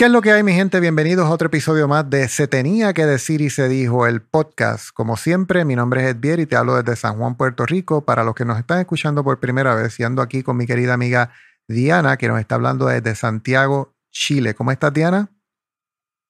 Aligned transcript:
¿Qué 0.00 0.06
es 0.06 0.12
lo 0.12 0.22
que 0.22 0.32
hay, 0.32 0.42
mi 0.42 0.54
gente? 0.54 0.80
Bienvenidos 0.80 1.26
a 1.26 1.30
otro 1.30 1.48
episodio 1.48 1.86
más 1.86 2.08
de 2.08 2.26
Se 2.28 2.48
tenía 2.48 2.94
que 2.94 3.04
decir 3.04 3.42
y 3.42 3.50
se 3.50 3.68
dijo 3.68 4.06
el 4.06 4.22
podcast. 4.22 4.88
Como 4.94 5.18
siempre, 5.18 5.66
mi 5.66 5.76
nombre 5.76 6.00
es 6.02 6.14
Edvier 6.14 6.40
y 6.40 6.46
te 6.46 6.56
hablo 6.56 6.74
desde 6.76 6.96
San 6.96 7.18
Juan, 7.18 7.36
Puerto 7.36 7.66
Rico. 7.66 8.02
Para 8.06 8.24
los 8.24 8.34
que 8.34 8.46
nos 8.46 8.58
están 8.58 8.80
escuchando 8.80 9.22
por 9.22 9.40
primera 9.40 9.74
vez, 9.74 10.00
y 10.00 10.04
ando 10.04 10.22
aquí 10.22 10.42
con 10.42 10.56
mi 10.56 10.64
querida 10.64 10.94
amiga 10.94 11.32
Diana, 11.68 12.16
que 12.16 12.28
nos 12.28 12.40
está 12.40 12.54
hablando 12.54 12.86
desde 12.86 13.14
Santiago, 13.14 13.92
Chile. 14.10 14.54
¿Cómo 14.54 14.72
estás, 14.72 14.94
Diana? 14.94 15.28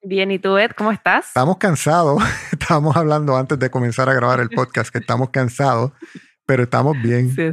Bien, 0.03 0.33
¿y 0.33 0.41
tú, 0.41 0.59
Ed? 0.59 0.73
¿Cómo 0.77 0.91
estás? 0.91 1.29
Estamos 1.29 1.59
cansados. 1.59 2.21
Estábamos 2.51 2.97
hablando 2.97 3.37
antes 3.37 3.57
de 3.57 3.71
comenzar 3.71 4.09
a 4.09 4.15
grabar 4.15 4.41
el 4.41 4.51
podcast 4.51 4.91
que 4.91 4.99
estamos 4.99 5.31
cansados, 5.31 5.93
pero 6.45 6.65
estamos 6.65 7.01
bien. 7.01 7.33
Sí, 7.37 7.53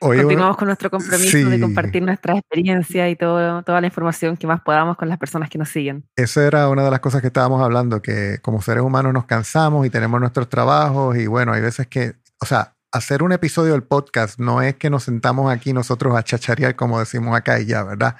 Continuamos 0.00 0.56
con 0.56 0.66
nuestro 0.66 0.90
compromiso 0.90 1.50
de 1.50 1.60
compartir 1.60 2.02
nuestra 2.02 2.38
experiencia 2.38 3.10
y 3.10 3.16
todo, 3.16 3.62
toda 3.62 3.82
la 3.82 3.86
información 3.86 4.36
que 4.36 4.46
más 4.46 4.62
podamos 4.62 4.96
con 4.96 5.10
las 5.10 5.18
personas 5.18 5.50
que 5.50 5.58
nos 5.58 5.68
siguen. 5.68 6.04
Eso 6.16 6.40
era 6.40 6.68
una 6.70 6.82
de 6.84 6.90
las 6.90 7.00
cosas 7.00 7.20
que 7.20 7.26
estábamos 7.26 7.62
hablando, 7.62 8.00
que 8.00 8.38
como 8.40 8.62
seres 8.62 8.82
humanos 8.82 9.12
nos 9.12 9.26
cansamos 9.26 9.86
y 9.86 9.90
tenemos 9.90 10.18
nuestros 10.18 10.48
trabajos 10.48 11.18
y 11.18 11.26
bueno, 11.26 11.52
hay 11.52 11.60
veces 11.60 11.86
que, 11.86 12.14
o 12.40 12.46
sea, 12.46 12.76
hacer 12.92 13.22
un 13.22 13.32
episodio 13.32 13.72
del 13.72 13.82
podcast 13.82 14.40
no 14.40 14.62
es 14.62 14.74
que 14.74 14.88
nos 14.88 15.04
sentamos 15.04 15.52
aquí 15.52 15.74
nosotros 15.74 16.16
a 16.16 16.22
chacharear 16.22 16.76
como 16.76 16.98
decimos 16.98 17.36
acá 17.36 17.60
y 17.60 17.66
ya, 17.66 17.84
¿verdad? 17.84 18.16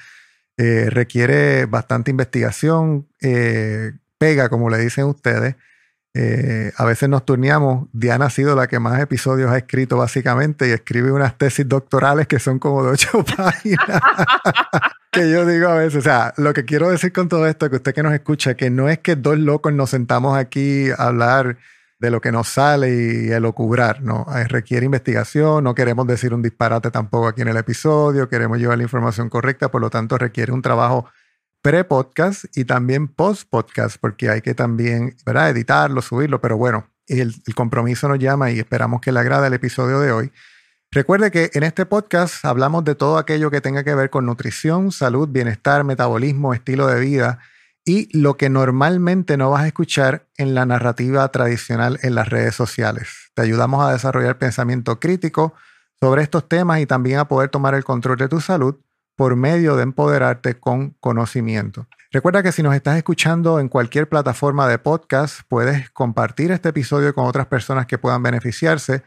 Eh, 0.58 0.90
requiere 0.90 1.64
bastante 1.64 2.10
investigación, 2.10 3.08
eh, 3.22 3.92
pega 4.18 4.50
como 4.50 4.68
le 4.68 4.76
dicen 4.76 5.06
ustedes. 5.06 5.56
Eh, 6.14 6.72
a 6.76 6.84
veces 6.84 7.08
nos 7.08 7.24
turneamos. 7.24 7.88
Diana 7.92 8.26
ha 8.26 8.30
sido 8.30 8.56
la 8.56 8.66
que 8.66 8.80
más 8.80 9.00
episodios 9.00 9.50
ha 9.50 9.58
escrito 9.58 9.96
básicamente 9.96 10.68
y 10.68 10.72
escribe 10.72 11.12
unas 11.12 11.38
tesis 11.38 11.68
doctorales 11.68 12.26
que 12.26 12.38
son 12.38 12.58
como 12.58 12.82
de 12.84 12.90
ocho 12.90 13.24
páginas. 13.36 14.02
que 15.12 15.30
yo 15.30 15.46
digo 15.46 15.68
a 15.68 15.74
veces, 15.74 15.96
o 15.96 16.02
sea, 16.02 16.34
lo 16.36 16.52
que 16.52 16.64
quiero 16.64 16.90
decir 16.90 17.12
con 17.12 17.28
todo 17.28 17.46
esto, 17.46 17.70
que 17.70 17.76
usted 17.76 17.94
que 17.94 18.02
nos 18.02 18.12
escucha, 18.12 18.54
que 18.54 18.70
no 18.70 18.88
es 18.88 18.98
que 18.98 19.16
dos 19.16 19.38
locos 19.38 19.72
nos 19.72 19.90
sentamos 19.90 20.36
aquí 20.36 20.90
a 20.90 21.06
hablar 21.06 21.58
de 22.00 22.10
lo 22.10 22.20
que 22.20 22.32
nos 22.32 22.48
sale 22.48 22.88
y 22.94 23.30
elocubrar, 23.30 24.02
¿no? 24.02 24.26
Eh, 24.34 24.48
requiere 24.48 24.86
investigación, 24.86 25.64
no 25.64 25.74
queremos 25.74 26.06
decir 26.06 26.32
un 26.32 26.40
disparate 26.40 26.90
tampoco 26.90 27.28
aquí 27.28 27.42
en 27.42 27.48
el 27.48 27.58
episodio, 27.58 28.28
queremos 28.28 28.58
llevar 28.58 28.78
la 28.78 28.84
información 28.84 29.28
correcta, 29.28 29.70
por 29.70 29.82
lo 29.82 29.90
tanto 29.90 30.16
requiere 30.16 30.50
un 30.50 30.62
trabajo 30.62 31.06
pre-podcast 31.62 32.44
y 32.56 32.64
también 32.64 33.08
post-podcast, 33.08 33.96
porque 34.00 34.30
hay 34.30 34.40
que 34.40 34.54
también 34.54 35.16
¿verdad? 35.26 35.50
editarlo, 35.50 36.02
subirlo, 36.02 36.40
pero 36.40 36.56
bueno, 36.56 36.88
el, 37.06 37.34
compromiso 37.54 38.08
nos 38.08 38.18
llama 38.18 38.50
y 38.50 38.58
esperamos 38.58 39.00
que 39.00 39.12
le 39.12 39.20
agrade 39.20 39.48
el 39.48 39.54
episodio 39.54 40.00
de 40.00 40.12
hoy. 40.12 40.32
Recuerde 40.90 41.30
que 41.30 41.50
en 41.54 41.62
este 41.62 41.86
podcast 41.86 42.44
hablamos 42.44 42.84
de 42.84 42.94
todo 42.94 43.18
aquello 43.18 43.50
que 43.50 43.60
tenga 43.60 43.84
que 43.84 43.94
ver 43.94 44.10
con 44.10 44.26
nutrición, 44.26 44.90
salud, 44.90 45.28
bienestar, 45.28 45.84
metabolismo, 45.84 46.54
estilo 46.54 46.86
de 46.86 47.00
vida 47.00 47.38
y 47.84 48.16
lo 48.16 48.36
que 48.36 48.50
normalmente 48.50 49.36
no 49.36 49.50
vas 49.50 49.62
a 49.62 49.66
escuchar 49.66 50.26
en 50.36 50.54
la 50.54 50.66
narrativa 50.66 51.28
tradicional 51.30 51.98
en 52.02 52.14
las 52.14 52.28
redes 52.28 52.54
sociales. 52.54 53.30
Te 53.34 53.42
ayudamos 53.42 53.84
a 53.84 53.92
desarrollar 53.92 54.38
pensamiento 54.38 54.98
crítico 54.98 55.54
sobre 56.00 56.22
estos 56.22 56.48
temas 56.48 56.80
y 56.80 56.86
también 56.86 57.18
a 57.18 57.28
poder 57.28 57.50
tomar 57.50 57.74
el 57.74 57.84
control 57.84 58.16
de 58.16 58.28
tu 58.28 58.40
salud 58.40 58.76
por 59.20 59.36
medio 59.36 59.76
de 59.76 59.82
empoderarte 59.82 60.58
con 60.58 60.96
conocimiento. 60.98 61.86
Recuerda 62.10 62.42
que 62.42 62.52
si 62.52 62.62
nos 62.62 62.74
estás 62.74 62.96
escuchando 62.96 63.60
en 63.60 63.68
cualquier 63.68 64.08
plataforma 64.08 64.66
de 64.66 64.78
podcast, 64.78 65.42
puedes 65.46 65.90
compartir 65.90 66.52
este 66.52 66.70
episodio 66.70 67.14
con 67.14 67.26
otras 67.26 67.46
personas 67.46 67.84
que 67.84 67.98
puedan 67.98 68.22
beneficiarse, 68.22 69.02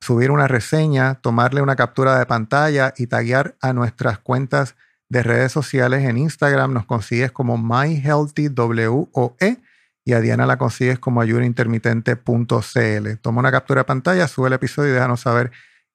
subir 0.00 0.30
una 0.30 0.46
reseña, 0.46 1.16
tomarle 1.16 1.62
una 1.62 1.74
captura 1.74 2.16
de 2.16 2.26
pantalla 2.26 2.94
y 2.96 3.08
taguear 3.08 3.56
a 3.60 3.72
nuestras 3.72 4.20
cuentas 4.20 4.76
de 5.08 5.24
redes 5.24 5.50
sociales 5.50 6.04
en 6.04 6.16
Instagram. 6.16 6.72
Nos 6.72 6.86
consigues 6.86 7.32
como 7.32 7.58
MyHealthyWOE 7.58 9.60
y 10.04 10.12
a 10.12 10.20
Diana 10.20 10.46
la 10.46 10.58
consigues 10.58 11.00
como 11.00 11.22
ayunaintermitente.cl. 11.22 13.16
Toma 13.20 13.40
una 13.40 13.50
captura 13.50 13.80
de 13.80 13.84
pantalla, 13.84 14.28
sube 14.28 14.46
el 14.46 14.52
episodio 14.52 14.90
y 14.90 14.94
déjanos 14.94 15.22
saber 15.22 15.50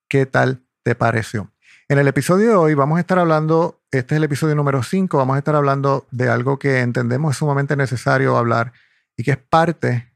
qué 0.10 0.26
tal 0.26 0.62
te 0.84 0.94
pareció. 0.94 1.50
En 1.92 2.00
el 2.00 2.08
episodio 2.08 2.52
de 2.52 2.56
hoy 2.56 2.74
vamos 2.74 2.96
a 2.96 3.02
estar 3.02 3.20
hablando, 3.20 3.82
este 3.92 4.16
es 4.16 4.18
el 4.20 4.24
episodio 4.24 4.56
número 4.56 4.82
5, 4.82 5.18
vamos 5.18 5.36
a 5.36 5.40
estar 5.40 5.58
hablando 5.58 6.08
de 6.10 6.30
algo 6.30 6.58
que 6.58 6.80
entendemos 6.80 7.32
es 7.32 7.38
sumamente 7.40 7.76
necesario 7.76 8.38
hablar 8.38 8.72
y 9.18 9.24
que 9.24 9.32
es 9.32 9.38
parte 9.38 10.10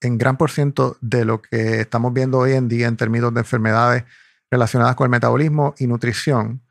en 0.00 0.16
gran 0.16 0.38
por 0.38 0.50
ciento 0.50 0.96
de 1.02 1.26
lo 1.26 1.42
que 1.42 1.82
estamos 1.82 2.14
viendo 2.14 2.38
hoy 2.38 2.52
en 2.52 2.68
día 2.68 2.88
en 2.88 2.96
términos 2.96 3.34
de 3.34 3.40
enfermedades 3.40 4.04
relacionadas 4.50 4.96
con 4.96 5.04
el 5.04 5.10
metabolismo 5.10 5.74
y 5.76 5.88
nutrición. 5.88 6.62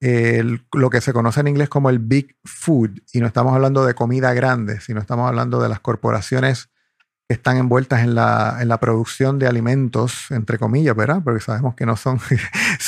lo 0.00 0.88
que 0.88 1.02
se 1.02 1.12
conoce 1.12 1.40
en 1.40 1.48
inglés 1.48 1.68
como 1.68 1.90
el 1.90 1.98
Big 1.98 2.38
Food, 2.42 3.00
y 3.12 3.20
no 3.20 3.26
estamos 3.26 3.52
hablando 3.52 3.84
de 3.84 3.92
comida 3.92 4.32
grande, 4.32 4.80
sino 4.80 4.98
estamos 5.00 5.28
hablando 5.28 5.60
de 5.60 5.68
las 5.68 5.80
corporaciones 5.80 6.70
están 7.30 7.58
envueltas 7.58 8.00
en 8.00 8.16
la, 8.16 8.58
en 8.60 8.66
la, 8.66 8.80
producción 8.80 9.38
de 9.38 9.46
alimentos, 9.46 10.32
entre 10.32 10.58
comillas, 10.58 10.96
¿verdad? 10.96 11.22
Porque 11.22 11.40
sabemos 11.40 11.76
que 11.76 11.86
no 11.86 11.96
son, 11.96 12.18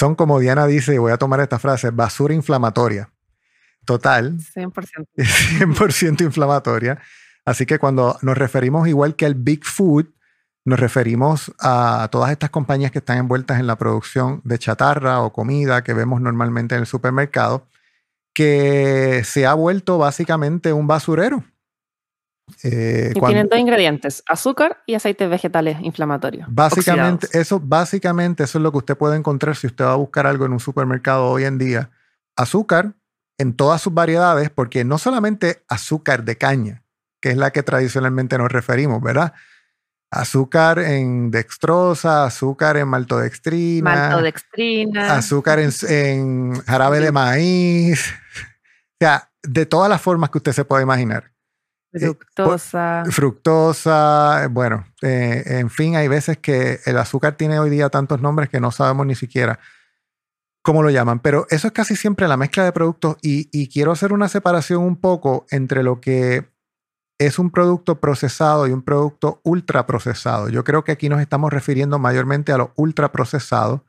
son 0.03 0.17
como 0.17 0.41
Diana 0.41 0.67
dice, 0.67 0.93
y 0.97 0.99
voy 0.99 1.13
a 1.13 1.17
tomar 1.17 1.39
esta 1.39 1.61
frase, 1.61 1.91
basura 1.91 2.35
inflamatoria. 2.35 3.13
Total. 3.85 4.37
100%. 4.37 5.07
100% 5.17 6.21
inflamatoria. 6.25 6.99
Así 7.45 7.67
que 7.67 7.79
cuando 7.79 8.19
nos 8.21 8.37
referimos 8.37 8.89
igual 8.89 9.15
que 9.15 9.27
al 9.27 9.37
Big 9.37 9.65
Food, 9.65 10.07
nos 10.65 10.81
referimos 10.81 11.53
a 11.61 12.09
todas 12.11 12.33
estas 12.33 12.51
compañías 12.51 12.91
que 12.91 12.99
están 12.99 13.19
envueltas 13.19 13.61
en 13.61 13.69
la 13.69 13.79
producción 13.79 14.41
de 14.43 14.59
chatarra 14.59 15.21
o 15.21 15.33
comida 15.33 15.85
que 15.85 15.95
vemos 15.95 16.21
normalmente 16.21 16.75
en 16.75 16.81
el 16.81 16.87
supermercado, 16.89 17.69
que 18.35 19.23
se 19.23 19.47
ha 19.47 19.55
vuelto 19.55 19.99
básicamente 19.99 20.73
un 20.73 20.89
basurero 20.89 21.45
eh, 22.63 23.13
y 23.15 23.21
tienen 23.21 23.49
dos 23.49 23.59
ingredientes, 23.59 24.23
azúcar 24.27 24.83
y 24.87 24.95
aceites 24.95 25.29
vegetales 25.29 25.79
inflamatorios. 25.81 26.47
Básicamente 26.51 27.29
eso, 27.33 27.61
básicamente 27.61 28.45
eso 28.45 28.59
es 28.59 28.63
lo 28.63 28.73
que 28.73 28.79
usted 28.79 28.97
puede 28.97 29.17
encontrar 29.17 29.57
si 29.57 29.67
usted 29.67 29.85
va 29.85 29.93
a 29.93 29.97
buscar 29.97 30.27
algo 30.27 30.47
en 30.47 30.53
un 30.53 30.61
supermercado 30.61 31.27
hoy 31.27 31.45
en 31.45 31.59
día. 31.59 31.91
Azúcar 32.37 32.95
en 33.39 33.55
todas 33.55 33.83
sus 33.83 33.93
variedades, 33.93 34.51
porque 34.51 34.85
no 34.85 34.99
solamente 34.99 35.63
azúcar 35.69 36.25
de 36.25 36.37
caña, 36.37 36.85
que 37.21 37.31
es 37.31 37.37
la 37.37 37.51
que 37.51 37.63
tradicionalmente 37.63 38.39
nos 38.39 38.51
referimos, 38.51 39.03
¿verdad? 39.03 39.33
Azúcar 40.11 40.79
en 40.79 41.31
dextrosa, 41.31 42.25
azúcar 42.25 42.77
en 42.77 42.89
maltodextrina, 42.89 44.09
maltodextrina. 44.11 45.15
azúcar 45.17 45.59
en, 45.59 45.71
en 45.89 46.61
jarabe 46.61 47.01
de 47.01 47.13
maíz, 47.13 48.13
o 48.93 48.97
sea, 49.01 49.31
de 49.43 49.67
todas 49.67 49.89
las 49.89 50.01
formas 50.01 50.31
que 50.31 50.39
usted 50.39 50.53
se 50.53 50.65
puede 50.65 50.83
imaginar. 50.83 51.32
Eh, 51.93 52.01
fructosa. 52.01 53.03
fructosa, 53.11 54.49
bueno, 54.51 54.87
eh, 55.03 55.43
en 55.47 55.69
fin, 55.69 55.97
hay 55.97 56.09
veces 56.09 56.39
que 56.39 56.81
el 56.87 56.97
azúcar 56.97 57.37
tiene 57.37 57.59
hoy 57.59 57.69
día 57.69 57.91
tantos 57.91 58.21
nombres 58.21 58.49
que 58.49 58.61
no 58.61 58.71
sabemos 58.71 59.07
ni 59.07 59.15
siquiera 59.15 59.59
cómo 60.63 60.83
lo 60.83 60.91
llaman, 60.91 61.21
pero 61.21 61.47
eso 61.51 61.67
es 61.67 61.73
casi 61.73 61.97
siempre 61.97 62.29
la 62.29 62.37
mezcla 62.37 62.65
de 62.65 62.73
productos 62.73 63.17
y, 63.21 63.49
y 63.53 63.69
quiero 63.69 63.93
hacer 63.93 64.13
una 64.13 64.29
separación 64.29 64.83
un 64.83 64.97
poco 64.97 65.45
entre 65.51 65.83
lo 65.83 66.01
que 66.01 66.53
es 67.19 67.39
un 67.39 67.51
producto 67.51 68.01
procesado 68.01 68.67
y 68.67 68.73
un 68.73 68.83
producto 68.83 69.41
ultraprocesado. 69.45 70.49
Yo 70.49 70.65
creo 70.65 70.85
que 70.85 70.93
aquí 70.93 71.09
nos 71.09 71.21
estamos 71.21 71.53
refiriendo 71.53 71.99
mayormente 71.99 72.53
a 72.53 72.59
lo 72.59 72.73
ultraprocesado, 72.77 73.85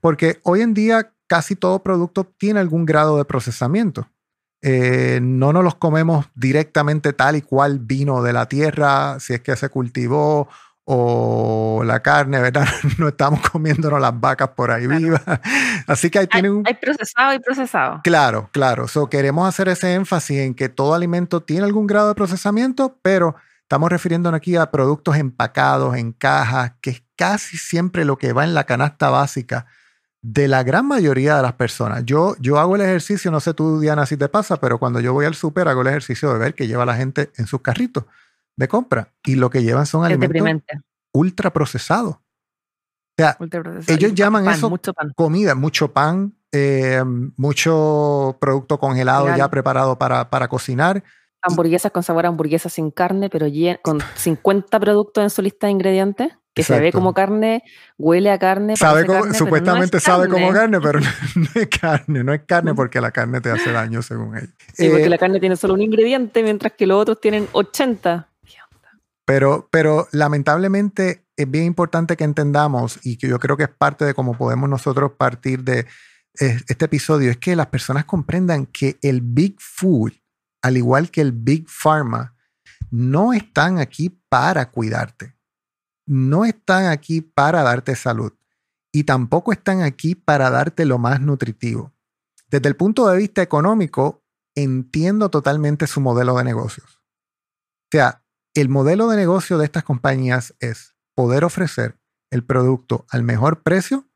porque 0.00 0.40
hoy 0.42 0.60
en 0.60 0.74
día 0.74 1.12
casi 1.26 1.56
todo 1.56 1.82
producto 1.82 2.24
tiene 2.24 2.60
algún 2.60 2.84
grado 2.84 3.16
de 3.16 3.24
procesamiento. 3.24 4.08
Eh, 4.66 5.20
no 5.20 5.52
nos 5.52 5.62
los 5.62 5.74
comemos 5.74 6.24
directamente 6.34 7.12
tal 7.12 7.36
y 7.36 7.42
cual 7.42 7.80
vino 7.80 8.22
de 8.22 8.32
la 8.32 8.48
tierra, 8.48 9.20
si 9.20 9.34
es 9.34 9.40
que 9.42 9.54
se 9.56 9.68
cultivó 9.68 10.48
o 10.84 11.82
la 11.84 12.00
carne, 12.00 12.40
¿verdad? 12.40 12.66
No 12.98 13.08
estamos 13.08 13.42
comiéndonos 13.50 14.00
las 14.00 14.18
vacas 14.18 14.48
por 14.56 14.70
ahí 14.70 14.86
vivas. 14.86 15.20
Así 15.86 16.08
que 16.08 16.20
ahí 16.20 16.26
tienen 16.28 16.52
un... 16.52 16.66
Hay 16.66 16.76
procesado 16.76 17.34
y 17.34 17.40
procesado. 17.40 18.00
Claro, 18.02 18.48
claro. 18.52 18.88
So, 18.88 19.10
queremos 19.10 19.46
hacer 19.46 19.68
ese 19.68 19.92
énfasis 19.92 20.38
en 20.38 20.54
que 20.54 20.70
todo 20.70 20.94
alimento 20.94 21.42
tiene 21.42 21.64
algún 21.66 21.86
grado 21.86 22.08
de 22.08 22.14
procesamiento, 22.14 22.98
pero 23.02 23.36
estamos 23.60 23.90
refiriéndonos 23.90 24.38
aquí 24.38 24.56
a 24.56 24.70
productos 24.70 25.16
empacados 25.16 25.94
en 25.94 26.12
cajas, 26.12 26.72
que 26.80 26.88
es 26.88 27.02
casi 27.16 27.58
siempre 27.58 28.06
lo 28.06 28.16
que 28.16 28.32
va 28.32 28.44
en 28.44 28.54
la 28.54 28.64
canasta 28.64 29.10
básica 29.10 29.66
de 30.24 30.48
la 30.48 30.62
gran 30.62 30.88
mayoría 30.88 31.36
de 31.36 31.42
las 31.42 31.52
personas. 31.52 32.02
Yo, 32.06 32.34
yo 32.40 32.58
hago 32.58 32.76
el 32.76 32.80
ejercicio, 32.80 33.30
no 33.30 33.40
sé 33.40 33.52
tú, 33.52 33.78
Diana, 33.78 34.06
si 34.06 34.16
te 34.16 34.26
pasa, 34.30 34.58
pero 34.58 34.78
cuando 34.78 34.98
yo 34.98 35.12
voy 35.12 35.26
al 35.26 35.34
súper 35.34 35.68
hago 35.68 35.82
el 35.82 35.88
ejercicio 35.88 36.32
de 36.32 36.38
ver 36.38 36.54
que 36.54 36.66
lleva 36.66 36.86
la 36.86 36.96
gente 36.96 37.30
en 37.36 37.46
sus 37.46 37.60
carritos 37.60 38.04
de 38.56 38.66
compra 38.66 39.12
y 39.22 39.34
lo 39.34 39.50
que 39.50 39.62
llevan 39.62 39.84
son 39.84 40.02
alimentos 40.02 40.62
ultra 41.12 41.52
procesados. 41.52 42.14
O 42.14 43.16
sea, 43.18 43.36
ellos 43.86 44.14
llaman 44.14 44.48
eso 44.48 44.72
comida, 45.14 45.54
mucho 45.54 45.92
pan, 45.92 46.32
eh, 46.52 47.02
mucho 47.36 48.38
producto 48.40 48.80
congelado 48.80 49.36
ya 49.36 49.50
preparado 49.50 49.98
para, 49.98 50.30
para 50.30 50.48
cocinar. 50.48 51.04
Hamburguesas 51.42 51.92
con 51.92 52.02
sabor 52.02 52.24
a 52.24 52.30
hamburguesas 52.30 52.72
sin 52.72 52.90
carne, 52.90 53.28
pero 53.28 53.46
con 53.82 53.98
50 54.16 54.80
productos 54.80 55.22
en 55.22 55.28
su 55.28 55.42
lista 55.42 55.66
de 55.66 55.72
ingredientes 55.72 56.32
que 56.54 56.62
se 56.62 56.78
ve 56.78 56.92
como 56.92 57.12
carne, 57.12 57.64
huele 57.98 58.30
a 58.30 58.38
carne. 58.38 58.76
Sabe 58.76 59.04
supuestamente 59.34 59.98
sabe 60.00 60.28
como 60.28 60.52
carne, 60.52 60.80
pero 60.80 61.00
no, 61.34 61.48
es 61.54 61.68
carne, 61.68 62.22
no 62.22 62.32
es 62.32 62.42
carne 62.46 62.74
porque 62.74 63.00
la 63.00 63.10
carne 63.10 63.40
te 63.40 63.50
hace 63.50 63.72
daño 63.72 64.02
según 64.02 64.36
él. 64.36 64.54
Sí, 64.72 64.88
porque 64.88 65.04
eh, 65.04 65.10
la 65.10 65.18
carne 65.18 65.40
tiene 65.40 65.56
solo 65.56 65.74
un 65.74 65.82
ingrediente, 65.82 66.42
mientras 66.42 66.72
que 66.72 66.86
los 66.86 67.02
otros 67.02 67.20
tienen 67.20 67.48
80. 67.52 68.28
Pero, 69.26 69.68
pero 69.70 70.06
lamentablemente 70.12 71.24
es 71.34 71.50
bien 71.50 71.64
importante 71.64 72.16
que 72.16 72.24
entendamos 72.24 73.00
y 73.02 73.16
que 73.16 73.26
yo 73.26 73.38
creo 73.38 73.56
que 73.56 73.64
es 73.64 73.70
parte 73.70 74.04
de 74.04 74.12
cómo 74.12 74.36
podemos 74.36 74.68
nosotros 74.68 75.12
partir 75.16 75.64
de 75.64 75.86
este 76.34 76.84
episodio, 76.84 77.30
es 77.30 77.38
que 77.38 77.56
las 77.56 77.68
personas 77.68 78.04
comprendan 78.04 78.66
que 78.66 78.98
el 79.02 79.20
Big 79.22 79.56
Food, 79.60 80.12
al 80.62 80.76
igual 80.76 81.10
que 81.10 81.20
el 81.20 81.32
Big 81.32 81.66
Pharma, 81.68 82.34
no 82.90 83.32
están 83.32 83.78
aquí 83.78 84.10
para 84.28 84.70
cuidarte 84.70 85.33
no 86.06 86.44
están 86.44 86.86
aquí 86.86 87.20
para 87.20 87.62
darte 87.62 87.96
salud 87.96 88.32
y 88.92 89.04
tampoco 89.04 89.52
están 89.52 89.82
aquí 89.82 90.14
para 90.14 90.50
darte 90.50 90.84
lo 90.84 90.98
más 90.98 91.20
nutritivo. 91.20 91.92
Desde 92.48 92.68
el 92.68 92.76
punto 92.76 93.08
de 93.08 93.16
vista 93.16 93.42
económico, 93.42 94.24
entiendo 94.54 95.30
totalmente 95.30 95.86
su 95.86 96.00
modelo 96.00 96.36
de 96.36 96.44
negocios. 96.44 97.02
O 97.84 97.88
sea, 97.90 98.24
el 98.54 98.68
modelo 98.68 99.08
de 99.08 99.16
negocio 99.16 99.58
de 99.58 99.64
estas 99.64 99.82
compañías 99.82 100.54
es 100.60 100.94
poder 101.14 101.44
ofrecer 101.44 101.98
el 102.30 102.44
producto 102.44 103.06
al 103.10 103.22
mejor 103.22 103.62
precio 103.62 104.08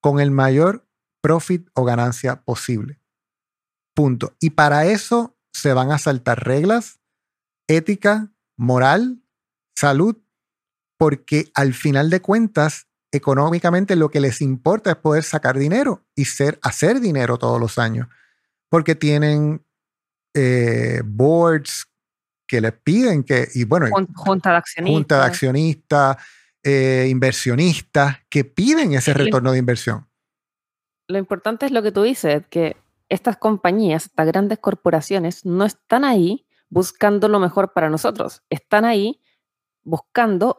con 0.00 0.20
el 0.20 0.30
mayor 0.30 0.88
profit 1.20 1.68
o 1.74 1.84
ganancia 1.84 2.42
posible. 2.42 3.00
Punto. 3.94 4.36
Y 4.40 4.50
para 4.50 4.86
eso 4.86 5.36
se 5.52 5.74
van 5.74 5.90
a 5.90 5.98
saltar 5.98 6.44
reglas, 6.44 7.00
ética, 7.68 8.32
moral, 8.56 9.22
salud 9.74 10.16
porque 11.00 11.50
al 11.54 11.72
final 11.72 12.10
de 12.10 12.20
cuentas, 12.20 12.86
económicamente 13.10 13.96
lo 13.96 14.10
que 14.10 14.20
les 14.20 14.42
importa 14.42 14.90
es 14.90 14.96
poder 14.96 15.22
sacar 15.22 15.56
dinero 15.56 16.04
y 16.14 16.26
ser, 16.26 16.58
hacer 16.60 17.00
dinero 17.00 17.38
todos 17.38 17.58
los 17.58 17.78
años, 17.78 18.06
porque 18.68 18.94
tienen 18.94 19.64
eh, 20.34 21.00
boards 21.02 21.86
que 22.46 22.60
les 22.60 22.72
piden 22.72 23.24
que, 23.24 23.48
y 23.54 23.64
bueno, 23.64 23.86
junta 24.14 24.50
de 24.50 24.56
accionistas, 24.56 24.94
junta 24.94 25.20
de 25.20 25.24
accionistas 25.24 26.16
eh, 26.62 27.06
inversionistas 27.08 28.18
que 28.28 28.44
piden 28.44 28.92
ese 28.92 29.14
retorno 29.14 29.52
de 29.52 29.58
inversión. 29.58 30.06
Lo 31.08 31.16
importante 31.16 31.64
es 31.64 31.72
lo 31.72 31.82
que 31.82 31.92
tú 31.92 32.02
dices, 32.02 32.42
que 32.50 32.76
estas 33.08 33.38
compañías, 33.38 34.04
estas 34.04 34.26
grandes 34.26 34.58
corporaciones, 34.58 35.46
no 35.46 35.64
están 35.64 36.04
ahí 36.04 36.46
buscando 36.68 37.26
lo 37.28 37.40
mejor 37.40 37.72
para 37.72 37.88
nosotros, 37.88 38.42
están 38.50 38.84
ahí 38.84 39.22
buscando 39.82 40.54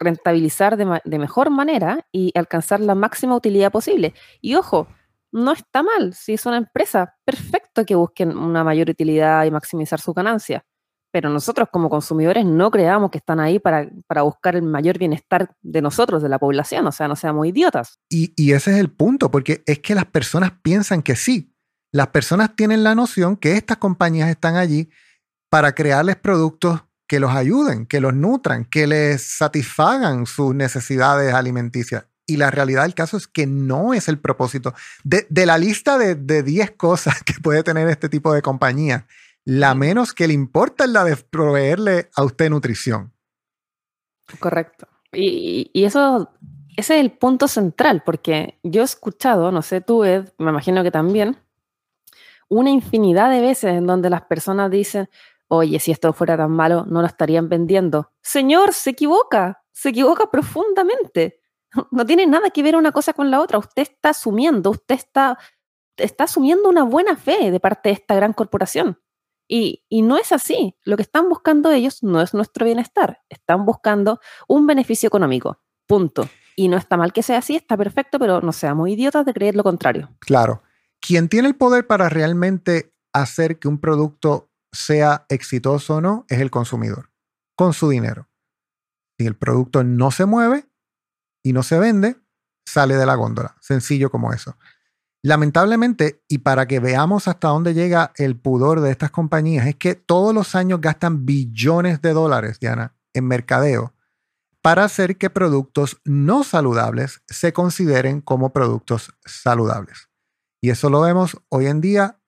rentabilizar 0.00 0.76
de, 0.76 1.18
mejor 1.18 1.50
manera 1.50 2.06
y 2.10 2.32
alcanzar 2.34 2.80
la 2.80 2.94
máxima 2.94 3.36
utilidad 3.36 3.70
posible. 3.70 4.14
Y 4.40 4.54
ojo, 4.54 4.88
no 5.30 5.52
está 5.52 5.82
mal, 5.82 6.14
si 6.14 6.32
es 6.32 6.46
una 6.46 6.56
empresa, 6.56 7.14
perfecto 7.24 7.84
que 7.86 7.94
busquen 7.94 8.36
una 8.36 8.64
mayor 8.64 8.90
utilidad 8.90 9.44
y 9.44 9.50
maximizar 9.50 10.00
su 10.00 10.12
ganancia. 10.12 10.64
Pero 11.12 11.28
nosotros 11.28 11.68
como 11.72 11.90
consumidores 11.90 12.44
no 12.44 12.70
creamos 12.70 13.10
que 13.10 13.18
están 13.18 13.40
ahí 13.40 13.58
para, 13.58 13.88
buscar 14.22 14.56
el 14.56 14.62
mayor 14.62 14.98
bienestar 14.98 15.54
de 15.60 15.82
nosotros, 15.82 16.22
de 16.22 16.28
la 16.28 16.38
población, 16.38 16.86
o 16.86 16.92
sea, 16.92 17.08
no 17.08 17.16
seamos 17.16 17.46
idiotas. 17.46 17.98
Y, 18.08 18.32
y 18.36 18.52
ese 18.52 18.72
es 18.72 18.78
el 18.78 18.90
punto, 18.90 19.30
porque 19.30 19.62
es 19.66 19.80
que 19.80 19.94
las 19.94 20.06
personas 20.06 20.52
piensan 20.62 21.02
que 21.02 21.16
sí. 21.16 21.52
Las 21.92 22.08
personas 22.08 22.54
tienen 22.54 22.84
la 22.84 22.94
noción 22.94 23.36
que 23.36 23.52
estas 23.52 23.78
compañías 23.78 24.30
están 24.30 24.56
allí 24.56 24.88
para 25.50 25.74
crearles 25.74 26.14
productos 26.16 26.84
que 27.10 27.18
los 27.18 27.32
ayuden, 27.32 27.86
que 27.86 28.00
los 28.00 28.14
nutran, 28.14 28.64
que 28.64 28.86
les 28.86 29.20
satisfagan 29.20 30.26
sus 30.26 30.54
necesidades 30.54 31.34
alimenticias. 31.34 32.06
Y 32.24 32.36
la 32.36 32.52
realidad 32.52 32.84
del 32.84 32.94
caso 32.94 33.16
es 33.16 33.26
que 33.26 33.48
no 33.48 33.94
es 33.94 34.06
el 34.06 34.20
propósito. 34.20 34.74
De, 35.02 35.26
la 35.44 35.58
lista 35.58 35.98
de, 35.98 36.14
10 36.14 36.70
cosas 36.76 37.20
que 37.26 37.32
puede 37.42 37.64
tener 37.64 37.88
este 37.88 38.08
tipo 38.08 38.32
de 38.32 38.42
compañía, 38.42 39.08
la 39.44 39.74
menos 39.74 40.12
que 40.14 40.28
le 40.28 40.34
importa 40.34 40.84
es 40.84 40.90
la 40.90 41.02
de 41.02 41.16
proveerle 41.16 42.10
a 42.14 42.22
usted 42.22 42.48
nutrición. 42.48 43.12
Correcto. 44.38 44.86
Y, 45.10 45.68
y, 45.72 45.86
eso, 45.86 46.30
ese 46.76 46.94
es 46.94 47.00
el 47.00 47.10
punto 47.10 47.48
central, 47.48 48.04
porque 48.06 48.60
yo 48.62 48.82
he 48.82 48.84
escuchado, 48.84 49.50
no 49.50 49.62
sé 49.62 49.80
tú, 49.80 50.04
Ed, 50.04 50.28
me 50.38 50.50
imagino 50.50 50.84
que 50.84 50.92
también, 50.92 51.38
una 52.46 52.70
infinidad 52.70 53.30
de 53.30 53.40
veces 53.40 53.72
en 53.72 53.88
donde 53.88 54.10
las 54.10 54.22
personas 54.22 54.70
dicen, 54.70 55.08
oye, 55.50 55.80
si 55.80 55.90
esto 55.90 56.12
fuera 56.12 56.36
tan 56.36 56.52
malo, 56.52 56.86
no 56.88 57.00
lo 57.00 57.06
estarían 57.06 57.48
vendiendo. 57.48 58.12
Señor, 58.22 58.72
se 58.72 58.90
equivoca, 58.90 59.64
se 59.72 59.90
equivoca 59.90 60.30
profundamente. 60.30 61.36
No 61.92 62.04
tiene 62.04 62.26
nada 62.26 62.50
que 62.50 62.64
ver 62.64 62.74
una 62.74 62.90
cosa 62.90 63.12
con 63.12 63.30
la 63.30 63.40
otra. 63.40 63.56
Usted 63.56 63.82
está 63.82 64.08
asumiendo, 64.08 64.70
usted 64.70 64.96
está, 64.96 65.38
está 65.96 66.24
asumiendo 66.24 66.68
una 66.68 66.82
buena 66.82 67.14
fe 67.14 67.52
de 67.52 67.60
parte 67.60 67.90
de 67.90 67.92
esta 67.92 68.16
gran 68.16 68.32
corporación. 68.32 68.98
Y, 69.46 69.84
y, 69.88 70.02
no 70.02 70.16
es 70.16 70.32
así. 70.32 70.76
Lo 70.82 70.96
que 70.96 71.02
están 71.02 71.28
buscando 71.28 71.70
ellos 71.70 72.02
no 72.02 72.20
es 72.22 72.34
nuestro 72.34 72.66
bienestar. 72.66 73.20
Están 73.28 73.66
buscando 73.66 74.18
un 74.48 74.66
beneficio 74.66 75.06
económico. 75.06 75.60
Punto. 75.86 76.28
Y 76.56 76.66
no 76.66 76.76
está 76.76 76.96
mal 76.96 77.12
que 77.12 77.22
sea 77.22 77.38
así, 77.38 77.54
está 77.54 77.76
perfecto, 77.76 78.18
pero 78.18 78.40
no 78.40 78.52
seamos 78.52 78.88
idiotas 78.88 79.24
de 79.24 79.32
creer 79.32 79.54
lo 79.54 79.62
contrario. 79.62 80.10
Claro. 80.18 80.64
Quien 80.98 81.28
tiene 81.28 81.46
el 81.46 81.54
poder 81.54 81.86
para 81.86 82.08
realmente 82.08 82.92
hacer 83.12 83.60
que 83.60 83.68
un 83.68 83.78
producto 83.78 84.49
sea 84.72 85.26
exitoso 85.28 85.96
o 85.96 86.00
no, 86.00 86.26
es 86.28 86.40
el 86.40 86.50
consumidor, 86.50 87.10
con 87.56 87.72
su 87.72 87.88
dinero. 87.88 88.28
Si 89.18 89.26
el 89.26 89.36
producto 89.36 89.84
no 89.84 90.10
se 90.10 90.26
mueve 90.26 90.66
y 91.42 91.52
no 91.52 91.62
se 91.62 91.78
vende, 91.78 92.16
sale 92.66 92.96
de 92.96 93.06
la 93.06 93.14
góndola. 93.14 93.56
Sencillo 93.60 94.10
como 94.10 94.32
eso. 94.32 94.56
Lamentablemente, 95.22 96.22
y 96.28 96.38
para 96.38 96.66
que 96.66 96.80
veamos 96.80 97.28
hasta 97.28 97.48
dónde 97.48 97.74
llega 97.74 98.12
el 98.16 98.38
pudor 98.38 98.80
de 98.80 98.90
estas 98.90 99.10
compañías, 99.10 99.66
es 99.66 99.76
que 99.76 99.94
todos 99.94 100.34
los 100.34 100.54
años 100.54 100.80
gastan 100.80 101.26
billones 101.26 102.00
de 102.00 102.12
dólares, 102.14 102.58
Diana, 102.58 102.94
en 103.12 103.26
mercadeo 103.26 103.94
para 104.62 104.84
hacer 104.84 105.16
que 105.16 105.30
productos 105.30 106.00
no 106.04 106.44
saludables 106.44 107.22
se 107.26 107.52
consideren 107.52 108.20
como 108.20 108.52
productos 108.52 109.12
saludables. 109.24 110.10
Y 110.60 110.70
eso 110.70 110.90
lo 110.90 111.00
vemos 111.00 111.38
hoy 111.48 111.66
en 111.66 111.80
día 111.80 112.20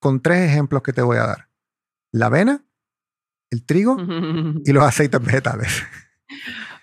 con 0.00 0.20
tres 0.20 0.48
ejemplos 0.50 0.82
que 0.82 0.92
te 0.92 1.02
voy 1.02 1.18
a 1.18 1.26
dar 1.26 1.48
la 2.16 2.26
avena, 2.26 2.64
el 3.50 3.64
trigo 3.64 3.96
y 4.64 4.72
los 4.72 4.84
aceites 4.84 5.22
vegetales. 5.22 5.82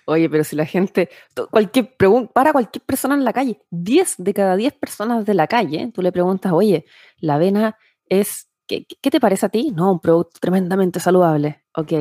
Oye, 0.05 0.29
pero 0.29 0.43
si 0.43 0.55
la 0.55 0.65
gente, 0.65 1.09
cualquier 1.49 1.95
para 2.33 2.51
cualquier 2.51 2.83
persona 2.83 3.15
en 3.15 3.23
la 3.23 3.33
calle, 3.33 3.61
10 3.71 4.15
de 4.17 4.33
cada 4.33 4.55
10 4.55 4.73
personas 4.73 5.25
de 5.25 5.33
la 5.33 5.47
calle, 5.47 5.91
tú 5.93 6.01
le 6.01 6.11
preguntas, 6.11 6.51
oye, 6.51 6.85
la 7.17 7.35
avena 7.35 7.77
es, 8.09 8.49
¿qué, 8.67 8.85
te 8.85 9.19
parece 9.19 9.45
a 9.45 9.49
ti? 9.49 9.71
No, 9.71 9.93
un 9.93 9.99
producto 9.99 10.39
tremendamente 10.39 10.99
saludable. 10.99 11.63
Ok. 11.75 11.93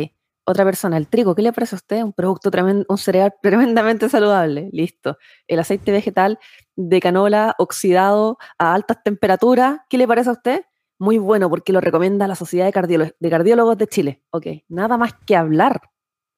Otra 0.45 0.65
persona, 0.65 0.97
el 0.97 1.07
trigo, 1.07 1.37
¿qué 1.37 1.43
le 1.43 1.53
parece 1.53 1.77
a 1.77 1.79
usted? 1.79 2.03
Un 2.03 2.13
producto 2.13 2.51
tremendo, 2.51 2.85
un 2.89 2.99
cereal 2.99 3.33
tremendamente 3.43 4.09
saludable. 4.09 4.69
Listo. 4.73 5.17
El 5.47 5.61
aceite 5.61 5.93
vegetal 5.93 6.41
de 6.75 7.01
canola 7.01 7.55
oxidado 7.59 8.39
a 8.59 8.75
altas 8.75 9.03
temperaturas, 9.05 9.79
¿qué 9.89 9.97
le 9.97 10.09
parece 10.09 10.31
a 10.31 10.33
usted? 10.33 10.65
Muy 11.03 11.19
bueno 11.19 11.51
porque 11.51 11.73
lo 11.73 11.81
recomienda 11.81 12.29
la 12.29 12.37
Sociedad 12.37 12.67
de, 12.67 13.31
Cardiólogos 13.31 13.77
de 13.77 13.87
Chile. 13.89 14.23
Ok, 14.31 14.47
nada 14.69 14.97
más 14.97 15.15
que 15.27 15.37
hablar. 15.37 15.81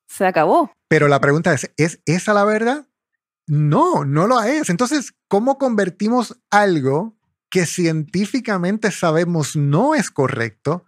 Se 0.08 0.26
acabó. 0.26 0.72
Pero 0.88 1.06
la 1.06 1.20
pregunta 1.20 1.52
es, 1.52 1.70
¿es 1.76 2.00
esa 2.06 2.32
la 2.32 2.44
verdad? 2.44 2.86
No, 3.46 4.04
no 4.04 4.26
lo 4.26 4.42
es. 4.42 4.70
Entonces, 4.70 5.12
¿cómo 5.28 5.58
convertimos 5.58 6.40
algo 6.50 7.16
que 7.50 7.66
científicamente 7.66 8.90
sabemos 8.90 9.54
no 9.54 9.94
es 9.94 10.10
correcto 10.10 10.86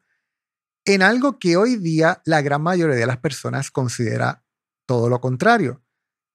en 0.87 1.03
algo 1.03 1.39
que 1.39 1.57
hoy 1.57 1.77
día 1.77 2.23
la 2.25 2.41
gran 2.41 2.63
mayoría 2.63 2.97
de 2.97 3.07
las 3.07 3.19
personas 3.19 3.71
considera 3.71 4.45
todo 4.87 5.09
lo 5.09 5.21
contrario. 5.21 5.83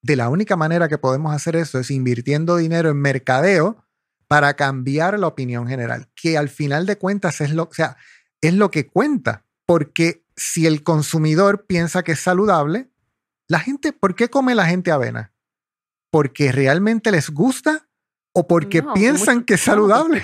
De 0.04 0.16
la 0.16 0.30
única 0.30 0.56
manera 0.56 0.88
que 0.88 0.98
podemos 0.98 1.34
hacer 1.34 1.56
eso 1.56 1.80
es 1.80 1.90
invirtiendo 1.90 2.58
dinero 2.58 2.90
en 2.90 2.98
mercadeo 2.98 3.84
para 4.32 4.54
cambiar 4.54 5.20
la 5.20 5.28
opinión 5.28 5.68
general, 5.68 6.08
que 6.16 6.38
al 6.38 6.48
final 6.48 6.86
de 6.86 6.98
cuentas 6.98 7.42
es 7.42 7.52
lo, 7.52 7.64
o 7.64 7.74
sea, 7.74 7.98
es 8.40 8.54
lo 8.54 8.72
que 8.72 8.88
cuenta, 8.88 9.44
porque 9.66 10.24
si 10.38 10.66
el 10.66 10.84
consumidor 10.84 11.66
piensa 11.66 12.02
que 12.02 12.14
es 12.14 12.22
saludable, 12.22 12.90
la 13.50 13.60
gente, 13.60 13.92
¿por 13.92 14.16
qué 14.16 14.30
come 14.30 14.56
la 14.56 14.68
gente 14.68 14.90
avena? 14.90 15.34
¿Porque 16.12 16.54
realmente 16.54 17.12
les 17.12 17.30
gusta 17.30 17.90
o 18.32 18.48
porque 18.48 18.84
piensan 18.96 19.44
que 19.44 19.56
es 19.56 19.62
saludable? 19.62 20.22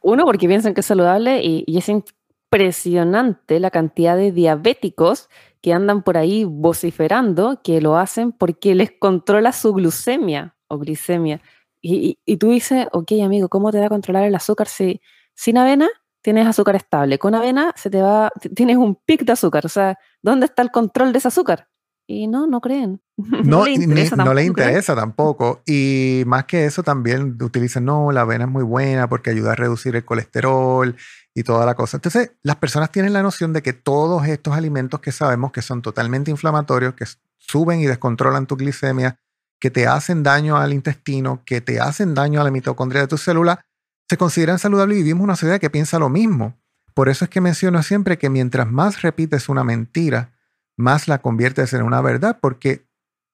Uno, 0.00 0.24
porque 0.24 0.46
piensan 0.46 0.72
que 0.72 0.82
es 0.82 0.86
saludable 0.86 1.42
y, 1.42 1.64
y 1.66 1.78
es 1.78 1.88
impresionante 1.88 3.58
la 3.58 3.72
cantidad 3.72 4.16
de 4.16 4.30
diabéticos 4.30 5.28
que 5.60 5.72
andan 5.72 6.04
por 6.04 6.16
ahí 6.16 6.44
vociferando 6.44 7.60
que 7.64 7.80
lo 7.80 7.96
hacen 7.98 8.30
porque 8.30 8.76
les 8.76 8.92
controla 8.92 9.50
su 9.50 9.72
glucemia 9.72 10.54
o 10.68 10.78
glicemia. 10.78 11.42
Y, 11.86 12.18
y, 12.24 12.38
tú 12.38 12.48
dices, 12.48 12.86
ok, 12.92 13.12
amigo, 13.22 13.50
¿cómo 13.50 13.70
te 13.70 13.78
va 13.78 13.86
a 13.86 13.90
controlar 13.90 14.24
el 14.24 14.34
azúcar 14.34 14.68
si 14.68 15.02
sin 15.34 15.58
avena 15.58 15.86
tienes 16.22 16.46
azúcar 16.46 16.76
estable? 16.76 17.18
Con 17.18 17.34
avena 17.34 17.74
se 17.76 17.90
te 17.90 18.00
va, 18.00 18.30
tienes 18.56 18.78
un 18.78 18.94
pic 18.94 19.22
de 19.26 19.32
azúcar. 19.32 19.66
O 19.66 19.68
sea, 19.68 19.98
¿dónde 20.22 20.46
está 20.46 20.62
el 20.62 20.70
control 20.70 21.12
de 21.12 21.18
ese 21.18 21.28
azúcar? 21.28 21.68
Y 22.06 22.26
no, 22.26 22.46
no 22.46 22.62
creen. 22.62 23.02
No, 23.44 23.66
le 23.66 23.72
interesa, 23.72 24.16
no 24.16 24.32
le 24.32 24.44
interesa 24.44 24.96
tampoco. 24.96 25.60
Y 25.66 26.22
más 26.24 26.46
que 26.46 26.64
eso, 26.64 26.82
también 26.82 27.36
utilizan, 27.42 27.84
no, 27.84 28.12
la 28.12 28.22
avena 28.22 28.46
es 28.46 28.50
muy 28.50 28.64
buena 28.64 29.06
porque 29.06 29.28
ayuda 29.28 29.52
a 29.52 29.54
reducir 29.54 29.94
el 29.94 30.06
colesterol 30.06 30.96
y 31.34 31.42
toda 31.42 31.66
la 31.66 31.74
cosa. 31.74 31.98
Entonces, 31.98 32.32
las 32.42 32.56
personas 32.56 32.92
tienen 32.92 33.12
la 33.12 33.22
noción 33.22 33.52
de 33.52 33.60
que 33.60 33.74
todos 33.74 34.26
estos 34.26 34.54
alimentos 34.54 35.00
que 35.00 35.12
sabemos 35.12 35.52
que 35.52 35.60
son 35.60 35.82
totalmente 35.82 36.30
inflamatorios, 36.30 36.94
que 36.94 37.04
suben 37.36 37.80
y 37.80 37.86
descontrolan 37.86 38.46
tu 38.46 38.56
glicemia, 38.56 39.18
que 39.64 39.70
te 39.70 39.86
hacen 39.86 40.22
daño 40.22 40.58
al 40.58 40.74
intestino, 40.74 41.40
que 41.46 41.62
te 41.62 41.80
hacen 41.80 42.14
daño 42.14 42.38
a 42.38 42.44
la 42.44 42.50
mitocondria 42.50 43.00
de 43.00 43.08
tu 43.08 43.16
célula, 43.16 43.64
se 44.06 44.18
consideran 44.18 44.58
saludables 44.58 44.98
y 44.98 45.02
vivimos 45.02 45.24
una 45.24 45.36
sociedad 45.36 45.58
que 45.58 45.70
piensa 45.70 45.98
lo 45.98 46.10
mismo. 46.10 46.60
Por 46.92 47.08
eso 47.08 47.24
es 47.24 47.30
que 47.30 47.40
menciono 47.40 47.82
siempre 47.82 48.18
que 48.18 48.28
mientras 48.28 48.70
más 48.70 49.00
repites 49.00 49.48
una 49.48 49.64
mentira, 49.64 50.34
más 50.76 51.08
la 51.08 51.22
conviertes 51.22 51.72
en 51.72 51.80
una 51.80 52.02
verdad, 52.02 52.36
porque 52.42 52.84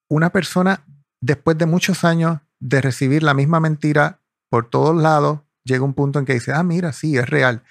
una 0.08 0.30
persona, 0.30 0.84
después 1.20 1.58
de 1.58 1.66
muchos 1.66 2.04
años 2.04 2.38
de 2.60 2.80
recibir 2.80 3.24
la 3.24 3.34
misma 3.34 3.58
mentira 3.58 4.20
por 4.50 4.70
todos 4.70 4.94
lados, 5.02 5.40
llega 5.64 5.82
un 5.82 5.94
punto 5.94 6.20
en 6.20 6.26
que 6.26 6.34
dice, 6.34 6.52
ah, 6.52 6.62
mira, 6.62 6.92
sí, 6.92 7.18
es 7.18 7.28
real. 7.28 7.64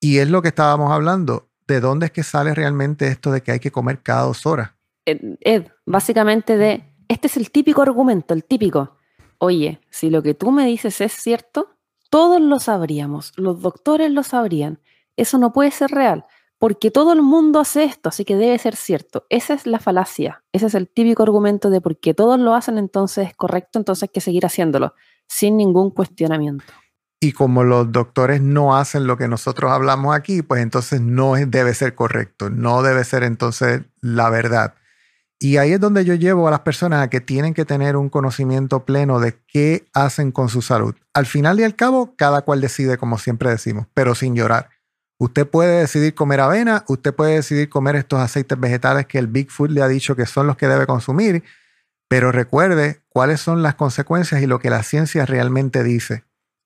Y 0.00 0.18
es 0.18 0.28
lo 0.28 0.42
que 0.42 0.48
estábamos 0.48 0.92
hablando. 0.92 1.48
¿De 1.66 1.80
dónde 1.80 2.04
es 2.04 2.12
que 2.12 2.24
sale 2.24 2.54
realmente 2.54 3.08
esto 3.08 3.32
de 3.32 3.40
que 3.40 3.52
hay 3.52 3.58
que 3.58 3.72
comer 3.72 4.02
cada 4.02 4.24
dos 4.24 4.44
horas? 4.44 4.72
Ed, 5.06 5.68
básicamente 5.86 6.58
de, 6.58 6.89
este 7.10 7.26
es 7.26 7.36
el 7.36 7.50
típico 7.50 7.82
argumento, 7.82 8.34
el 8.34 8.44
típico. 8.44 8.96
Oye, 9.38 9.80
si 9.90 10.10
lo 10.10 10.22
que 10.22 10.32
tú 10.32 10.52
me 10.52 10.64
dices 10.64 11.00
es 11.00 11.12
cierto, 11.12 11.70
todos 12.08 12.40
lo 12.40 12.60
sabríamos, 12.60 13.32
los 13.36 13.60
doctores 13.60 14.12
lo 14.12 14.22
sabrían. 14.22 14.78
Eso 15.16 15.36
no 15.36 15.52
puede 15.52 15.72
ser 15.72 15.90
real, 15.90 16.24
porque 16.56 16.92
todo 16.92 17.12
el 17.12 17.22
mundo 17.22 17.58
hace 17.58 17.82
esto, 17.82 18.10
así 18.10 18.24
que 18.24 18.36
debe 18.36 18.56
ser 18.58 18.76
cierto. 18.76 19.26
Esa 19.28 19.54
es 19.54 19.66
la 19.66 19.80
falacia, 19.80 20.44
ese 20.52 20.66
es 20.66 20.74
el 20.76 20.88
típico 20.88 21.24
argumento 21.24 21.68
de 21.68 21.80
porque 21.80 22.14
todos 22.14 22.38
lo 22.38 22.54
hacen, 22.54 22.78
entonces 22.78 23.26
es 23.26 23.34
correcto, 23.34 23.80
entonces 23.80 24.04
hay 24.04 24.10
que 24.10 24.20
seguir 24.20 24.46
haciéndolo, 24.46 24.94
sin 25.26 25.56
ningún 25.56 25.90
cuestionamiento. 25.90 26.72
Y 27.18 27.32
como 27.32 27.64
los 27.64 27.90
doctores 27.90 28.40
no 28.40 28.76
hacen 28.76 29.08
lo 29.08 29.16
que 29.16 29.26
nosotros 29.26 29.72
hablamos 29.72 30.14
aquí, 30.14 30.42
pues 30.42 30.62
entonces 30.62 31.00
no 31.00 31.34
debe 31.34 31.74
ser 31.74 31.96
correcto, 31.96 32.50
no 32.50 32.82
debe 32.82 33.02
ser 33.02 33.24
entonces 33.24 33.82
la 34.00 34.30
verdad. 34.30 34.74
Y 35.42 35.56
ahí 35.56 35.72
es 35.72 35.80
donde 35.80 36.04
yo 36.04 36.14
llevo 36.14 36.46
a 36.46 36.50
las 36.50 36.60
personas 36.60 37.02
a 37.02 37.08
que 37.08 37.22
tienen 37.22 37.54
que 37.54 37.64
tener 37.64 37.96
un 37.96 38.10
conocimiento 38.10 38.84
pleno 38.84 39.20
de 39.20 39.38
qué 39.48 39.88
hacen 39.94 40.32
con 40.32 40.50
su 40.50 40.60
salud. 40.60 40.94
Al 41.14 41.24
final 41.24 41.58
y 41.58 41.64
al 41.64 41.74
cabo, 41.74 42.14
cada 42.14 42.42
cual 42.42 42.60
decide, 42.60 42.98
como 42.98 43.16
siempre 43.16 43.48
decimos, 43.48 43.86
pero 43.94 44.14
sin 44.14 44.36
llorar. 44.36 44.68
Usted 45.18 45.48
puede 45.48 45.80
decidir 45.80 46.14
comer 46.14 46.40
avena, 46.40 46.84
usted 46.88 47.14
puede 47.14 47.36
decidir 47.36 47.70
comer 47.70 47.96
estos 47.96 48.20
aceites 48.20 48.60
vegetales 48.60 49.06
que 49.06 49.18
el 49.18 49.28
Big 49.28 49.50
Food 49.50 49.70
le 49.70 49.80
ha 49.80 49.88
dicho 49.88 50.14
que 50.14 50.26
son 50.26 50.46
los 50.46 50.58
que 50.58 50.68
debe 50.68 50.86
consumir, 50.86 51.42
pero 52.06 52.32
recuerde 52.32 53.00
cuáles 53.08 53.40
son 53.40 53.62
las 53.62 53.76
consecuencias 53.76 54.42
y 54.42 54.46
lo 54.46 54.58
que 54.58 54.68
la 54.68 54.82
ciencia 54.82 55.24
realmente 55.24 55.82
dice. 55.82 56.24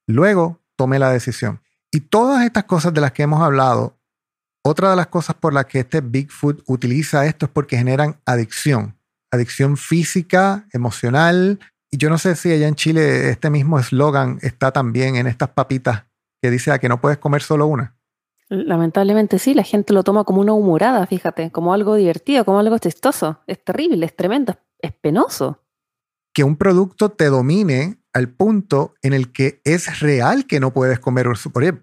Luego 0.09 0.61
tome 0.75 0.99
la 0.99 1.11
decisión. 1.11 1.61
Y 1.93 2.00
todas 2.00 2.45
estas 2.45 2.64
cosas 2.64 2.93
de 2.93 3.00
las 3.00 3.12
que 3.12 3.23
hemos 3.23 3.40
hablado, 3.40 3.97
otra 4.66 4.90
de 4.90 4.97
las 4.97 5.09
cosas 5.09 5.37
por 5.37 5.52
las 5.52 5.66
que 5.66 5.80
este 5.80 6.00
Bigfoot 6.00 6.62
utiliza 6.66 7.26
esto 7.26 7.47
es 7.47 7.52
porque 7.52 7.76
generan 7.76 8.18
adicción. 8.25 8.97
Adicción 9.30 9.76
física, 9.76 10.66
emocional. 10.73 11.61
Y 11.90 11.99
yo 11.99 12.09
no 12.09 12.16
sé 12.16 12.35
si 12.35 12.50
allá 12.50 12.66
en 12.66 12.75
Chile 12.75 13.28
este 13.28 13.50
mismo 13.50 13.78
eslogan 13.78 14.38
está 14.40 14.73
también 14.73 15.16
en 15.16 15.26
estas 15.26 15.50
papitas 15.50 16.04
que 16.42 16.50
dice 16.50 16.73
a 16.73 16.78
que 16.78 16.88
no 16.88 17.00
puedes 17.00 17.18
comer 17.18 17.42
solo 17.42 17.66
una. 17.66 17.97
Lamentablemente 18.49 19.38
sí, 19.38 19.52
la 19.52 19.64
gente 19.64 19.92
lo 19.92 20.02
toma 20.02 20.25
como 20.25 20.40
una 20.40 20.52
humorada, 20.54 21.06
fíjate, 21.06 21.50
como 21.50 21.75
algo 21.75 21.94
divertido, 21.97 22.44
como 22.44 22.59
algo 22.59 22.78
chistoso. 22.78 23.40
Es 23.47 23.62
terrible, 23.62 24.06
es 24.06 24.16
tremendo, 24.16 24.56
es 24.78 24.92
penoso. 24.92 25.62
Que 26.33 26.42
un 26.42 26.56
producto 26.56 27.11
te 27.11 27.26
domine 27.26 27.99
al 28.14 28.28
punto 28.28 28.94
en 29.02 29.12
el 29.12 29.33
que 29.33 29.61
es 29.64 30.00
real 30.00 30.47
que 30.47 30.61
no 30.61 30.73
puedes 30.73 31.00
comer. 31.00 31.26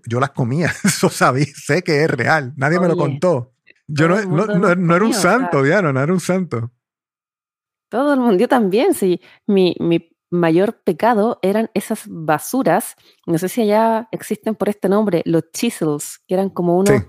Yo 0.08 0.20
las 0.20 0.32
comía, 0.32 0.72
eso 0.84 1.10
sabía, 1.10 1.46
sé 1.54 1.84
que 1.84 2.04
es 2.04 2.10
real, 2.10 2.54
nadie 2.56 2.80
me 2.80 2.88
lo 2.88 2.98
contó. 2.98 3.54
Yo 3.88 4.08
no, 4.08 4.22
no, 4.26 4.96
era 4.96 5.06
un 5.06 5.14
santo, 5.14 5.62
Diana, 5.62 5.92
no 5.92 6.02
era 6.02 6.14
un 6.14 6.22
santo. 6.22 6.72
Todo 7.90 8.14
el 8.14 8.22
mundo, 8.22 8.38
yo 8.38 8.48
también, 8.48 8.94
sí. 8.94 9.20
Mi, 9.46 9.76
mi 9.82 10.10
mayor 10.30 10.82
pecado 10.82 11.40
eran 11.42 11.70
esas 11.74 12.04
basuras, 12.08 12.96
no 13.28 13.38
sé 13.38 13.50
si 13.50 13.64
allá 13.64 14.08
existen 14.12 14.56
por 14.56 14.70
este 14.70 14.88
nombre, 14.88 15.24
los 15.26 15.52
chisels, 15.52 16.20
que 16.26 16.36
eran 16.36 16.50
como 16.50 16.78
unos, 16.78 17.04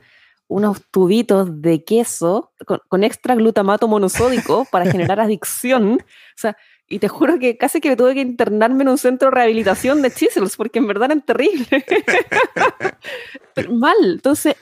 unos 0.49 0.83
tubitos 0.91 1.63
de 1.63 1.85
queso 1.85 2.53
con, 2.67 2.81
con 2.89 3.05
extra 3.05 3.37
glutamato 3.37 3.87
monosódico 3.87 4.67
para 4.73 4.91
generar 4.91 5.21
adicción. 5.21 6.01
O 6.01 6.37
sea, 6.37 6.57
y 6.89 6.99
te 6.99 7.09
juro 7.09 7.39
que 7.39 7.57
casi 7.57 7.81
que 7.81 7.97
tuve 7.97 8.15
que 8.15 8.21
internarme 8.21 8.83
en 8.83 8.89
un 8.91 8.99
centro 8.99 9.31
de 9.31 9.35
rehabilitación 9.37 10.03
de 10.03 10.11
chisels, 10.11 10.57
porque 10.57 10.79
en 10.79 10.87
verdad 10.87 11.07
eran 11.07 11.23
terribles. 11.23 11.69
Pero 13.55 13.73
mal. 13.73 13.97
Entonces, 14.03 14.57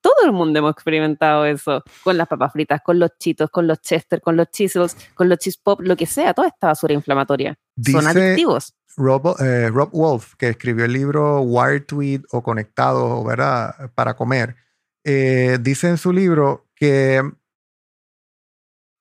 todo 0.00 0.14
el 0.24 0.32
mundo 0.32 0.58
hemos 0.58 0.72
experimentado 0.72 1.44
eso. 1.44 1.82
Con 2.02 2.16
las 2.16 2.28
papas 2.28 2.52
fritas, 2.52 2.80
con 2.82 2.98
los 2.98 3.10
chitos, 3.18 3.50
con 3.50 3.66
los 3.66 3.80
chester, 3.80 4.20
con 4.20 4.36
los 4.36 4.50
chisels, 4.50 4.96
con 5.14 5.28
los 5.28 5.38
cheese 5.38 5.58
pop, 5.58 5.80
lo 5.82 5.96
que 5.96 6.06
sea. 6.06 6.34
Toda 6.34 6.48
esta 6.48 6.68
basura 6.68 6.94
inflamatoria. 6.94 7.56
Son 7.80 8.06
adictivos. 8.06 8.74
Rob, 8.96 9.40
eh, 9.40 9.70
Rob 9.70 9.90
Wolf, 9.92 10.34
que 10.36 10.48
escribió 10.48 10.84
el 10.84 10.92
libro 10.92 11.40
Wired 11.40 11.86
to 11.86 12.02
Eat 12.02 12.22
o 12.30 12.42
Conectado, 12.42 13.24
¿verdad? 13.24 13.90
Para 13.94 14.14
comer, 14.14 14.56
eh, 15.04 15.58
dice 15.60 15.88
en 15.88 15.96
su 15.96 16.12
libro 16.12 16.66
que 16.74 17.22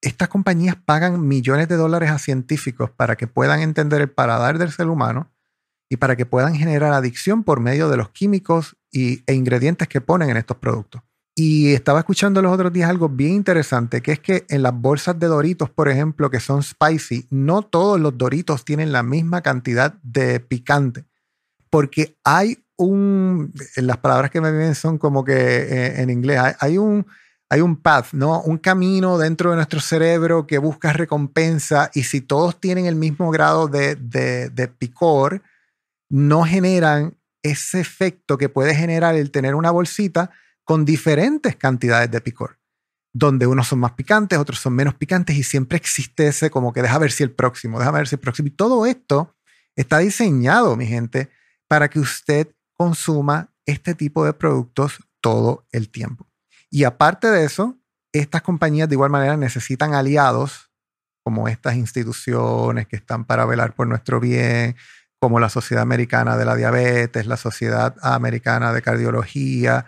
estas 0.01 0.29
compañías 0.29 0.75
pagan 0.75 1.27
millones 1.27 1.67
de 1.67 1.75
dólares 1.75 2.09
a 2.09 2.19
científicos 2.19 2.89
para 2.89 3.15
que 3.15 3.27
puedan 3.27 3.61
entender 3.61 4.01
el 4.01 4.09
paladar 4.09 4.57
del 4.57 4.71
ser 4.71 4.87
humano 4.87 5.31
y 5.89 5.97
para 5.97 6.15
que 6.15 6.25
puedan 6.25 6.55
generar 6.55 6.93
adicción 6.93 7.43
por 7.43 7.59
medio 7.59 7.89
de 7.89 7.97
los 7.97 8.09
químicos 8.09 8.77
y, 8.91 9.23
e 9.27 9.33
ingredientes 9.33 9.87
que 9.87 10.01
ponen 10.01 10.29
en 10.29 10.37
estos 10.37 10.57
productos. 10.57 11.01
Y 11.35 11.73
estaba 11.73 11.99
escuchando 11.99 12.41
los 12.41 12.51
otros 12.51 12.73
días 12.73 12.89
algo 12.89 13.09
bien 13.09 13.33
interesante, 13.33 14.01
que 14.01 14.13
es 14.13 14.19
que 14.19 14.45
en 14.49 14.63
las 14.63 14.73
bolsas 14.73 15.17
de 15.17 15.27
Doritos, 15.27 15.69
por 15.69 15.87
ejemplo, 15.87 16.29
que 16.29 16.39
son 16.39 16.61
spicy, 16.61 17.27
no 17.29 17.61
todos 17.61 17.99
los 17.99 18.17
Doritos 18.17 18.65
tienen 18.65 18.91
la 18.91 19.03
misma 19.03 19.41
cantidad 19.41 19.93
de 20.03 20.39
picante, 20.39 21.05
porque 21.69 22.17
hay 22.23 22.63
un, 22.77 23.53
las 23.75 23.97
palabras 23.97 24.31
que 24.31 24.41
me 24.41 24.51
vienen 24.51 24.75
son 24.75 24.97
como 24.97 25.23
que 25.23 25.33
eh, 25.33 26.01
en 26.01 26.09
inglés, 26.09 26.39
hay 26.59 26.77
un, 26.77 27.05
hay 27.51 27.59
un 27.59 27.75
path, 27.75 28.13
¿no? 28.13 28.41
Un 28.43 28.59
camino 28.59 29.17
dentro 29.17 29.49
de 29.49 29.57
nuestro 29.57 29.81
cerebro 29.81 30.47
que 30.47 30.57
busca 30.57 30.93
recompensa 30.93 31.91
y 31.93 32.03
si 32.03 32.21
todos 32.21 32.61
tienen 32.61 32.85
el 32.85 32.95
mismo 32.95 33.29
grado 33.29 33.67
de, 33.67 33.95
de, 33.97 34.67
picor, 34.69 35.43
no 36.09 36.45
generan 36.45 37.17
ese 37.43 37.81
efecto 37.81 38.37
que 38.37 38.47
puede 38.47 38.73
generar 38.73 39.15
el 39.15 39.31
tener 39.31 39.55
una 39.55 39.69
bolsita 39.69 40.31
con 40.63 40.85
diferentes 40.85 41.57
cantidades 41.57 42.09
de 42.09 42.21
picor, 42.21 42.57
donde 43.11 43.47
unos 43.47 43.67
son 43.67 43.79
más 43.79 43.91
picantes, 43.91 44.39
otros 44.39 44.59
son 44.59 44.71
menos 44.71 44.93
picantes 44.93 45.35
y 45.35 45.43
siempre 45.43 45.77
existe 45.77 46.27
ese 46.27 46.49
como 46.49 46.71
que 46.71 46.81
deja 46.81 46.99
ver 46.99 47.11
si 47.11 47.23
el 47.23 47.31
próximo, 47.31 47.79
deja 47.79 47.91
ver 47.91 48.07
si 48.07 48.15
el 48.15 48.21
próximo. 48.21 48.47
Y 48.47 48.51
todo 48.51 48.85
esto 48.85 49.35
está 49.75 49.97
diseñado, 49.97 50.77
mi 50.77 50.87
gente, 50.87 51.29
para 51.67 51.89
que 51.89 51.99
usted 51.99 52.47
consuma 52.77 53.53
este 53.65 53.93
tipo 53.93 54.23
de 54.23 54.31
productos 54.31 54.99
todo 55.19 55.67
el 55.73 55.89
tiempo. 55.89 56.30
Y 56.71 56.85
aparte 56.85 57.27
de 57.27 57.43
eso, 57.43 57.77
estas 58.13 58.41
compañías 58.41 58.89
de 58.89 58.95
igual 58.95 59.11
manera 59.11 59.37
necesitan 59.37 59.93
aliados 59.93 60.71
como 61.23 61.47
estas 61.47 61.75
instituciones 61.75 62.87
que 62.87 62.95
están 62.95 63.25
para 63.25 63.45
velar 63.45 63.75
por 63.75 63.87
nuestro 63.87 64.19
bien, 64.19 64.75
como 65.19 65.39
la 65.39 65.49
Sociedad 65.49 65.83
Americana 65.83 66.37
de 66.37 66.45
la 66.45 66.55
Diabetes, 66.55 67.27
la 67.27 67.37
Sociedad 67.37 67.95
Americana 68.01 68.73
de 68.73 68.81
Cardiología, 68.81 69.85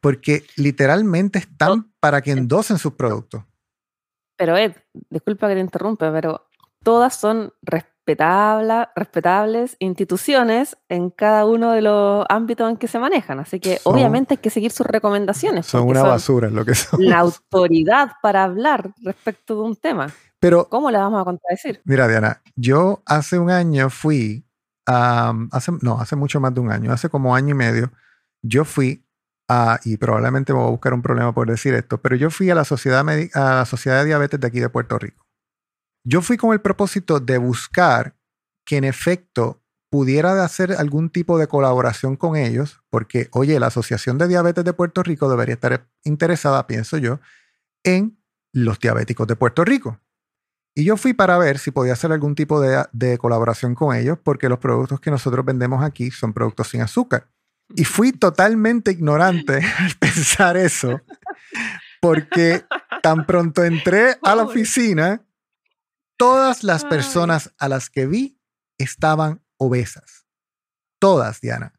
porque 0.00 0.44
literalmente 0.56 1.38
están 1.38 1.70
Oh, 1.70 1.84
para 2.00 2.20
que 2.20 2.32
endosen 2.32 2.78
sus 2.78 2.94
productos. 2.94 3.44
Pero 4.36 4.56
Ed, 4.56 4.74
disculpa 5.08 5.48
que 5.48 5.54
te 5.54 5.60
interrumpa, 5.60 6.12
pero 6.12 6.48
todas 6.82 7.14
son 7.14 7.52
respetables, 7.62 7.91
respetables 8.94 9.76
instituciones 9.78 10.76
en 10.88 11.10
cada 11.10 11.46
uno 11.46 11.72
de 11.72 11.82
los 11.82 12.24
ámbitos 12.28 12.70
en 12.70 12.76
que 12.76 12.88
se 12.88 12.98
manejan. 12.98 13.40
Así 13.40 13.60
que 13.60 13.76
Son- 13.78 13.94
obviamente 13.94 14.34
hay 14.34 14.38
que 14.38 14.50
seguir 14.50 14.72
sus 14.72 14.86
recomendaciones. 14.86 15.66
Son 15.66 15.86
una 15.88 16.02
basura 16.02 16.50
lo 16.50 16.64
que 16.64 16.74
son. 16.74 17.04
la 17.04 17.18
autoridad 17.20 18.12
para 18.22 18.44
hablar 18.44 18.92
respecto 19.02 19.54
de 19.54 19.60
un 19.62 19.76
tema. 19.76 20.08
Pero 20.40 20.68
¿Cómo 20.68 20.90
le 20.90 20.98
vamos 20.98 21.20
a 21.20 21.24
contradecir? 21.24 21.80
Mira, 21.84 22.08
Diana, 22.08 22.42
yo 22.56 23.02
hace 23.06 23.38
un 23.38 23.50
año 23.50 23.90
fui, 23.90 24.44
a, 24.86 25.32
hace, 25.52 25.70
no, 25.82 26.00
hace 26.00 26.16
mucho 26.16 26.40
más 26.40 26.52
de 26.52 26.60
un 26.60 26.72
año, 26.72 26.92
hace 26.92 27.08
como 27.08 27.34
año 27.36 27.50
y 27.50 27.54
medio, 27.54 27.92
yo 28.42 28.64
fui 28.64 29.06
a, 29.48 29.78
y 29.84 29.96
probablemente 29.98 30.52
me 30.52 30.58
voy 30.58 30.68
a 30.68 30.72
buscar 30.72 30.94
un 30.94 31.02
problema 31.02 31.32
por 31.32 31.48
decir 31.48 31.74
esto, 31.74 31.98
pero 32.00 32.16
yo 32.16 32.30
fui 32.30 32.50
a 32.50 32.54
la 32.56 32.64
Sociedad, 32.64 33.04
Medi- 33.04 33.30
a 33.34 33.54
la 33.56 33.64
Sociedad 33.66 34.00
de 34.00 34.06
Diabetes 34.06 34.40
de 34.40 34.46
aquí 34.48 34.58
de 34.58 34.68
Puerto 34.68 34.98
Rico. 34.98 35.21
Yo 36.04 36.22
fui 36.22 36.36
con 36.36 36.52
el 36.52 36.60
propósito 36.60 37.20
de 37.20 37.38
buscar 37.38 38.16
que 38.64 38.76
en 38.76 38.84
efecto 38.84 39.62
pudiera 39.90 40.42
hacer 40.42 40.72
algún 40.72 41.10
tipo 41.10 41.38
de 41.38 41.46
colaboración 41.46 42.16
con 42.16 42.36
ellos, 42.36 42.82
porque, 42.88 43.28
oye, 43.32 43.60
la 43.60 43.66
Asociación 43.66 44.16
de 44.16 44.26
Diabetes 44.26 44.64
de 44.64 44.72
Puerto 44.72 45.02
Rico 45.02 45.28
debería 45.28 45.54
estar 45.54 45.86
interesada, 46.02 46.66
pienso 46.66 46.96
yo, 46.96 47.20
en 47.84 48.18
los 48.54 48.78
diabéticos 48.78 49.26
de 49.26 49.36
Puerto 49.36 49.64
Rico. 49.64 50.00
Y 50.74 50.84
yo 50.84 50.96
fui 50.96 51.12
para 51.12 51.36
ver 51.36 51.58
si 51.58 51.70
podía 51.70 51.92
hacer 51.92 52.10
algún 52.10 52.34
tipo 52.34 52.58
de, 52.60 52.86
de 52.92 53.18
colaboración 53.18 53.74
con 53.74 53.94
ellos, 53.94 54.18
porque 54.22 54.48
los 54.48 54.58
productos 54.58 54.98
que 54.98 55.10
nosotros 55.10 55.44
vendemos 55.44 55.84
aquí 55.84 56.10
son 56.10 56.32
productos 56.32 56.68
sin 56.68 56.80
azúcar. 56.80 57.28
Y 57.74 57.84
fui 57.84 58.12
totalmente 58.12 58.92
ignorante 58.92 59.60
al 59.78 59.94
pensar 59.98 60.56
eso, 60.56 61.02
porque 62.00 62.64
tan 63.02 63.26
pronto 63.26 63.62
entré 63.62 64.16
a 64.22 64.34
la 64.34 64.44
oficina, 64.44 65.22
todas 66.16 66.64
las 66.64 66.84
personas 66.84 67.52
a 67.58 67.68
las 67.68 67.90
que 67.90 68.06
vi 68.06 68.40
estaban 68.78 69.42
obesas. 69.56 70.26
Todas, 70.98 71.40
Diana. 71.40 71.74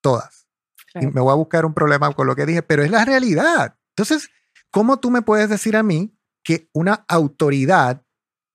Todas. 0.00 0.48
Y 0.94 1.06
me 1.06 1.20
voy 1.20 1.32
a 1.32 1.36
buscar 1.36 1.66
un 1.66 1.74
problema 1.74 2.12
con 2.12 2.26
lo 2.26 2.36
que 2.36 2.46
dije, 2.46 2.62
pero 2.62 2.82
es 2.82 2.90
la 2.90 3.04
realidad. 3.04 3.76
Entonces, 3.90 4.30
¿cómo 4.70 5.00
tú 5.00 5.10
me 5.10 5.22
puedes 5.22 5.48
decir 5.48 5.76
a 5.76 5.82
mí 5.82 6.16
que 6.42 6.68
una 6.72 7.04
autoridad 7.08 8.04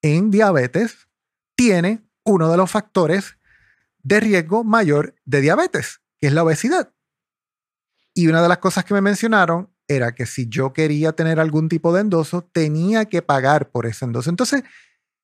en 0.02 0.32
diabetes 0.32 1.10
tiene 1.56 2.08
uno 2.24 2.50
de 2.50 2.58
los 2.58 2.72
factores 2.72 3.38
de 4.02 4.20
riesgo 4.20 4.64
mayor 4.64 5.16
de 5.26 5.42
diabetes, 5.42 6.02
que 6.18 6.28
es 6.28 6.34
la 6.34 6.44
obesidad? 6.44 6.94
Y 8.14 8.28
una 8.28 8.42
de 8.42 8.50
las 8.50 8.58
cosas 8.60 8.86
que 8.86 8.94
me 8.94 9.02
mencionaron 9.02 9.74
era 9.88 10.14
que 10.14 10.26
si 10.26 10.48
yo 10.48 10.72
quería 10.72 11.14
tener 11.14 11.40
algún 11.40 11.68
tipo 11.68 11.94
de 11.94 12.02
endoso, 12.02 12.44
tenía 12.44 13.06
que 13.06 13.22
pagar 13.22 13.72
por 13.72 13.86
ese 13.86 14.06
endoso. 14.06 14.30
Entonces, 14.30 14.64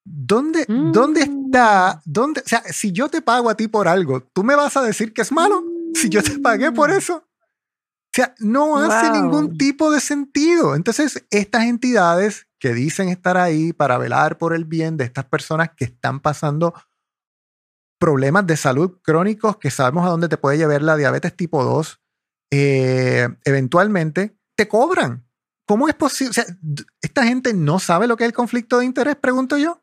¿dónde, 0.05 0.65
Mm. 0.69 0.91
¿dónde 0.93 1.21
está? 1.21 2.01
¿Dónde? 2.05 2.41
O 2.41 2.47
sea, 2.47 2.63
si 2.71 2.91
yo 2.93 3.09
te 3.09 3.21
pago 3.21 3.49
a 3.49 3.55
ti 3.57 3.67
por 3.67 3.87
algo, 3.87 4.21
¿tú 4.21 4.43
me 4.43 4.55
vas 4.55 4.77
a 4.77 4.81
decir 4.83 5.13
que 5.13 5.21
es 5.23 5.31
malo? 5.31 5.63
Si 5.95 6.07
yo 6.09 6.21
te 6.23 6.39
pagué 6.39 6.71
por 6.71 6.91
eso. 6.91 7.17
O 7.17 8.13
sea, 8.15 8.33
no 8.39 8.77
hace 8.77 9.09
Wow. 9.09 9.21
ningún 9.21 9.57
tipo 9.57 9.91
de 9.91 9.99
sentido. 9.99 10.75
Entonces, 10.75 11.25
estas 11.31 11.65
entidades 11.65 12.47
que 12.59 12.73
dicen 12.73 13.09
estar 13.09 13.35
ahí 13.37 13.73
para 13.73 13.97
velar 13.97 14.37
por 14.37 14.53
el 14.53 14.63
bien 14.63 14.95
de 14.95 15.03
estas 15.03 15.25
personas 15.25 15.71
que 15.75 15.83
están 15.85 16.21
pasando 16.21 16.73
problemas 17.99 18.45
de 18.47 18.57
salud 18.57 18.99
crónicos 19.03 19.57
que 19.57 19.71
sabemos 19.71 20.05
a 20.05 20.09
dónde 20.09 20.29
te 20.29 20.37
puede 20.37 20.57
llevar 20.57 20.81
la 20.81 20.95
diabetes 20.97 21.35
tipo 21.35 21.63
2, 21.63 21.99
eh, 22.51 23.27
eventualmente 23.43 24.37
te 24.55 24.67
cobran. 24.67 25.25
¿Cómo 25.67 25.87
es 25.89 25.95
posible? 25.95 26.29
O 26.29 26.33
sea, 26.33 26.45
esta 27.01 27.23
gente 27.23 27.53
no 27.53 27.79
sabe 27.79 28.07
lo 28.07 28.15
que 28.17 28.23
es 28.23 28.29
el 28.29 28.33
conflicto 28.35 28.77
de 28.79 28.85
interés, 28.85 29.15
pregunto 29.15 29.57
yo. 29.57 29.81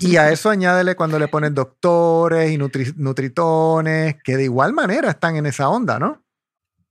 Y 0.00 0.16
a 0.16 0.30
eso 0.30 0.50
añádele 0.50 0.96
cuando 0.96 1.18
le 1.18 1.28
ponen 1.28 1.54
doctores 1.54 2.50
y 2.50 2.58
nutri- 2.58 2.94
nutritones, 2.96 4.16
que 4.22 4.36
de 4.36 4.44
igual 4.44 4.72
manera 4.72 5.10
están 5.10 5.36
en 5.36 5.46
esa 5.46 5.68
onda, 5.68 5.98
¿no? 5.98 6.22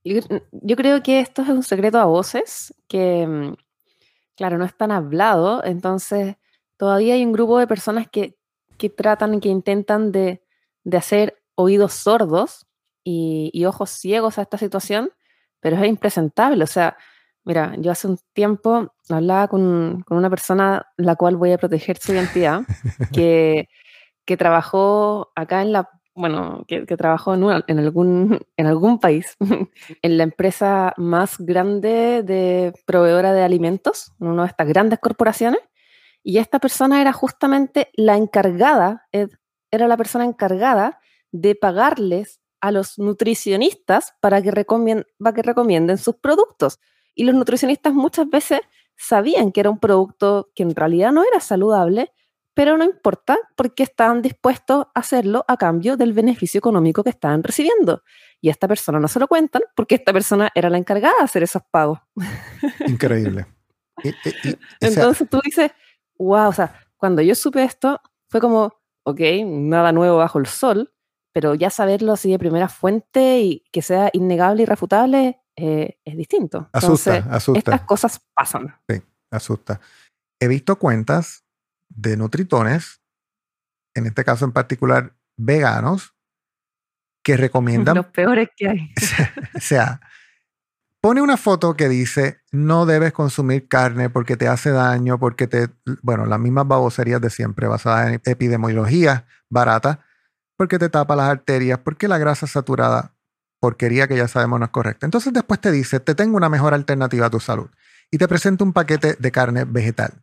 Yo, 0.04 0.76
creo 0.76 1.02
que 1.02 1.20
esto 1.20 1.42
es 1.42 1.48
un 1.48 1.62
secreto 1.62 1.98
a 1.98 2.06
voces 2.06 2.74
que, 2.88 3.26
mm, 3.26 3.54
claro, 4.36 4.58
no 4.58 4.64
es 4.64 4.76
tan 4.76 4.90
hablado, 4.90 5.62
entonces 5.64 6.36
todavía 6.76 7.14
hay 7.14 7.24
un 7.24 7.32
grupo 7.32 7.58
de 7.58 7.68
personas 7.68 8.08
que, 8.10 8.36
que 8.78 8.90
tratan, 8.90 9.40
que 9.40 9.48
intentan 9.48 10.10
de, 10.10 10.42
de 10.82 10.96
hacer 10.96 11.40
oídos 11.54 11.92
sordos 11.92 12.66
y, 13.04 13.50
y 13.52 13.64
ojos 13.66 13.90
ciegos 13.90 14.38
a 14.38 14.42
esta 14.42 14.58
situación, 14.58 15.12
pero 15.60 15.76
es 15.76 15.86
impresentable. 15.86 16.64
O 16.64 16.66
sea, 16.66 16.96
mira, 17.44 17.74
yo 17.78 17.92
hace 17.92 18.08
un 18.08 18.18
tiempo 18.32 18.92
hablaba 19.08 19.48
con, 19.48 20.02
con 20.06 20.16
una 20.18 20.30
persona 20.30 20.86
la 20.96 21.16
cual 21.16 21.36
voy 21.36 21.52
a 21.52 21.58
proteger 21.58 21.98
su 21.98 22.12
identidad, 22.12 22.62
que, 23.12 23.68
que 24.24 24.36
trabajó 24.36 25.32
acá 25.34 25.62
en 25.62 25.72
la, 25.72 25.88
bueno, 26.14 26.64
que, 26.68 26.86
que 26.86 26.96
trabajó 26.96 27.34
en, 27.34 27.44
una- 27.44 27.64
en 27.66 27.78
algún, 27.78 28.40
en 28.56 28.66
algún 28.66 28.98
país, 29.00 29.36
en 30.02 30.16
la 30.18 30.22
empresa 30.24 30.94
más 30.96 31.36
grande 31.38 32.22
de 32.22 32.72
proveedora 32.86 33.32
de 33.32 33.42
alimentos, 33.42 34.12
en 34.20 34.28
una 34.28 34.42
de 34.42 34.48
estas 34.48 34.68
grandes 34.68 34.98
corporaciones, 35.00 35.60
y 36.22 36.38
esta 36.38 36.60
persona 36.60 37.00
era 37.00 37.12
justamente 37.12 37.88
la 37.94 38.16
encargada, 38.16 39.08
era 39.72 39.88
la 39.88 39.96
persona 39.96 40.24
encargada 40.24 41.00
de 41.32 41.56
pagarles 41.56 42.40
a 42.60 42.70
los 42.70 42.96
nutricionistas 42.98 44.14
para 44.20 44.40
que, 44.40 44.52
recomien- 44.52 45.04
para 45.18 45.34
que 45.34 45.42
recomienden 45.42 45.98
sus 45.98 46.14
productos. 46.16 46.78
Y 47.14 47.24
los 47.24 47.34
nutricionistas 47.34 47.92
muchas 47.92 48.28
veces 48.30 48.60
sabían 48.96 49.52
que 49.52 49.60
era 49.60 49.70
un 49.70 49.78
producto 49.78 50.50
que 50.54 50.62
en 50.62 50.74
realidad 50.74 51.12
no 51.12 51.22
era 51.24 51.40
saludable, 51.40 52.12
pero 52.54 52.76
no 52.76 52.84
importa 52.84 53.38
porque 53.56 53.82
estaban 53.82 54.20
dispuestos 54.22 54.86
a 54.94 55.00
hacerlo 55.00 55.44
a 55.48 55.56
cambio 55.56 55.96
del 55.96 56.12
beneficio 56.12 56.58
económico 56.58 57.02
que 57.02 57.10
estaban 57.10 57.42
recibiendo. 57.42 58.02
Y 58.40 58.48
a 58.48 58.52
esta 58.52 58.68
persona 58.68 59.00
no 59.00 59.08
se 59.08 59.18
lo 59.20 59.26
cuentan 59.28 59.62
porque 59.74 59.94
esta 59.94 60.12
persona 60.12 60.50
era 60.54 60.68
la 60.68 60.76
encargada 60.78 61.14
de 61.18 61.24
hacer 61.24 61.42
esos 61.44 61.62
pagos. 61.70 61.98
Increíble. 62.86 63.46
Y- 64.02 64.08
y- 64.24 64.48
y- 64.48 64.52
o 64.52 64.56
sea, 64.80 64.88
Entonces 64.88 65.28
tú 65.30 65.40
dices, 65.44 65.70
wow, 66.18 66.48
o 66.48 66.52
sea, 66.52 66.74
cuando 66.96 67.22
yo 67.22 67.34
supe 67.34 67.62
esto, 67.62 68.00
fue 68.28 68.40
como, 68.40 68.72
ok, 69.04 69.20
nada 69.44 69.92
nuevo 69.92 70.16
bajo 70.18 70.38
el 70.38 70.46
sol, 70.46 70.92
pero 71.32 71.54
ya 71.54 71.70
saberlo 71.70 72.12
así 72.12 72.30
de 72.30 72.38
primera 72.38 72.68
fuente 72.68 73.40
y 73.40 73.64
que 73.72 73.82
sea 73.82 74.10
innegable 74.12 74.62
y 74.62 74.66
refutable 74.66 75.40
eh, 75.56 75.98
es 76.04 76.16
distinto. 76.16 76.68
Asusta, 76.72 77.16
Entonces, 77.16 77.34
asusta. 77.34 77.58
Estas 77.58 77.80
cosas 77.82 78.20
pasan. 78.34 78.74
asusta. 79.30 79.80
He 80.40 80.48
visto 80.48 80.76
cuentas 80.76 81.44
de 81.88 82.16
nutritones, 82.16 83.00
en 83.94 84.06
este 84.06 84.24
caso 84.24 84.44
en 84.44 84.52
particular 84.52 85.14
veganos, 85.36 86.14
que 87.22 87.36
recomiendan 87.36 87.96
Los 87.96 88.06
peores 88.06 88.48
que 88.56 88.68
hay. 88.68 88.92
o 89.54 89.60
sea, 89.60 90.00
pone 91.00 91.22
una 91.22 91.36
foto 91.36 91.76
que 91.76 91.88
dice 91.88 92.40
no 92.50 92.86
debes 92.86 93.12
consumir 93.12 93.68
carne 93.68 94.10
porque 94.10 94.36
te 94.36 94.48
hace 94.48 94.70
daño, 94.70 95.18
porque 95.18 95.46
te, 95.46 95.68
bueno, 96.02 96.26
las 96.26 96.40
mismas 96.40 96.66
baboserías 96.66 97.20
de 97.20 97.30
siempre 97.30 97.68
basadas 97.68 98.08
en 98.08 98.20
epidemiología 98.24 99.26
barata, 99.48 100.00
porque 100.56 100.78
te 100.78 100.88
tapa 100.88 101.16
las 101.16 101.28
arterias, 101.28 101.78
porque 101.78 102.08
la 102.08 102.18
grasa 102.18 102.46
saturada, 102.46 103.11
porquería 103.62 104.08
que 104.08 104.16
ya 104.16 104.26
sabemos 104.26 104.58
no 104.58 104.64
es 104.64 104.72
correcta. 104.72 105.06
Entonces 105.06 105.32
después 105.32 105.60
te 105.60 105.70
dice, 105.70 106.00
te 106.00 106.16
tengo 106.16 106.36
una 106.36 106.48
mejor 106.48 106.74
alternativa 106.74 107.26
a 107.26 107.30
tu 107.30 107.38
salud 107.38 107.70
y 108.10 108.18
te 108.18 108.26
presenta 108.26 108.64
un 108.64 108.72
paquete 108.72 109.14
de 109.16 109.30
carne 109.30 109.64
vegetal. 109.64 110.20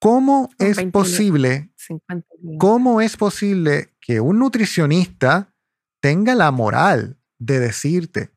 ¿Cómo 0.00 0.48
es 0.60 0.76
20 0.76 0.92
posible 0.92 1.72
50 1.74 2.28
días. 2.40 2.56
¿Cómo 2.60 3.00
es 3.00 3.16
posible 3.16 3.92
que 4.00 4.20
un 4.20 4.38
nutricionista 4.38 5.52
tenga 6.00 6.36
la 6.36 6.52
moral 6.52 7.18
de 7.40 7.58
decirte 7.58 8.30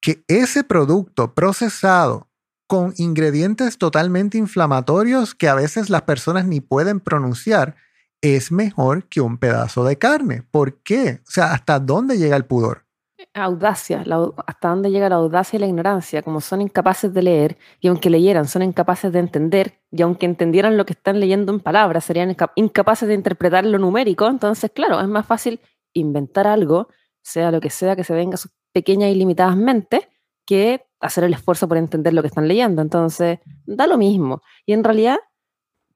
que 0.00 0.24
ese 0.26 0.64
producto 0.64 1.32
procesado 1.32 2.28
con 2.66 2.92
ingredientes 2.96 3.78
totalmente 3.78 4.38
inflamatorios 4.38 5.36
que 5.36 5.48
a 5.48 5.54
veces 5.54 5.88
las 5.88 6.02
personas 6.02 6.46
ni 6.46 6.60
pueden 6.60 6.98
pronunciar 6.98 7.76
es 8.22 8.50
mejor 8.50 9.08
que 9.08 9.20
un 9.20 9.38
pedazo 9.38 9.84
de 9.84 9.98
carne? 9.98 10.42
¿Por 10.50 10.82
qué? 10.82 11.20
O 11.28 11.30
sea, 11.30 11.52
¿hasta 11.52 11.78
dónde 11.78 12.18
llega 12.18 12.34
el 12.34 12.44
pudor? 12.44 12.86
Audacia, 13.34 14.04
hasta 14.46 14.68
dónde 14.68 14.90
llega 14.90 15.08
la 15.08 15.16
audacia 15.16 15.56
y 15.56 15.60
la 15.60 15.66
ignorancia, 15.66 16.22
como 16.22 16.40
son 16.40 16.60
incapaces 16.60 17.12
de 17.12 17.22
leer, 17.22 17.58
y 17.80 17.88
aunque 17.88 18.10
leyeran, 18.10 18.46
son 18.46 18.62
incapaces 18.62 19.12
de 19.12 19.18
entender, 19.18 19.80
y 19.90 20.02
aunque 20.02 20.26
entendieran 20.26 20.76
lo 20.76 20.84
que 20.84 20.92
están 20.92 21.20
leyendo 21.20 21.52
en 21.52 21.60
palabras, 21.60 22.04
serían 22.04 22.30
inca- 22.30 22.52
incapaces 22.56 23.08
de 23.08 23.14
interpretar 23.14 23.64
lo 23.64 23.78
numérico, 23.78 24.26
entonces, 24.28 24.70
claro, 24.72 25.00
es 25.00 25.08
más 25.08 25.26
fácil 25.26 25.60
inventar 25.92 26.46
algo, 26.46 26.88
sea 27.22 27.50
lo 27.50 27.60
que 27.60 27.70
sea 27.70 27.96
que 27.96 28.04
se 28.04 28.14
venga 28.14 28.34
a 28.34 28.38
sus 28.38 28.52
pequeñas 28.72 29.10
y 29.10 29.14
limitadas 29.14 29.56
mentes, 29.56 30.08
que 30.46 30.84
hacer 31.00 31.24
el 31.24 31.34
esfuerzo 31.34 31.68
por 31.68 31.76
entender 31.76 32.12
lo 32.14 32.22
que 32.22 32.28
están 32.28 32.48
leyendo. 32.48 32.82
Entonces, 32.82 33.38
da 33.64 33.86
lo 33.86 33.96
mismo. 33.98 34.42
Y 34.66 34.72
en 34.72 34.82
realidad, 34.84 35.18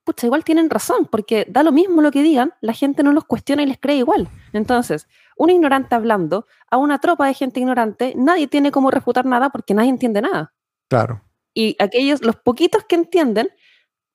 pucha, 0.06 0.26
igual 0.26 0.44
tienen 0.44 0.70
razón, 0.70 1.06
porque 1.10 1.46
da 1.50 1.64
lo 1.64 1.72
mismo 1.72 2.00
lo 2.00 2.12
que 2.12 2.22
digan, 2.22 2.54
la 2.60 2.72
gente 2.72 3.02
no 3.02 3.12
los 3.12 3.24
cuestiona 3.24 3.64
y 3.64 3.66
les 3.66 3.78
cree 3.78 3.96
igual. 3.96 4.28
Entonces, 4.52 5.08
un 5.36 5.50
ignorante 5.50 5.96
hablando 5.96 6.46
a 6.70 6.78
una 6.78 7.00
tropa 7.00 7.26
de 7.26 7.34
gente 7.34 7.60
ignorante, 7.60 8.14
nadie 8.16 8.46
tiene 8.46 8.70
cómo 8.70 8.90
refutar 8.90 9.26
nada 9.26 9.50
porque 9.50 9.74
nadie 9.74 9.90
entiende 9.90 10.22
nada. 10.22 10.54
Claro. 10.88 11.22
Y 11.52 11.76
aquellos, 11.80 12.22
los 12.22 12.36
poquitos 12.36 12.84
que 12.88 12.94
entienden, 12.94 13.50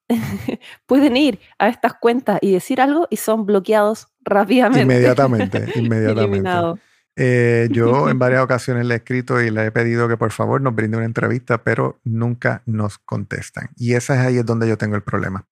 pueden 0.85 1.17
ir 1.17 1.39
a 1.59 1.67
estas 1.67 1.93
cuentas 1.95 2.39
y 2.41 2.53
decir 2.53 2.79
algo 2.79 3.07
y 3.09 3.17
son 3.17 3.45
bloqueados 3.45 4.07
rápidamente. 4.21 4.83
Inmediatamente, 4.83 5.67
inmediatamente. 5.75 6.49
Eh, 7.17 7.67
yo 7.71 8.09
en 8.09 8.17
varias 8.17 8.41
ocasiones 8.43 8.85
le 8.85 8.93
he 8.93 8.97
escrito 8.97 9.41
y 9.41 9.51
le 9.51 9.65
he 9.65 9.71
pedido 9.71 10.07
que 10.07 10.15
por 10.15 10.31
favor 10.31 10.61
nos 10.61 10.73
brinde 10.73 10.95
una 10.95 11.05
entrevista, 11.05 11.63
pero 11.63 11.99
nunca 12.05 12.63
nos 12.65 12.97
contestan. 12.97 13.69
Y 13.75 13.93
esa 13.95 14.15
es 14.15 14.19
ahí 14.21 14.37
es 14.37 14.45
donde 14.45 14.69
yo 14.69 14.77
tengo 14.77 14.95
el 14.95 15.03
problema. 15.03 15.47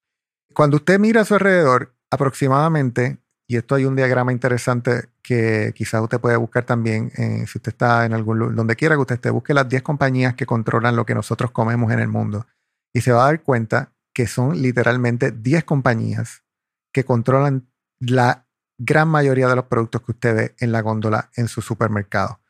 Cuando 0.60 0.76
usted 0.76 1.00
mira 1.00 1.22
a 1.22 1.24
su 1.24 1.36
alrededor, 1.36 1.96
aproximadamente, 2.12 3.20
y 3.48 3.56
esto 3.56 3.76
hay 3.76 3.86
un 3.86 3.96
diagrama 3.96 4.34
interesante 4.34 5.08
que 5.22 5.72
quizás 5.74 6.02
usted 6.02 6.20
puede 6.20 6.36
buscar 6.36 6.66
también, 6.66 7.14
eh, 7.16 7.46
si 7.48 7.60
usted 7.60 7.72
está 7.72 8.06
en 8.06 8.12
algún 8.12 8.54
donde 8.54 8.76
quiera 8.76 8.96
que 8.96 9.00
usted 9.00 9.16
esté, 9.16 9.30
busque 9.30 9.54
las 9.54 9.70
10 9.70 9.84
compañías 9.84 10.36
que 10.36 10.46
controlan 10.46 10.98
lo 10.98 11.06
que 11.06 11.16
nosotros 11.16 11.52
comemos 11.52 11.94
en 11.94 12.00
el 12.00 12.10
mundo. 12.10 12.46
Y 12.92 13.00
se 13.00 13.14
va 13.14 13.24
a 13.24 13.26
dar 13.28 13.42
cuenta 13.42 13.94
que 14.14 14.28
son 14.28 14.62
literalmente 14.62 15.32
10 15.32 15.64
compañías 15.64 16.44
que 16.92 17.06
controlan 17.06 17.70
la 18.02 18.46
gran 18.78 19.08
mayoría 19.08 19.48
de 19.48 19.56
los 19.56 19.64
productos 19.68 20.02
que 20.02 20.12
usted 20.12 20.36
ve 20.36 20.56
en 20.60 20.74
la 20.74 20.82
góndola 20.82 21.30
en 21.38 21.48
su 21.48 21.62
supermercado. 21.62 22.42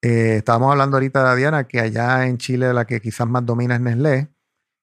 Eh, 0.00 0.36
estábamos 0.38 0.72
hablando 0.72 0.96
ahorita, 0.96 1.36
Diana, 1.36 1.64
que 1.64 1.80
allá 1.80 2.28
en 2.28 2.38
Chile 2.38 2.72
la 2.72 2.86
que 2.86 3.02
quizás 3.02 3.28
más 3.28 3.44
domina 3.44 3.74
es 3.74 3.82
Nestlé, 3.82 4.28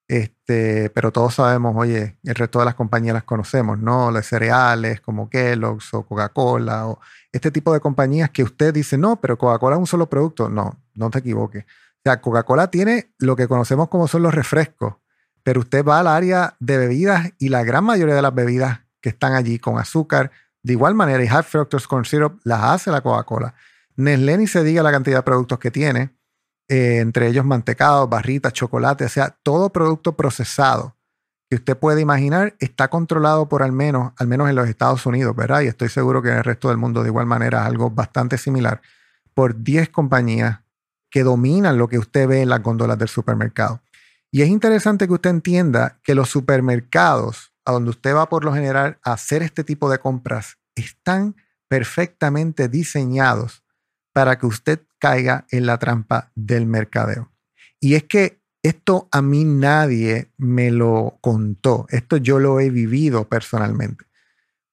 este, 0.07 0.91
pero 0.91 1.11
todos 1.11 1.35
sabemos, 1.35 1.75
oye, 1.75 2.17
el 2.23 2.35
resto 2.35 2.59
de 2.59 2.65
las 2.65 2.75
compañías 2.75 3.15
las 3.15 3.23
conocemos, 3.23 3.79
¿no? 3.79 4.11
Las 4.11 4.27
cereales 4.27 5.01
como 5.01 5.29
Kellogg's 5.29 5.93
o 5.93 6.03
Coca-Cola 6.03 6.87
o 6.87 6.99
este 7.31 7.51
tipo 7.51 7.73
de 7.73 7.79
compañías 7.79 8.29
que 8.29 8.43
usted 8.43 8.73
dice, 8.73 8.97
no, 8.97 9.15
pero 9.15 9.37
Coca-Cola 9.37 9.75
es 9.75 9.79
un 9.79 9.87
solo 9.87 10.07
producto. 10.07 10.47
No, 10.49 10.79
no 10.93 11.09
te 11.09 11.19
equivoques. 11.19 11.63
O 11.63 12.01
sea, 12.03 12.21
Coca-Cola 12.21 12.69
tiene 12.69 13.13
lo 13.17 13.35
que 13.35 13.47
conocemos 13.47 13.89
como 13.89 14.07
son 14.07 14.21
los 14.21 14.33
refrescos, 14.33 14.95
pero 15.43 15.61
usted 15.61 15.83
va 15.83 15.99
al 15.99 16.07
área 16.07 16.55
de 16.59 16.77
bebidas 16.77 17.31
y 17.39 17.49
la 17.49 17.63
gran 17.63 17.83
mayoría 17.83 18.15
de 18.15 18.21
las 18.21 18.33
bebidas 18.33 18.81
que 19.01 19.09
están 19.09 19.33
allí 19.33 19.57
con 19.57 19.79
azúcar, 19.79 20.31
de 20.61 20.73
igual 20.73 20.93
manera, 20.93 21.23
y 21.23 21.27
high 21.27 21.43
fructose 21.43 21.87
corn 21.87 22.05
syrup 22.05 22.39
las 22.43 22.63
hace 22.63 22.91
la 22.91 23.01
Coca-Cola. 23.01 23.55
Nestlé 23.95 24.37
ni 24.37 24.47
se 24.47 24.63
diga 24.63 24.83
la 24.83 24.91
cantidad 24.91 25.17
de 25.17 25.23
productos 25.23 25.57
que 25.57 25.71
tiene, 25.71 26.15
eh, 26.67 26.99
entre 26.99 27.28
ellos 27.28 27.45
mantecados, 27.45 28.10
barritas, 28.10 28.54
chocolate, 28.54 29.06
o 29.06 29.10
sea, 29.10 29.38
todo 29.43 29.71
producto 29.71 30.15
procesado 30.15 30.95
que 31.49 31.58
usted 31.58 31.78
puede 31.78 32.01
imaginar 32.01 32.56
está 32.60 32.88
controlado 32.88 33.47
por 33.47 33.62
al 33.62 33.71
menos, 33.71 34.13
al 34.17 34.28
menos 34.28 34.49
en 34.49 34.56
los 34.56 34.67
Estados 34.67 35.06
Unidos, 35.06 35.36
¿verdad? 35.36 35.62
Y 35.62 35.67
estoy 35.67 35.89
seguro 35.89 36.21
que 36.21 36.30
en 36.30 36.38
el 36.38 36.43
resto 36.43 36.69
del 36.69 36.78
mundo 36.78 37.04
de 37.04 37.10
igual 37.10 37.28
manera 37.28 37.65
algo 37.65 37.91
bastante 37.91 38.38
similar, 38.38 38.82
por 39.34 39.63
10 39.63 39.89
compañías 39.89 40.62
que 41.12 41.23
dominan 41.23 41.78
lo 41.78 41.88
que 41.88 41.99
usted 41.99 42.28
ve 42.28 42.41
en 42.41 42.49
las 42.49 42.63
góndolas 42.63 42.97
del 42.97 43.10
supermercado. 43.10 43.82
Y 44.32 44.41
es 44.41 44.49
interesante 44.49 45.08
que 45.08 45.13
usted 45.13 45.30
entienda 45.30 45.99
que 46.04 46.15
los 46.15 46.30
supermercados 46.30 47.54
a 47.63 47.71
donde 47.71 47.91
usted 47.91 48.15
va 48.15 48.28
por 48.28 48.43
lo 48.43 48.54
general 48.54 48.99
a 49.04 49.13
hacer 49.13 49.41
este 49.41 49.63
tipo 49.63 49.89
de 49.89 49.99
compras 49.99 50.58
están 50.75 51.36
perfectamente 51.67 52.67
diseñados 52.67 53.63
para 54.13 54.38
que 54.38 54.45
usted 54.45 54.82
caiga 55.05 55.45
en 55.51 55.67
la 55.67 55.77
trampa 55.77 56.31
del 56.33 56.65
mercadeo. 56.65 57.31
Y 57.79 57.93
es 57.93 58.05
que 58.05 58.41
esto 58.63 59.07
a 59.11 59.21
mí 59.21 59.43
nadie 59.43 60.31
me 60.37 60.71
lo 60.71 61.19
contó, 61.21 61.85
esto 61.89 62.17
yo 62.17 62.39
lo 62.39 62.59
he 62.59 62.71
vivido 62.71 63.29
personalmente. 63.29 64.05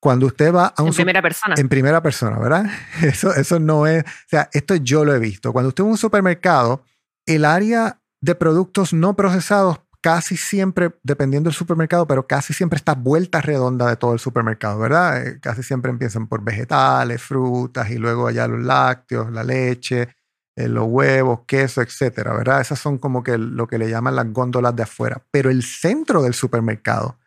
Cuando 0.00 0.24
usted 0.24 0.52
va 0.54 0.68
a 0.74 0.82
un... 0.82 0.88
En 0.88 0.94
primera 0.94 1.20
persona. 1.20 1.54
En 1.58 1.68
primera 1.68 2.02
persona, 2.02 2.38
¿verdad? 2.38 2.64
Eso, 3.02 3.32
eso 3.34 3.60
no 3.60 3.86
es... 3.86 4.02
O 4.04 4.28
sea, 4.28 4.48
esto 4.52 4.74
yo 4.76 5.04
lo 5.04 5.14
he 5.14 5.18
visto. 5.18 5.52
Cuando 5.52 5.68
usted 5.68 5.84
va 5.84 5.88
a 5.88 5.90
un 5.90 5.98
supermercado, 5.98 6.82
el 7.26 7.44
área 7.44 8.00
de 8.20 8.34
productos 8.34 8.94
no 8.94 9.14
procesados 9.14 9.80
casi 10.00 10.36
siempre, 10.36 10.92
dependiendo 11.02 11.48
del 11.48 11.56
supermercado, 11.56 12.06
pero 12.06 12.26
casi 12.26 12.52
siempre 12.52 12.76
está 12.76 12.94
vuelta 12.94 13.40
redonda 13.40 13.88
de 13.88 13.96
todo 13.96 14.12
el 14.12 14.18
supermercado, 14.18 14.78
¿verdad? 14.78 15.24
Eh, 15.24 15.40
casi 15.40 15.62
siempre 15.62 15.90
empiezan 15.90 16.26
por 16.26 16.42
vegetales, 16.42 17.22
frutas 17.22 17.88
y 17.90 17.98
luego 17.98 18.26
allá 18.26 18.48
los 18.48 18.62
lácteos, 18.62 19.30
la 19.30 19.44
leche, 19.44 20.08
eh, 20.56 20.68
los 20.68 20.86
huevos, 20.86 21.40
queso, 21.46 21.80
etcétera, 21.82 22.34
¿verdad? 22.34 22.60
Esas 22.60 22.78
son 22.78 22.98
como 22.98 23.22
que 23.22 23.38
lo 23.38 23.66
que 23.66 23.78
le 23.78 23.88
llaman 23.88 24.16
las 24.16 24.32
góndolas 24.32 24.76
de 24.76 24.82
afuera. 24.82 25.22
Pero 25.30 25.50
el 25.50 25.62
centro 25.62 26.22
del 26.22 26.34
supermercado 26.34 27.18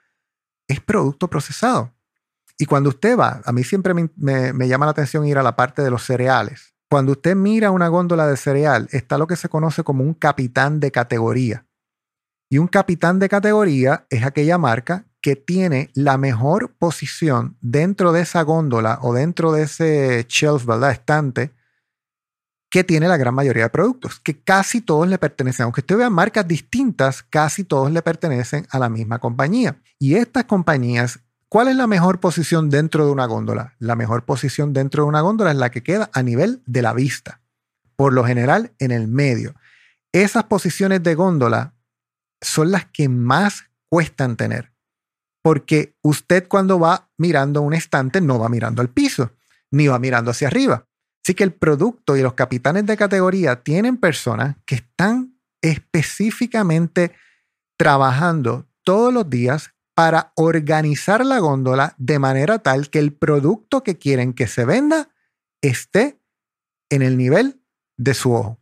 es 0.68 0.80
producto 0.80 1.30
procesado. 1.30 1.94
Y 2.58 2.66
cuando 2.66 2.90
usted 2.90 3.18
va, 3.18 3.42
a 3.44 3.52
mí 3.52 3.64
siempre 3.64 3.94
me, 3.94 4.10
me 4.16 4.68
llama 4.68 4.86
la 4.86 4.92
atención 4.92 5.26
ir 5.26 5.38
a 5.38 5.44
la 5.44 5.56
parte 5.56 5.82
de 5.82 5.90
los 5.90 6.04
cereales. 6.04 6.76
Cuando 6.90 7.14
usted 7.14 7.36
mira 7.36 7.72
una 7.72 7.88
góndola 7.88 8.28
de 8.28 8.38
cereal, 8.38 8.88
está 8.92 9.18
lo 9.18 9.28
que 9.28 9.36
se 9.36 9.50
conoce 9.50 9.84
como 9.84 10.04
un 10.04 10.14
capitán 10.14 10.80
de 10.80 10.92
categoría. 10.92 11.66
Y 12.50 12.60
un 12.60 12.68
capitán 12.68 13.20
de 13.20 13.28
categoría 13.28 14.06
es 14.10 14.24
aquella 14.24 14.58
marca 14.58 15.06
que 15.20 15.36
tiene 15.36 15.90
la 15.96 16.20
mejor 16.20 16.76
posición 16.78 17.58
dentro 17.60 18.12
de 18.12 18.22
esa 18.22 18.44
góndola 18.44 19.00
o 19.02 19.14
dentro 19.14 19.52
de 19.52 19.64
ese 19.64 20.26
shelf, 20.30 20.66
¿verdad? 20.66 20.92
Estante, 20.92 21.52
que 22.76 22.84
tiene 22.84 23.08
la 23.08 23.16
gran 23.16 23.34
mayoría 23.34 23.64
de 23.64 23.70
productos, 23.70 24.20
que 24.20 24.38
casi 24.38 24.82
todos 24.82 25.08
le 25.08 25.18
pertenecen. 25.18 25.64
Aunque 25.64 25.80
usted 25.80 25.96
vea 25.96 26.10
marcas 26.10 26.46
distintas, 26.46 27.24
casi 27.24 27.64
todos 27.64 27.90
le 27.90 28.02
pertenecen 28.02 28.68
a 28.70 28.80
la 28.80 28.90
misma 28.90 29.20
compañía. 29.20 29.78
Y 29.98 30.16
estas 30.16 30.44
compañías, 30.44 31.22
¿cuál 31.48 31.70
es 31.70 31.78
la 31.78 31.88
mejor 31.88 32.20
posición 32.20 32.70
dentro 32.70 33.06
de 33.06 33.14
una 33.14 33.28
góndola? 33.28 33.76
La 33.80 33.96
mejor 33.96 34.26
posición 34.26 34.74
dentro 34.74 35.04
de 35.04 35.08
una 35.08 35.22
góndola 35.22 35.52
es 35.52 35.58
la 35.58 35.72
que 35.72 35.84
queda 35.84 36.10
a 36.12 36.22
nivel 36.22 36.64
de 36.66 36.82
la 36.82 36.92
vista, 36.92 37.40
por 37.96 38.12
lo 38.12 38.26
general 38.26 38.74
en 38.80 38.92
el 38.92 39.08
medio. 39.08 39.56
Esas 40.12 40.44
posiciones 40.44 41.02
de 41.02 41.16
góndola 41.16 41.76
son 42.42 42.72
las 42.72 42.84
que 42.88 43.08
más 43.08 43.70
cuestan 43.88 44.36
tener. 44.36 44.74
Porque 45.42 45.96
usted 46.02 46.50
cuando 46.50 46.78
va 46.78 47.08
mirando 47.18 47.62
un 47.62 47.74
estante 47.74 48.20
no 48.20 48.38
va 48.38 48.50
mirando 48.50 48.82
al 48.82 48.90
piso, 48.90 49.32
ni 49.72 49.88
va 49.88 49.98
mirando 49.98 50.32
hacia 50.32 50.50
arriba. 50.50 50.86
Así 51.26 51.34
que 51.34 51.44
el 51.44 51.54
producto 51.54 52.16
y 52.16 52.22
los 52.22 52.36
capitanes 52.36 52.86
de 52.86 52.96
categoría 52.96 53.64
tienen 53.64 53.98
personas 53.98 54.58
que 54.64 54.76
están 54.76 55.40
específicamente 55.60 57.16
trabajando 57.80 58.70
todos 58.84 59.12
los 59.12 59.28
días 59.28 59.72
para 59.96 60.34
organizar 60.36 61.26
la 61.26 61.40
góndola 61.40 61.96
de 61.98 62.20
manera 62.20 62.60
tal 62.60 62.92
que 62.92 63.00
el 63.00 63.12
producto 63.12 63.82
que 63.82 63.98
quieren 63.98 64.34
que 64.34 64.46
se 64.46 64.66
venda 64.66 65.10
esté 65.64 66.22
en 66.92 67.02
el 67.02 67.18
nivel 67.18 67.60
de 67.98 68.14
su 68.14 68.32
ojo. 68.32 68.60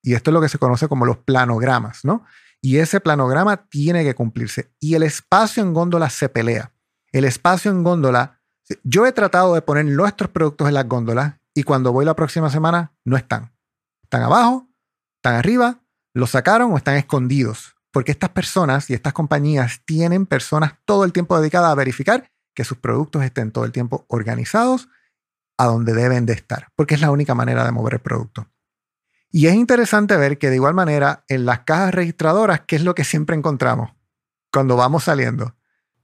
Y 0.00 0.14
esto 0.14 0.30
es 0.30 0.34
lo 0.34 0.40
que 0.40 0.48
se 0.48 0.58
conoce 0.58 0.86
como 0.86 1.06
los 1.06 1.16
planogramas, 1.16 2.04
¿no? 2.04 2.24
Y 2.62 2.76
ese 2.76 3.00
planograma 3.00 3.68
tiene 3.68 4.04
que 4.04 4.14
cumplirse. 4.14 4.70
Y 4.78 4.94
el 4.94 5.02
espacio 5.02 5.60
en 5.60 5.74
góndola 5.74 6.08
se 6.08 6.28
pelea. 6.28 6.72
El 7.10 7.24
espacio 7.24 7.72
en 7.72 7.82
góndola, 7.82 8.40
yo 8.84 9.06
he 9.06 9.10
tratado 9.10 9.54
de 9.54 9.62
poner 9.62 9.86
nuestros 9.86 10.30
productos 10.30 10.68
en 10.68 10.74
las 10.74 10.86
góndolas 10.86 11.34
y 11.56 11.62
cuando 11.62 11.90
voy 11.90 12.04
la 12.04 12.14
próxima 12.14 12.50
semana 12.50 12.92
no 13.06 13.16
están. 13.16 13.54
Están 14.02 14.22
abajo, 14.22 14.68
están 15.16 15.36
arriba, 15.36 15.80
los 16.12 16.30
sacaron 16.30 16.70
o 16.70 16.76
están 16.76 16.96
escondidos. 16.96 17.76
Porque 17.90 18.12
estas 18.12 18.28
personas 18.28 18.90
y 18.90 18.94
estas 18.94 19.14
compañías 19.14 19.80
tienen 19.86 20.26
personas 20.26 20.74
todo 20.84 21.04
el 21.04 21.14
tiempo 21.14 21.40
dedicadas 21.40 21.72
a 21.72 21.74
verificar 21.74 22.30
que 22.54 22.62
sus 22.62 22.76
productos 22.76 23.24
estén 23.24 23.52
todo 23.52 23.64
el 23.64 23.72
tiempo 23.72 24.04
organizados 24.08 24.90
a 25.56 25.64
donde 25.64 25.94
deben 25.94 26.26
de 26.26 26.34
estar, 26.34 26.68
porque 26.76 26.94
es 26.94 27.00
la 27.00 27.10
única 27.10 27.34
manera 27.34 27.64
de 27.64 27.72
mover 27.72 27.94
el 27.94 28.00
producto. 28.00 28.50
Y 29.30 29.46
es 29.46 29.54
interesante 29.54 30.14
ver 30.18 30.36
que 30.36 30.50
de 30.50 30.56
igual 30.56 30.74
manera 30.74 31.24
en 31.26 31.46
las 31.46 31.60
cajas 31.60 31.94
registradoras, 31.94 32.60
¿qué 32.66 32.76
es 32.76 32.84
lo 32.84 32.94
que 32.94 33.04
siempre 33.04 33.34
encontramos 33.34 33.94
cuando 34.52 34.76
vamos 34.76 35.04
saliendo? 35.04 35.55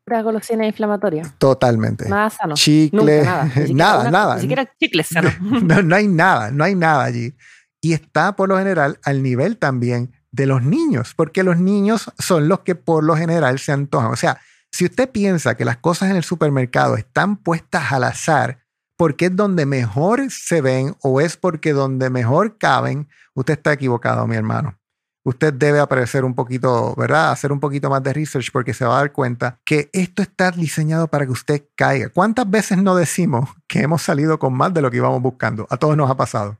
Pura 0.04 0.22
golosina 0.22 0.66
inflamatoria. 0.66 1.22
Totalmente. 1.38 2.08
Nada 2.08 2.30
sano. 2.30 2.54
Chicle. 2.54 3.24
nada, 3.72 4.10
nada. 4.10 4.34
Ni 4.36 4.40
siquiera 4.42 4.68
chicles 4.78 5.06
sano. 5.06 5.30
no, 5.40 5.82
no 5.82 5.94
hay 5.94 6.08
nada, 6.08 6.50
no 6.50 6.64
hay 6.64 6.74
nada 6.74 7.04
allí. 7.04 7.34
Y 7.80 7.92
está 7.92 8.34
por 8.34 8.48
lo 8.48 8.58
general 8.58 8.98
al 9.04 9.22
nivel 9.22 9.58
también 9.58 10.12
de 10.30 10.46
los 10.46 10.62
niños, 10.62 11.14
porque 11.14 11.42
los 11.42 11.58
niños 11.58 12.10
son 12.18 12.48
los 12.48 12.60
que 12.60 12.74
por 12.74 13.04
lo 13.04 13.16
general 13.16 13.58
se 13.58 13.72
antojan. 13.72 14.10
O 14.12 14.16
sea, 14.16 14.40
si 14.70 14.86
usted 14.86 15.10
piensa 15.10 15.56
que 15.56 15.64
las 15.64 15.76
cosas 15.76 16.10
en 16.10 16.16
el 16.16 16.24
supermercado 16.24 16.96
están 16.96 17.36
puestas 17.36 17.92
al 17.92 18.04
azar, 18.04 18.58
porque 18.96 19.26
es 19.26 19.36
donde 19.36 19.66
mejor 19.66 20.30
se 20.30 20.60
ven 20.60 20.96
o 21.02 21.20
es 21.20 21.36
porque 21.36 21.72
donde 21.72 22.08
mejor 22.08 22.56
caben, 22.56 23.08
usted 23.34 23.54
está 23.54 23.72
equivocado, 23.72 24.26
mi 24.26 24.36
hermano. 24.36 24.78
Usted 25.24 25.54
debe 25.54 25.78
aparecer 25.78 26.24
un 26.24 26.34
poquito, 26.34 26.94
¿verdad? 26.96 27.30
Hacer 27.30 27.52
un 27.52 27.60
poquito 27.60 27.88
más 27.88 28.02
de 28.02 28.12
research 28.12 28.50
porque 28.52 28.74
se 28.74 28.84
va 28.84 28.96
a 28.96 29.00
dar 29.00 29.12
cuenta 29.12 29.60
que 29.64 29.88
esto 29.92 30.20
está 30.22 30.50
diseñado 30.50 31.06
para 31.08 31.26
que 31.26 31.32
usted 31.32 31.64
caiga. 31.76 32.08
¿Cuántas 32.08 32.50
veces 32.50 32.78
no 32.78 32.96
decimos 32.96 33.48
que 33.68 33.80
hemos 33.82 34.02
salido 34.02 34.38
con 34.38 34.52
más 34.54 34.74
de 34.74 34.82
lo 34.82 34.90
que 34.90 34.96
íbamos 34.96 35.22
buscando? 35.22 35.66
A 35.70 35.76
todos 35.76 35.96
nos 35.96 36.10
ha 36.10 36.16
pasado. 36.16 36.58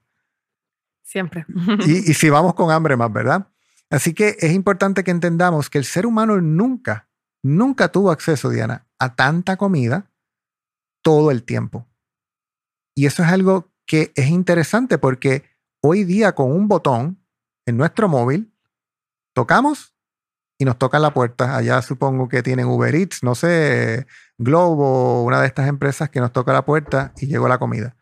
Siempre. 1.02 1.44
Y, 1.84 2.10
y 2.10 2.14
si 2.14 2.30
vamos 2.30 2.54
con 2.54 2.70
hambre 2.70 2.96
más, 2.96 3.12
¿verdad? 3.12 3.48
Así 3.90 4.14
que 4.14 4.36
es 4.38 4.52
importante 4.52 5.02
que 5.04 5.10
entendamos 5.10 5.68
que 5.68 5.78
el 5.78 5.84
ser 5.84 6.06
humano 6.06 6.40
nunca 6.40 7.08
nunca 7.42 7.90
tuvo 7.90 8.10
acceso, 8.10 8.48
Diana, 8.50 8.86
a 8.98 9.14
tanta 9.14 9.56
comida 9.56 10.10
todo 11.02 11.30
el 11.30 11.42
tiempo. 11.42 11.86
Y 12.94 13.06
eso 13.06 13.22
es 13.22 13.28
algo 13.28 13.70
que 13.86 14.12
es 14.14 14.28
interesante 14.28 14.98
porque 14.98 15.44
hoy 15.80 16.04
día 16.04 16.34
con 16.34 16.52
un 16.52 16.68
botón 16.68 17.18
en 17.66 17.76
nuestro 17.76 18.08
móvil, 18.08 18.51
tocamos 19.32 19.94
y 20.58 20.64
nos 20.64 20.78
tocan 20.78 21.02
la 21.02 21.12
puerta. 21.12 21.56
Allá 21.56 21.82
supongo 21.82 22.28
que 22.28 22.42
tienen 22.42 22.66
Uber 22.66 22.94
Eats, 22.94 23.22
no 23.22 23.34
sé, 23.34 24.06
Globo, 24.38 25.24
una 25.24 25.40
de 25.40 25.46
estas 25.46 25.68
empresas 25.68 26.10
que 26.10 26.20
nos 26.20 26.32
toca 26.32 26.52
la 26.52 26.64
puerta 26.64 27.12
y 27.18 27.26
llegó 27.26 27.48
la 27.48 27.58
comida. 27.58 27.96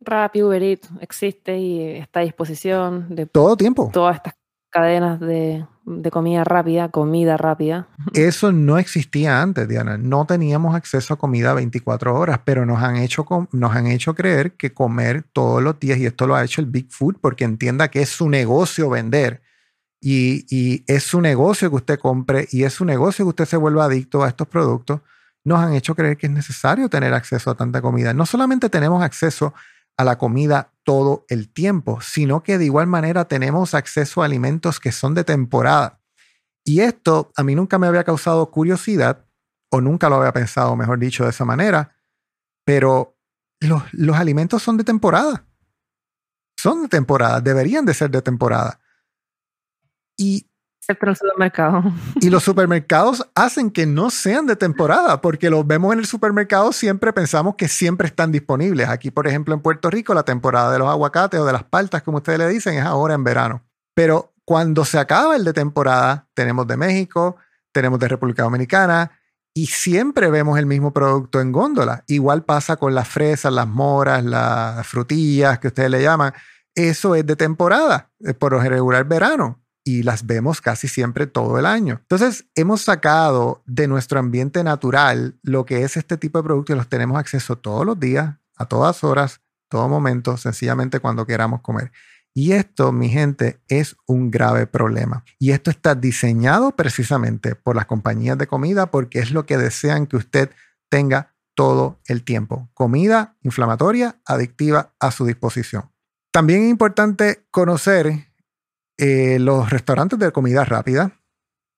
Rappi, 0.00 0.42
Uber 0.42 0.62
Eats 0.62 0.88
existe 1.00 1.58
y 1.58 1.98
está 1.98 2.20
a 2.20 2.22
disposición 2.22 3.14
de 3.14 3.26
todo 3.26 3.56
tiempo. 3.56 3.90
Todas 3.92 4.16
estas 4.16 4.34
cadenas 4.70 5.18
de, 5.20 5.66
comida 6.10 6.44
rápida, 6.44 6.88
comida 6.90 7.36
rápida. 7.36 7.88
Eso 8.14 8.52
no 8.52 8.78
existía 8.78 9.40
antes, 9.42 9.68
Diana. 9.68 9.98
No 9.98 10.24
teníamos 10.26 10.74
acceso 10.74 11.14
a 11.14 11.18
comida 11.18 11.54
24 11.54 12.14
horas, 12.14 12.40
pero 12.44 12.66
nos 12.66 12.82
han 12.82 12.96
hecho, 12.96 13.26
nos 13.52 13.74
han 13.74 13.86
hecho 13.86 14.14
creer 14.14 14.52
que 14.52 14.72
comer 14.72 15.24
todos 15.32 15.62
los 15.62 15.80
días, 15.80 15.98
y 15.98 16.06
esto 16.06 16.26
lo 16.26 16.36
ha 16.36 16.44
hecho 16.44 16.60
el 16.60 16.66
Big 16.66 16.90
Food 16.90 17.16
porque 17.20 17.44
entienda 17.44 17.88
que 17.88 18.02
es 18.02 18.10
su 18.10 18.28
negocio 18.28 18.90
vender. 18.90 19.42
Y, 20.00 20.84
es 20.86 21.02
su 21.02 21.20
negocio 21.20 21.70
que 21.70 21.76
usted 21.76 21.98
compre 21.98 22.46
y 22.50 22.64
es 22.64 22.74
su 22.74 22.84
negocio 22.84 23.24
que 23.24 23.30
usted 23.30 23.46
se 23.46 23.56
vuelva 23.56 23.84
adicto 23.84 24.22
a 24.22 24.28
estos 24.28 24.46
productos. 24.46 25.00
Nos 25.44 25.60
han 25.60 25.74
hecho 25.74 25.94
creer 25.94 26.16
que 26.16 26.26
es 26.26 26.32
necesario 26.32 26.88
tener 26.88 27.14
acceso 27.14 27.50
a 27.50 27.54
tanta 27.54 27.82
comida. 27.82 28.14
No 28.14 28.26
solamente 28.26 28.68
tenemos 28.68 29.02
acceso 29.02 29.54
a 29.96 30.04
la 30.04 30.16
comida 30.16 30.72
todo 30.84 31.24
el 31.28 31.48
tiempo, 31.48 32.00
sino 32.00 32.42
que 32.42 32.58
de 32.58 32.64
igual 32.64 32.86
manera 32.86 33.26
tenemos 33.26 33.74
acceso 33.74 34.22
a 34.22 34.26
alimentos 34.26 34.78
que 34.78 34.92
son 34.92 35.14
de 35.14 35.24
temporada. 35.24 36.00
Y 36.64 36.80
esto 36.80 37.32
a 37.36 37.42
mí 37.42 37.54
nunca 37.54 37.78
me 37.78 37.86
había 37.86 38.04
causado 38.04 38.50
curiosidad, 38.50 39.24
o 39.70 39.80
nunca 39.80 40.08
lo 40.08 40.16
había 40.16 40.32
pensado, 40.32 40.76
mejor 40.76 40.98
dicho, 40.98 41.24
de 41.24 41.30
esa 41.30 41.44
manera, 41.44 41.96
pero 42.64 43.16
los 43.60 44.16
alimentos 44.16 44.62
son 44.62 44.76
de 44.76 44.84
temporada. 44.84 45.44
Son 46.58 46.82
de 46.82 46.88
temporada, 46.88 47.40
deberían 47.40 47.84
de 47.84 47.94
ser 47.94 48.10
de 48.10 48.22
temporada. 48.22 48.80
Y 50.18 50.48
el 50.88 51.16
supermercado. 51.16 51.82
Y 52.20 52.30
los 52.30 52.42
supermercados 52.42 53.28
hacen 53.34 53.70
que 53.70 53.84
no 53.84 54.08
sean 54.08 54.46
de 54.46 54.56
temporada, 54.56 55.20
porque 55.20 55.50
los 55.50 55.66
vemos 55.66 55.92
en 55.92 55.98
el 55.98 56.06
supermercado, 56.06 56.72
siempre 56.72 57.12
pensamos 57.12 57.56
que 57.56 57.68
siempre 57.68 58.08
están 58.08 58.32
disponibles. 58.32 58.88
Aquí, 58.88 59.10
por 59.10 59.26
ejemplo, 59.26 59.54
en 59.54 59.60
Puerto 59.60 59.90
Rico, 59.90 60.14
la 60.14 60.22
temporada 60.22 60.72
de 60.72 60.78
los 60.78 60.88
aguacates 60.88 61.38
o 61.38 61.44
de 61.44 61.52
las 61.52 61.64
paltas, 61.64 62.02
como 62.02 62.18
ustedes 62.18 62.38
le 62.38 62.48
dicen, 62.48 62.74
es 62.74 62.84
ahora 62.84 63.14
en 63.14 63.22
verano. 63.22 63.62
Pero 63.94 64.32
cuando 64.44 64.84
se 64.86 64.98
acaba 64.98 65.36
el 65.36 65.44
de 65.44 65.52
temporada, 65.52 66.26
tenemos 66.32 66.66
de 66.66 66.78
México, 66.78 67.36
tenemos 67.70 67.98
de 67.98 68.08
República 68.08 68.44
Dominicana, 68.44 69.12
y 69.52 69.66
siempre 69.66 70.30
vemos 70.30 70.58
el 70.58 70.66
mismo 70.66 70.92
producto 70.92 71.40
en 71.40 71.52
góndola. 71.52 72.04
Igual 72.06 72.44
pasa 72.44 72.76
con 72.76 72.94
las 72.94 73.08
fresas, 73.08 73.52
las 73.52 73.66
moras, 73.68 74.24
las 74.24 74.86
frutillas 74.86 75.58
que 75.58 75.68
ustedes 75.68 75.90
le 75.90 76.00
llaman. 76.00 76.32
Eso 76.74 77.14
es 77.14 77.26
de 77.26 77.36
temporada, 77.36 78.10
por 78.38 78.52
lo 78.52 78.60
regular 78.60 79.04
verano 79.04 79.60
y 79.88 80.02
las 80.02 80.26
vemos 80.26 80.60
casi 80.60 80.86
siempre 80.86 81.26
todo 81.26 81.58
el 81.58 81.64
año. 81.64 82.00
Entonces, 82.02 82.44
hemos 82.54 82.82
sacado 82.82 83.62
de 83.64 83.88
nuestro 83.88 84.18
ambiente 84.18 84.62
natural 84.62 85.38
lo 85.42 85.64
que 85.64 85.82
es 85.82 85.96
este 85.96 86.18
tipo 86.18 86.36
de 86.38 86.44
productos 86.44 86.74
y 86.74 86.76
los 86.76 86.90
tenemos 86.90 87.18
acceso 87.18 87.56
todos 87.56 87.86
los 87.86 87.98
días, 87.98 88.36
a 88.58 88.66
todas 88.66 89.02
horas, 89.02 89.40
todo 89.70 89.88
momento, 89.88 90.36
sencillamente 90.36 91.00
cuando 91.00 91.24
queramos 91.24 91.62
comer. 91.62 91.90
Y 92.34 92.52
esto, 92.52 92.92
mi 92.92 93.08
gente, 93.08 93.62
es 93.66 93.96
un 94.06 94.30
grave 94.30 94.66
problema. 94.66 95.24
Y 95.38 95.52
esto 95.52 95.70
está 95.70 95.94
diseñado 95.94 96.76
precisamente 96.76 97.54
por 97.54 97.74
las 97.74 97.86
compañías 97.86 98.36
de 98.36 98.46
comida 98.46 98.90
porque 98.90 99.20
es 99.20 99.30
lo 99.30 99.46
que 99.46 99.56
desean 99.56 100.06
que 100.06 100.18
usted 100.18 100.50
tenga 100.90 101.34
todo 101.54 101.98
el 102.08 102.24
tiempo. 102.24 102.68
Comida 102.74 103.38
inflamatoria, 103.40 104.20
adictiva 104.26 104.92
a 105.00 105.12
su 105.12 105.24
disposición. 105.24 105.90
También 106.30 106.64
es 106.64 106.68
importante 106.68 107.46
conocer 107.50 108.27
eh, 108.98 109.38
los 109.38 109.70
restaurantes 109.70 110.18
de 110.18 110.32
comida 110.32 110.64
rápida. 110.64 111.12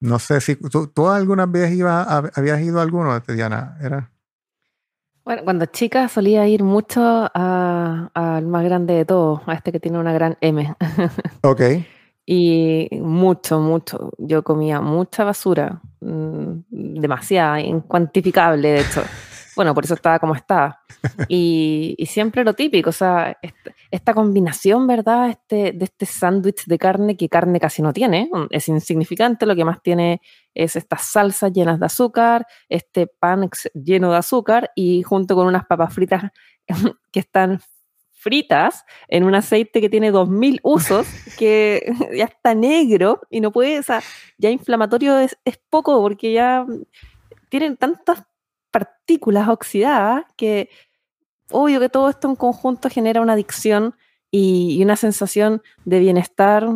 No 0.00 0.18
sé 0.18 0.40
si 0.40 0.56
tú, 0.56 1.09
alguna 1.09 1.44
vez 1.44 1.72
iba, 1.72 2.02
habías 2.02 2.61
ido 2.62 2.80
a 2.80 2.83
alguno, 2.83 3.20
Diana. 3.20 3.76
¿Era? 3.83 4.11
Bueno, 5.22 5.44
cuando 5.44 5.66
chica 5.66 6.09
solía 6.09 6.48
ir 6.48 6.64
mucho 6.64 7.30
al 7.35 8.46
más 8.46 8.64
grande 8.64 8.94
de 8.94 9.04
todos, 9.04 9.42
a 9.46 9.52
este 9.52 9.70
que 9.70 9.78
tiene 9.80 9.98
una 9.98 10.12
gran 10.12 10.38
M. 10.40 10.74
Ok. 11.42 11.61
y 12.24 12.88
mucho, 13.00 13.61
mucho. 13.61 14.12
Yo 14.16 14.42
comía 14.42 14.80
mucha 14.80 15.24
basura, 15.24 15.83
mm, 16.00 16.61
demasiada, 16.70 17.61
incuantificable, 17.61 18.68
de 18.68 18.80
hecho. 18.80 19.02
Bueno, 19.61 19.75
por 19.75 19.85
eso 19.85 19.92
estaba 19.92 20.18
como 20.18 20.35
estaba. 20.35 20.81
Y, 21.29 21.94
siempre 22.07 22.44
lo 22.44 22.55
típico, 22.55 22.88
o 22.88 22.94
sea, 22.94 23.37
esta, 23.90 24.14
combinación, 24.14 24.87
¿verdad? 24.87 25.29
Este, 25.29 25.73
de 25.73 25.85
este 25.85 26.07
sándwich 26.07 26.64
de 26.64 26.79
carne 26.79 27.14
que 27.14 27.29
carne 27.29 27.61
casi 27.61 27.83
no 27.83 27.92
tiene, 27.92 28.31
mm, 28.33 28.46
es 28.49 28.68
insignificante, 28.68 29.44
lo 29.44 29.55
que 29.55 29.66
más 29.66 29.83
tiene 29.83 30.23
es 30.55 30.77
estas 30.77 31.03
salsas 31.03 31.53
llenas 31.53 31.79
de 31.79 31.85
azúcar, 31.85 32.46
este 32.70 33.07
pan 33.07 33.51
lleno 33.75 34.11
de 34.12 34.16
azúcar 34.16 34.70
y 34.75 35.03
junto 35.03 35.35
con 35.35 35.46
unas 35.46 35.66
papas 35.66 35.92
fritas 35.92 36.23
que 37.12 37.20
están 37.20 37.61
fritas 38.12 38.87
en 39.09 39.25
un 39.25 39.35
aceite 39.35 39.83
que 39.83 39.90
tiene 39.90 40.11
2000 40.11 40.61
usos, 40.62 41.07
que 41.37 41.83
ya 42.16 42.25
está 42.25 42.55
negro 42.55 43.20
y 43.29 43.42
no 43.42 43.53
puede, 43.53 43.79
o 43.79 43.83
sea, 43.83 44.01
ya 44.38 44.49
inflamatorio 44.49 45.18
es, 45.18 45.37
es 45.44 45.61
poco 45.68 46.01
porque 46.01 46.33
ya 46.33 46.64
tienen 47.51 47.77
tantas 47.77 48.25
partículas 48.70 49.48
oxidadas 49.48 50.24
que 50.37 50.68
obvio 51.50 51.80
que 51.80 51.88
todo 51.88 52.09
esto 52.09 52.28
en 52.28 52.37
conjunto 52.37 52.88
genera 52.88 53.20
una 53.20 53.35
adicción 53.35 53.94
y, 54.30 54.83
una 54.83 54.96
sensación 54.96 55.62
de 55.85 55.98
bienestar 55.98 56.68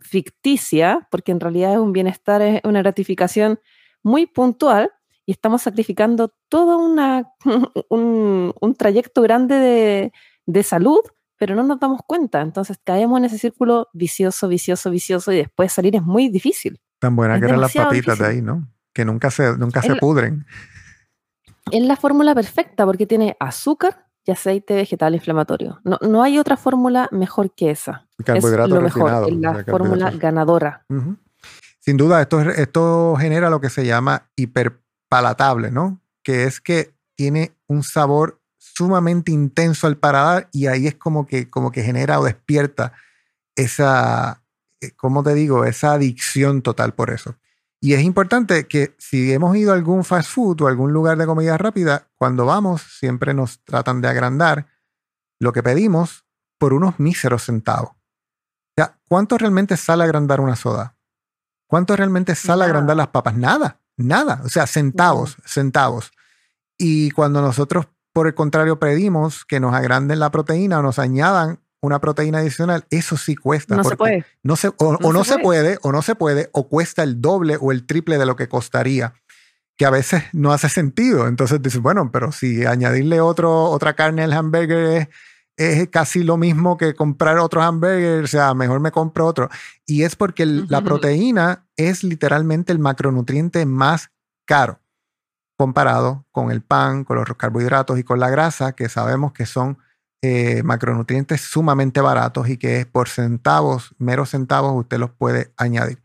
ficticia, 0.00 1.06
porque 1.10 1.32
en 1.32 1.40
realidad 1.40 1.72
es 1.72 1.78
un 1.78 1.92
bienestar, 1.92 2.42
es 2.42 2.60
una 2.64 2.80
gratificación 2.80 3.60
muy 4.02 4.26
puntual 4.26 4.90
y 5.26 5.32
estamos 5.32 5.62
sacrificando 5.62 6.34
todo 6.48 6.78
una, 6.78 7.30
un, 7.88 8.74
trayecto 8.76 9.22
grande 9.22 9.56
de, 9.56 10.12
de, 10.46 10.62
salud, 10.62 11.00
pero 11.36 11.54
no 11.54 11.62
nos 11.62 11.78
damos 11.78 12.00
cuenta. 12.06 12.40
Entonces 12.40 12.80
caemos 12.82 13.18
en 13.18 13.26
ese 13.26 13.38
círculo 13.38 13.88
vicioso, 13.92 14.48
vicioso, 14.48 14.90
vicioso 14.90 15.32
y 15.32 15.36
después 15.36 15.72
salir 15.72 15.94
es 15.94 16.02
muy 16.02 16.28
difícil. 16.28 16.80
Tan 16.98 17.14
buenas 17.14 17.38
que 17.38 17.46
eran 17.46 17.60
las 17.60 17.74
papitas 17.74 18.18
de 18.18 18.26
ahí, 18.26 18.42
¿no? 18.42 18.68
Que 18.92 19.04
nunca 19.04 19.30
se, 19.30 19.56
nunca 19.56 19.82
se 19.82 19.94
pudren 19.96 20.46
es 21.70 21.82
la 21.82 21.96
fórmula 21.96 22.34
perfecta 22.34 22.84
porque 22.84 23.06
tiene 23.06 23.36
azúcar 23.40 24.06
y 24.24 24.30
aceite 24.30 24.74
vegetal 24.74 25.14
inflamatorio. 25.14 25.80
No, 25.84 25.98
no 26.00 26.22
hay 26.22 26.38
otra 26.38 26.56
fórmula 26.56 27.08
mejor 27.10 27.54
que 27.54 27.70
esa. 27.70 28.06
es 28.18 28.44
lo 28.44 28.80
mejor, 28.80 29.28
es 29.28 29.36
la 29.36 29.64
fórmula 29.64 30.10
ganadora. 30.10 30.84
Sin 31.80 31.96
duda, 31.96 32.22
esto, 32.22 32.40
esto 32.40 33.16
genera 33.18 33.50
lo 33.50 33.60
que 33.60 33.70
se 33.70 33.84
llama 33.84 34.30
hiperpalatable, 34.36 35.70
¿no? 35.70 36.00
Que 36.22 36.44
es 36.44 36.60
que 36.60 36.94
tiene 37.16 37.52
un 37.66 37.82
sabor 37.82 38.40
sumamente 38.58 39.32
intenso 39.32 39.86
al 39.86 39.96
paladar 39.96 40.48
y 40.52 40.66
ahí 40.66 40.86
es 40.86 40.94
como 40.94 41.26
que, 41.26 41.50
como 41.50 41.72
que 41.72 41.82
genera 41.82 42.20
o 42.20 42.24
despierta 42.24 42.92
esa, 43.56 44.42
eh, 44.80 44.92
¿cómo 44.96 45.22
te 45.22 45.34
digo? 45.34 45.64
Esa 45.64 45.94
adicción 45.94 46.62
total 46.62 46.94
por 46.94 47.10
eso. 47.10 47.34
Y 47.84 47.94
es 47.94 48.02
importante 48.02 48.68
que 48.68 48.94
si 48.96 49.32
hemos 49.32 49.56
ido 49.56 49.72
a 49.72 49.74
algún 49.74 50.04
fast 50.04 50.30
food 50.30 50.62
o 50.62 50.68
algún 50.68 50.92
lugar 50.92 51.18
de 51.18 51.26
comida 51.26 51.58
rápida, 51.58 52.06
cuando 52.14 52.46
vamos 52.46 52.80
siempre 52.80 53.34
nos 53.34 53.64
tratan 53.64 54.00
de 54.00 54.06
agrandar 54.06 54.68
lo 55.40 55.52
que 55.52 55.64
pedimos 55.64 56.24
por 56.58 56.74
unos 56.74 57.00
míseros 57.00 57.42
centavos. 57.42 57.90
O 57.90 58.74
sea, 58.76 59.00
¿cuánto 59.08 59.36
realmente 59.36 59.76
sale 59.76 60.04
agrandar 60.04 60.40
una 60.40 60.54
soda? 60.54 60.96
¿Cuánto 61.66 61.96
realmente 61.96 62.36
sale 62.36 62.62
agrandar 62.62 62.96
las 62.96 63.08
papas? 63.08 63.34
Nada, 63.34 63.80
nada. 63.96 64.42
O 64.44 64.48
sea, 64.48 64.68
centavos, 64.68 65.38
centavos. 65.44 66.12
Y 66.78 67.10
cuando 67.10 67.42
nosotros, 67.42 67.88
por 68.12 68.28
el 68.28 68.36
contrario, 68.36 68.78
pedimos 68.78 69.44
que 69.44 69.58
nos 69.58 69.74
agranden 69.74 70.20
la 70.20 70.30
proteína 70.30 70.78
o 70.78 70.82
nos 70.82 71.00
añadan 71.00 71.58
una 71.82 72.00
proteína 72.00 72.38
adicional, 72.38 72.86
eso 72.90 73.16
sí 73.16 73.34
cuesta. 73.34 73.76
No 73.76 73.84
se 73.84 73.96
puede. 73.96 74.24
No 74.42 74.56
se, 74.56 74.68
o 74.68 75.12
no, 75.12 75.24
se, 75.24 75.38
puede. 75.38 75.78
o 75.82 75.92
no 75.92 76.00
se 76.00 76.14
puede, 76.14 76.48
o 76.52 76.68
cuesta 76.68 77.02
el 77.02 77.20
doble 77.20 77.58
o 77.60 77.72
el 77.72 77.84
triple 77.84 78.18
de 78.18 78.24
lo 78.24 78.36
que 78.36 78.48
costaría, 78.48 79.14
que 79.76 79.84
a 79.84 79.90
veces 79.90 80.22
no 80.32 80.52
hace 80.52 80.68
sentido. 80.68 81.26
Entonces 81.26 81.60
dices, 81.60 81.80
bueno, 81.80 82.10
pero 82.12 82.30
si 82.30 82.64
añadirle 82.64 83.20
otro, 83.20 83.64
otra 83.64 83.94
carne 83.94 84.22
al 84.22 84.32
hamburger 84.32 85.08
es, 85.56 85.88
casi 85.90 86.22
lo 86.22 86.36
mismo 86.36 86.76
que 86.76 86.94
comprar 86.94 87.38
otro 87.38 87.60
hamburger, 87.62 88.24
o 88.24 88.28
sea, 88.28 88.54
mejor 88.54 88.78
me 88.78 88.92
compro 88.92 89.26
otro. 89.26 89.50
Y 89.84 90.04
es 90.04 90.14
porque 90.14 90.46
la 90.46 90.82
proteína 90.82 91.66
es 91.76 92.04
literalmente 92.04 92.72
el 92.72 92.78
macronutriente 92.78 93.66
más 93.66 94.10
caro 94.46 94.78
comparado 95.56 96.26
con 96.30 96.50
el 96.50 96.62
pan, 96.62 97.04
con 97.04 97.16
los 97.16 97.26
carbohidratos 97.36 97.98
y 97.98 98.04
con 98.04 98.20
la 98.20 98.30
grasa, 98.30 98.72
que 98.72 98.88
sabemos 98.88 99.32
que 99.32 99.46
son 99.46 99.78
eh, 100.22 100.62
macronutrientes 100.62 101.40
sumamente 101.40 102.00
baratos 102.00 102.48
y 102.48 102.56
que 102.56 102.86
por 102.86 103.08
centavos, 103.08 103.94
meros 103.98 104.30
centavos, 104.30 104.72
usted 104.74 104.98
los 104.98 105.10
puede 105.10 105.52
añadir. 105.56 105.98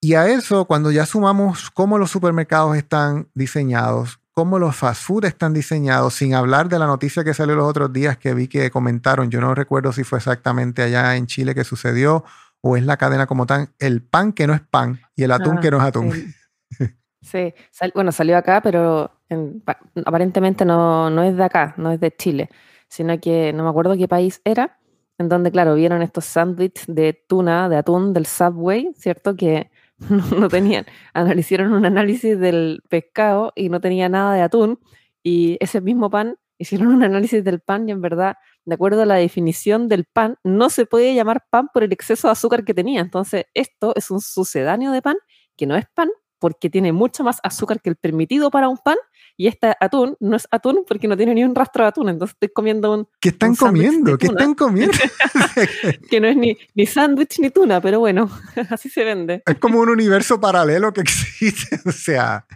Y 0.00 0.14
a 0.14 0.28
eso, 0.28 0.66
cuando 0.66 0.90
ya 0.90 1.06
sumamos 1.06 1.70
cómo 1.70 1.96
los 1.96 2.10
supermercados 2.10 2.76
están 2.76 3.28
diseñados, 3.32 4.20
cómo 4.34 4.58
los 4.58 4.76
fast 4.76 5.02
food 5.02 5.24
están 5.24 5.54
diseñados, 5.54 6.12
sin 6.12 6.34
hablar 6.34 6.68
de 6.68 6.78
la 6.78 6.86
noticia 6.86 7.24
que 7.24 7.32
salió 7.32 7.54
los 7.54 7.66
otros 7.66 7.90
días 7.90 8.18
que 8.18 8.34
vi 8.34 8.48
que 8.48 8.70
comentaron, 8.70 9.30
yo 9.30 9.40
no 9.40 9.54
recuerdo 9.54 9.92
si 9.92 10.04
fue 10.04 10.18
exactamente 10.18 10.82
allá 10.82 11.16
en 11.16 11.26
Chile 11.26 11.54
que 11.54 11.64
sucedió 11.64 12.24
o 12.60 12.76
es 12.76 12.84
la 12.84 12.96
cadena 12.96 13.26
como 13.26 13.46
tan, 13.46 13.70
el 13.78 14.02
pan 14.02 14.32
que 14.32 14.46
no 14.46 14.52
es 14.52 14.60
pan 14.60 15.00
y 15.16 15.22
el 15.22 15.32
atún 15.32 15.58
que 15.58 15.70
no 15.70 15.78
es 15.78 15.84
atún. 15.84 16.12
Sí, 17.22 17.54
bueno, 17.94 18.12
salió 18.12 18.36
acá, 18.36 18.60
pero 18.60 19.10
aparentemente 20.04 20.64
no, 20.64 21.08
no 21.08 21.22
es 21.22 21.36
de 21.36 21.44
acá, 21.44 21.74
no 21.76 21.92
es 21.92 22.00
de 22.00 22.14
Chile, 22.14 22.50
sino 22.94 23.18
que 23.18 23.52
no 23.52 23.64
me 23.64 23.70
acuerdo 23.70 23.96
qué 23.96 24.06
país 24.06 24.40
era, 24.44 24.78
en 25.18 25.28
donde, 25.28 25.50
claro, 25.50 25.74
vieron 25.74 26.00
estos 26.00 26.26
sándwiches 26.26 26.84
de 26.86 27.12
tuna, 27.28 27.68
de 27.68 27.76
atún 27.76 28.12
del 28.12 28.24
Subway, 28.24 28.92
¿cierto? 28.94 29.34
Que 29.34 29.72
no, 30.38 30.48
tenían, 30.48 30.86
hicieron 31.36 31.72
un 31.72 31.86
análisis 31.86 32.38
del 32.38 32.82
pescado 32.88 33.52
y 33.56 33.68
no 33.68 33.80
tenía 33.80 34.08
nada 34.08 34.34
de 34.34 34.42
atún, 34.42 34.78
y 35.24 35.56
ese 35.58 35.80
mismo 35.80 36.08
pan, 36.08 36.36
hicieron 36.56 36.86
un 36.86 37.02
análisis 37.02 37.42
del 37.42 37.58
pan 37.60 37.88
y 37.88 37.92
en 37.92 38.00
verdad, 38.00 38.36
de 38.64 38.74
acuerdo 38.76 39.02
a 39.02 39.06
la 39.06 39.16
definición 39.16 39.88
del 39.88 40.04
pan, 40.04 40.36
no 40.44 40.70
se 40.70 40.86
puede 40.86 41.16
llamar 41.16 41.46
pan 41.50 41.70
por 41.74 41.82
el 41.82 41.92
exceso 41.92 42.28
de 42.28 42.32
azúcar 42.32 42.64
que 42.64 42.74
tenía. 42.74 43.00
Entonces, 43.00 43.46
esto 43.54 43.92
es 43.96 44.08
un 44.12 44.20
sucedáneo 44.20 44.92
de 44.92 45.02
pan 45.02 45.16
que 45.56 45.66
no 45.66 45.74
es 45.74 45.86
pan 45.94 46.10
porque 46.38 46.70
tiene 46.70 46.92
mucho 46.92 47.24
más 47.24 47.40
azúcar 47.42 47.80
que 47.80 47.90
el 47.90 47.96
permitido 47.96 48.50
para 48.50 48.68
un 48.68 48.76
pan 48.76 48.98
y 49.36 49.48
este 49.48 49.74
atún 49.80 50.16
no 50.20 50.36
es 50.36 50.46
atún 50.50 50.84
porque 50.86 51.08
no 51.08 51.16
tiene 51.16 51.34
ni 51.34 51.44
un 51.44 51.54
rastro 51.54 51.84
de 51.84 51.88
atún, 51.88 52.08
entonces 52.08 52.34
estoy 52.34 52.50
comiendo 52.50 52.92
un... 52.92 53.08
¿Qué 53.20 53.30
están 53.30 53.54
comiendo? 53.56 54.16
¿Qué 54.16 54.26
están 54.26 54.54
comiendo? 54.54 54.96
que 56.10 56.20
no 56.20 56.28
es 56.28 56.36
ni, 56.36 56.56
ni 56.74 56.86
sándwich 56.86 57.40
ni 57.40 57.50
tuna, 57.50 57.80
pero 57.80 58.00
bueno, 58.00 58.30
así 58.70 58.88
se 58.88 59.04
vende. 59.04 59.42
Es 59.46 59.58
como 59.58 59.80
un 59.80 59.88
universo 59.88 60.40
paralelo 60.40 60.92
que 60.92 61.00
existe, 61.00 61.80
o 61.88 61.92
sea, 61.92 62.46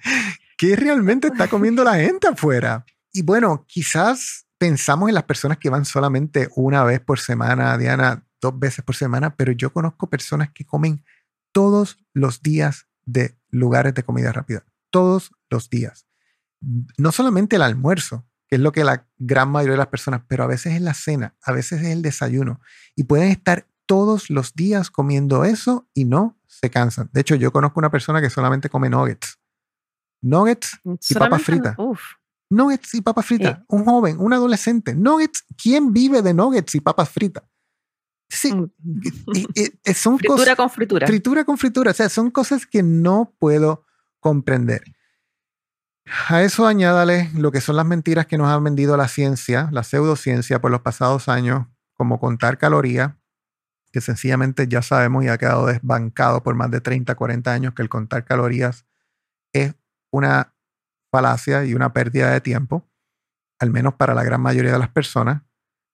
¿qué 0.56 0.76
realmente 0.76 1.28
está 1.28 1.48
comiendo 1.48 1.82
la 1.82 1.96
gente 1.96 2.28
afuera? 2.28 2.84
Y 3.12 3.22
bueno, 3.22 3.64
quizás 3.66 4.46
pensamos 4.58 5.08
en 5.08 5.14
las 5.14 5.24
personas 5.24 5.58
que 5.58 5.70
van 5.70 5.84
solamente 5.84 6.48
una 6.54 6.84
vez 6.84 7.00
por 7.00 7.18
semana, 7.18 7.76
Diana, 7.76 8.24
dos 8.40 8.58
veces 8.58 8.84
por 8.84 8.94
semana, 8.94 9.34
pero 9.36 9.52
yo 9.52 9.72
conozco 9.72 10.08
personas 10.08 10.50
que 10.52 10.64
comen 10.64 11.04
todos 11.52 11.98
los 12.12 12.42
días 12.42 12.86
de 13.04 13.36
lugares 13.50 13.94
de 13.94 14.04
comida 14.04 14.32
rápida, 14.32 14.64
todos 14.90 15.32
los 15.48 15.70
días 15.70 16.07
no 16.60 17.12
solamente 17.12 17.56
el 17.56 17.62
almuerzo, 17.62 18.26
que 18.48 18.56
es 18.56 18.62
lo 18.62 18.72
que 18.72 18.84
la 18.84 19.06
gran 19.18 19.50
mayoría 19.50 19.72
de 19.72 19.78
las 19.78 19.88
personas, 19.88 20.22
pero 20.26 20.44
a 20.44 20.46
veces 20.46 20.74
es 20.74 20.80
la 20.80 20.94
cena, 20.94 21.36
a 21.42 21.52
veces 21.52 21.82
es 21.82 21.88
el 21.88 22.02
desayuno. 22.02 22.60
Y 22.96 23.04
pueden 23.04 23.28
estar 23.28 23.66
todos 23.86 24.30
los 24.30 24.54
días 24.54 24.90
comiendo 24.90 25.44
eso 25.44 25.88
y 25.94 26.04
no 26.04 26.38
se 26.46 26.70
cansan. 26.70 27.10
De 27.12 27.20
hecho, 27.20 27.34
yo 27.34 27.52
conozco 27.52 27.78
una 27.78 27.90
persona 27.90 28.20
que 28.20 28.30
solamente 28.30 28.68
come 28.68 28.88
nuggets. 28.88 29.38
Nuggets 30.20 30.80
y 31.08 31.14
papas 31.14 31.42
fritas. 31.42 31.76
Nuggets 32.50 32.94
y 32.94 33.00
papas 33.02 33.26
fritas. 33.26 33.60
Un 33.68 33.84
joven, 33.84 34.16
un 34.18 34.32
adolescente. 34.32 34.94
Nuggets. 34.94 35.44
¿Quién 35.56 35.92
vive 35.92 36.22
de 36.22 36.34
nuggets 36.34 36.74
y 36.74 36.80
papas 36.80 37.10
fritas? 37.10 37.44
Sí, 38.28 38.52
mm. 38.52 38.70
son 39.94 40.18
fritura 40.18 40.56
con 40.56 40.70
fritura. 40.70 41.06
Fritura 41.06 41.44
con 41.44 41.58
fritura. 41.58 41.90
O 41.92 41.94
sea, 41.94 42.08
son 42.08 42.30
cosas 42.30 42.66
que 42.66 42.82
no 42.82 43.34
puedo 43.38 43.86
comprender. 44.20 44.82
A 46.28 46.42
eso 46.42 46.66
añádale 46.66 47.30
lo 47.34 47.52
que 47.52 47.60
son 47.60 47.76
las 47.76 47.86
mentiras 47.86 48.26
que 48.26 48.38
nos 48.38 48.48
ha 48.48 48.58
vendido 48.58 48.96
la 48.96 49.08
ciencia, 49.08 49.68
la 49.72 49.82
pseudociencia 49.82 50.60
por 50.60 50.70
los 50.70 50.80
pasados 50.80 51.28
años, 51.28 51.66
como 51.94 52.18
contar 52.18 52.58
calorías, 52.58 53.14
que 53.92 54.00
sencillamente 54.00 54.68
ya 54.68 54.82
sabemos 54.82 55.24
y 55.24 55.28
ha 55.28 55.38
quedado 55.38 55.66
desbancado 55.66 56.42
por 56.42 56.54
más 56.54 56.70
de 56.70 56.80
30, 56.80 57.14
40 57.14 57.52
años 57.52 57.74
que 57.74 57.82
el 57.82 57.88
contar 57.88 58.24
calorías 58.24 58.86
es 59.52 59.74
una 60.10 60.54
falacia 61.10 61.64
y 61.64 61.74
una 61.74 61.92
pérdida 61.92 62.30
de 62.30 62.40
tiempo, 62.40 62.88
al 63.58 63.70
menos 63.70 63.94
para 63.94 64.14
la 64.14 64.24
gran 64.24 64.40
mayoría 64.40 64.72
de 64.72 64.78
las 64.78 64.90
personas. 64.90 65.42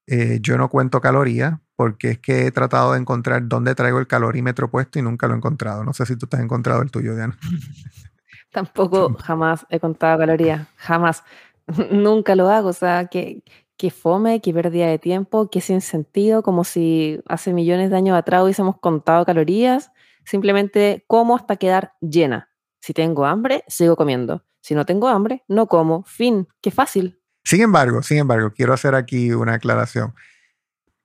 Eh, 0.07 0.38
yo 0.42 0.59
no 0.59 0.68
cuento 0.68 1.00
calorías 1.00 1.59
porque 1.77 2.11
es 2.11 2.18
que 2.18 2.46
he 2.46 2.50
tratado 2.53 2.92
de 2.92 3.00
encontrar 3.00 3.48
dónde 3.48 3.74
traigo 3.74 3.98
el 3.98 4.07
calorímetro 4.07 4.70
puesto 4.70 4.98
y 4.98 5.03
nunca 5.03 5.27
lo 5.27 5.35
he 5.35 5.37
encontrado. 5.37 5.83
No 5.83 5.92
sé 5.92 6.07
si 6.07 6.16
tú 6.16 6.27
te 6.27 6.37
has 6.37 6.42
encontrado 6.42 6.83
el 6.83 6.90
tuyo, 6.90 7.14
Diana. 7.14 7.38
Tampoco 8.55 9.17
jamás 9.21 9.67
he 9.69 9.81
contado 9.81 10.17
calorías, 10.17 10.69
jamás. 10.77 11.25
Nunca 11.90 12.37
lo 12.37 12.49
hago, 12.49 12.69
o 12.69 12.73
sea, 12.73 13.07
que, 13.07 13.43
que 13.77 13.90
fome, 13.90 14.40
que 14.40 14.55
pérdida 14.55 14.87
de 14.87 15.01
tiempo, 15.01 15.51
que 15.51 15.61
sin 15.61 15.81
sentido, 15.81 16.45
como 16.45 16.62
si 16.62 17.21
hace 17.27 17.53
millones 17.53 17.90
de 17.90 17.97
años 17.97 18.17
atrás 18.17 18.45
hubiésemos 18.45 18.79
contado 18.79 19.25
calorías. 19.25 19.90
Simplemente 20.25 21.05
como 21.09 21.35
hasta 21.35 21.57
quedar 21.57 21.95
llena. 22.01 22.49
Si 22.81 22.95
tengo 22.95 23.27
hambre, 23.27 23.64
sigo 23.67 23.97
comiendo. 23.97 24.45
Si 24.61 24.77
no 24.77 24.87
tengo 24.87 25.09
hambre, 25.09 25.43
no 25.49 25.67
como. 25.67 26.05
Fin. 26.05 26.47
Qué 26.62 26.71
fácil. 26.71 27.21
Sin 27.43 27.61
embargo, 27.61 28.05
sin 28.05 28.19
embargo, 28.19 28.53
quiero 28.55 28.73
hacer 28.73 28.95
aquí 28.95 29.33
una 29.33 29.55
aclaración. 29.55 30.14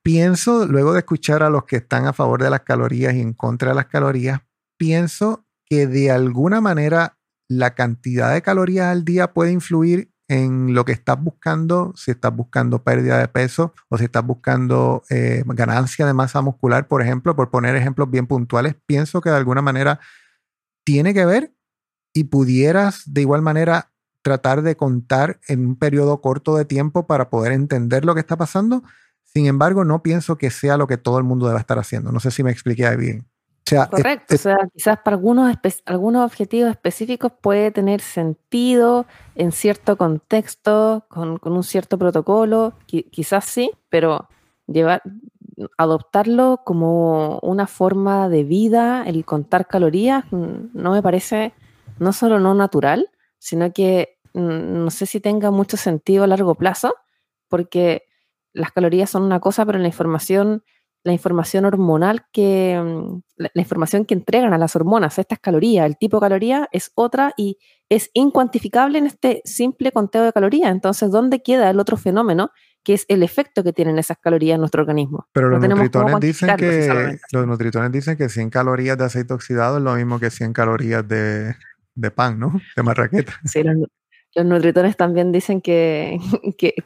Pienso, 0.04 0.68
luego 0.68 0.94
de 0.94 1.00
escuchar 1.00 1.42
a 1.42 1.50
los 1.50 1.66
que 1.66 1.78
están 1.78 2.06
a 2.06 2.14
favor 2.14 2.44
de 2.44 2.52
las 2.52 2.62
calorías 2.62 3.16
y 3.16 3.22
en 3.22 3.34
contra 3.34 3.70
de 3.70 3.76
las 3.76 3.88
calorías, 3.88 4.42
pienso 4.78 5.46
que 5.66 5.88
de 5.88 6.12
alguna 6.12 6.62
manera 6.62 7.19
la 7.50 7.76
cantidad 7.76 8.34
de 8.34 8.42
calorías 8.42 8.88
al 8.88 9.04
día 9.04 9.34
puede 9.34 9.52
influir 9.52 10.12
en 10.30 10.76
lo 10.76 10.86
que 10.86 10.92
estás 10.92 11.22
buscando, 11.22 11.92
si 11.96 12.12
estás 12.12 12.34
buscando 12.34 12.84
pérdida 12.84 13.18
de 13.18 13.28
peso 13.28 13.74
o 13.90 13.98
si 13.98 14.06
estás 14.06 14.24
buscando 14.24 15.04
eh, 15.10 15.44
ganancia 15.48 16.06
de 16.06 16.14
masa 16.14 16.42
muscular, 16.42 16.88
por 16.88 17.02
ejemplo, 17.02 17.36
por 17.36 17.50
poner 17.50 17.76
ejemplos 17.76 18.12
bien 18.12 18.28
puntuales, 18.28 18.76
pienso 18.86 19.22
que 19.22 19.32
de 19.32 19.38
alguna 19.38 19.64
manera 19.64 20.00
tiene 20.86 21.16
que 21.16 21.26
ver 21.26 21.54
y 22.14 22.26
pudieras 22.26 23.02
de 23.08 23.22
igual 23.22 23.42
manera 23.42 23.92
tratar 24.22 24.62
de 24.62 24.78
contar 24.78 25.40
en 25.48 25.66
un 25.66 25.76
periodo 25.76 26.22
corto 26.22 26.56
de 26.56 26.66
tiempo 26.66 27.08
para 27.08 27.32
poder 27.32 27.52
entender 27.52 28.06
lo 28.06 28.14
que 28.14 28.22
está 28.22 28.38
pasando. 28.38 28.84
Sin 29.24 29.48
embargo, 29.48 29.84
no 29.84 30.04
pienso 30.04 30.38
que 30.38 30.52
sea 30.52 30.78
lo 30.78 30.86
que 30.86 30.98
todo 30.98 31.18
el 31.18 31.24
mundo 31.24 31.48
deba 31.48 31.60
estar 31.60 31.80
haciendo. 31.80 32.12
No 32.12 32.20
sé 32.20 32.30
si 32.30 32.44
me 32.44 32.52
expliqué 32.52 32.96
bien. 32.96 33.28
Correcto, 33.90 34.36
o 34.36 34.38
sea, 34.38 34.58
quizás 34.74 35.00
para 35.00 35.16
algunos, 35.16 35.56
algunos 35.86 36.26
objetivos 36.26 36.72
específicos 36.72 37.32
puede 37.42 37.72
tener 37.72 38.02
sentido 38.02 39.06
en 39.36 39.52
cierto 39.52 39.98
contexto, 39.98 41.06
con, 41.10 41.40
un 41.42 41.64
cierto 41.64 41.98
protocolo, 41.98 42.74
quizás 42.86 43.46
sí, 43.46 43.72
pero 43.90 44.28
llevar, 44.68 45.02
adoptarlo 45.78 46.62
como 46.66 47.40
una 47.40 47.68
forma 47.68 48.30
de 48.30 48.44
vida, 48.44 49.04
el 49.06 49.26
contar 49.26 49.68
calorías, 49.68 50.26
mm, 50.32 50.70
no 50.74 50.92
me 50.92 51.02
parece 51.02 51.54
no 52.00 52.14
solo 52.14 52.40
no 52.40 52.56
natural, 52.56 53.10
sino 53.40 53.72
que 53.74 54.18
mm, 54.34 54.84
no 54.84 54.92
sé 54.92 55.06
si 55.06 55.20
tenga 55.20 55.52
mucho 55.52 55.78
sentido 55.78 56.24
a 56.24 56.28
largo 56.28 56.56
plazo, 56.56 56.96
porque 57.48 58.04
las 58.54 58.72
calorías 58.72 59.10
son 59.10 59.24
una 59.24 59.40
cosa, 59.40 59.66
pero 59.66 59.80
la 59.80 59.88
información 59.88 60.64
la 61.04 61.14
información 61.14 61.66
hormonal 61.66 62.26
que, 62.32 62.80
mm, 62.82 63.22
la, 63.38 63.50
información 63.56 64.06
que 64.06 64.14
entregan 64.14 64.54
a 64.54 64.58
las 64.58 64.76
hormonas, 64.76 65.18
estas 65.18 65.40
calorías, 65.40 65.86
el 65.86 65.98
tipo 65.98 66.18
de 66.18 66.22
caloría 66.22 66.70
es 66.72 66.92
otra 66.96 67.34
y 67.38 67.58
es 67.90 68.12
incuantificable 68.14 68.98
en 68.98 69.08
este 69.08 69.42
simple 69.46 69.92
conteo 69.92 70.24
de 70.24 70.34
calorías. 70.34 70.72
Entonces, 70.72 71.12
¿dónde 71.12 71.42
queda 71.42 71.70
el 71.70 71.80
otro 71.80 71.98
fenómeno? 71.98 72.52
que 72.82 72.94
es 72.94 73.06
el 73.10 73.24
efecto 73.24 73.62
que 73.62 73.74
tienen 73.74 74.00
esas 74.00 74.18
calorías 74.18 74.56
en 74.56 74.62
nuestro 74.62 74.82
organismo. 74.82 75.28
Pero 75.34 75.50
los, 75.50 75.60
nutritones 75.60 76.20
dicen 76.22 76.56
que, 76.56 77.20
los 77.32 77.46
nutritones 77.46 77.92
dicen 77.92 78.16
que 78.16 78.30
100 78.30 78.50
calorías 78.50 78.98
de 78.98 79.04
aceite 79.04 79.34
oxidado 79.34 79.78
es 79.78 79.84
lo 79.84 79.96
mismo 79.96 80.18
que 80.18 80.30
100 80.30 80.54
calorías 80.54 81.06
de, 81.06 81.56
de 81.96 82.12
pan, 82.12 82.40
¿no? 82.40 82.60
De 82.76 82.84
marraqueta. 82.84 83.34
Sí, 83.44 83.64
los, 83.64 83.76
los 84.36 84.46
nutritones 84.46 84.96
también 84.96 85.32
dicen 85.32 85.62
que, 85.62 86.20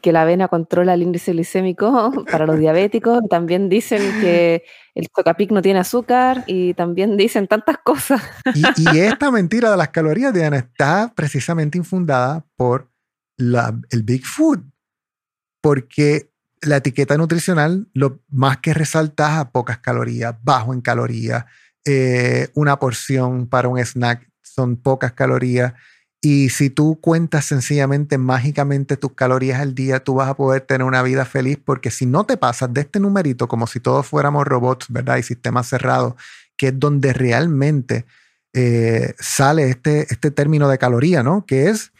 que, 0.00 0.12
la 0.12 0.22
avena 0.22 0.48
controla 0.48 0.94
el 0.94 1.02
índice 1.02 1.32
glicémico 1.32 2.12
para 2.30 2.46
los 2.46 2.58
diabéticos. 2.58 3.20
También 3.28 3.68
dicen 3.68 4.00
que 4.20 4.64
el 4.94 5.08
Chocapic 5.14 5.50
no 5.50 5.62
tiene 5.62 5.80
azúcar 5.80 6.44
y 6.46 6.74
también 6.74 7.16
dicen 7.16 7.46
tantas 7.46 7.78
cosas. 7.78 8.22
Y, 8.54 8.64
esta 8.98 9.30
mentira 9.30 9.70
de 9.70 9.76
las 9.76 9.88
calorías, 9.88 10.32
Diana, 10.32 10.58
está 10.58 11.12
precisamente 11.14 11.78
infundada 11.78 12.44
por 12.56 12.90
la, 13.36 13.78
el 13.90 14.02
Big 14.02 14.24
Food. 14.24 14.60
Porque 15.60 16.30
la 16.60 16.76
etiqueta 16.76 17.16
nutricional 17.16 17.88
lo 17.92 18.20
más 18.28 18.58
que 18.58 18.74
resalta 18.74 19.40
a 19.40 19.50
pocas 19.50 19.78
calorías, 19.78 20.34
bajo 20.42 20.72
en 20.72 20.80
calorías, 20.80 21.44
eh, 21.84 22.48
una 22.54 22.78
porción 22.78 23.46
para 23.46 23.68
un 23.68 23.78
snack 23.78 24.30
son 24.40 24.76
pocas 24.76 25.12
calorías 25.12 25.74
y 26.24 26.48
si 26.48 26.70
tú 26.70 26.98
cuentas 27.02 27.44
sencillamente, 27.44 28.16
mágicamente 28.16 28.96
tus 28.96 29.12
calorías 29.12 29.60
al 29.60 29.74
día, 29.74 30.00
tú 30.00 30.14
vas 30.14 30.30
a 30.30 30.34
poder 30.34 30.62
tener 30.62 30.86
una 30.86 31.02
vida 31.02 31.26
feliz 31.26 31.58
porque 31.62 31.90
si 31.90 32.06
no 32.06 32.24
te 32.24 32.38
pasas 32.38 32.72
de 32.72 32.80
este 32.80 32.98
numerito 32.98 33.46
como 33.46 33.66
si 33.66 33.78
todos 33.78 34.06
fuéramos 34.06 34.46
robots, 34.46 34.86
¿verdad? 34.88 35.18
Y 35.18 35.22
sistemas 35.22 35.68
cerrados, 35.68 36.14
que 36.56 36.68
es 36.68 36.80
donde 36.80 37.12
realmente 37.12 38.06
eh, 38.54 39.14
sale 39.18 39.68
este, 39.68 40.06
este 40.10 40.30
término 40.30 40.66
de 40.68 40.78
caloría, 40.78 41.22
¿no? 41.22 41.44
Que 41.44 41.68
es 41.68 41.92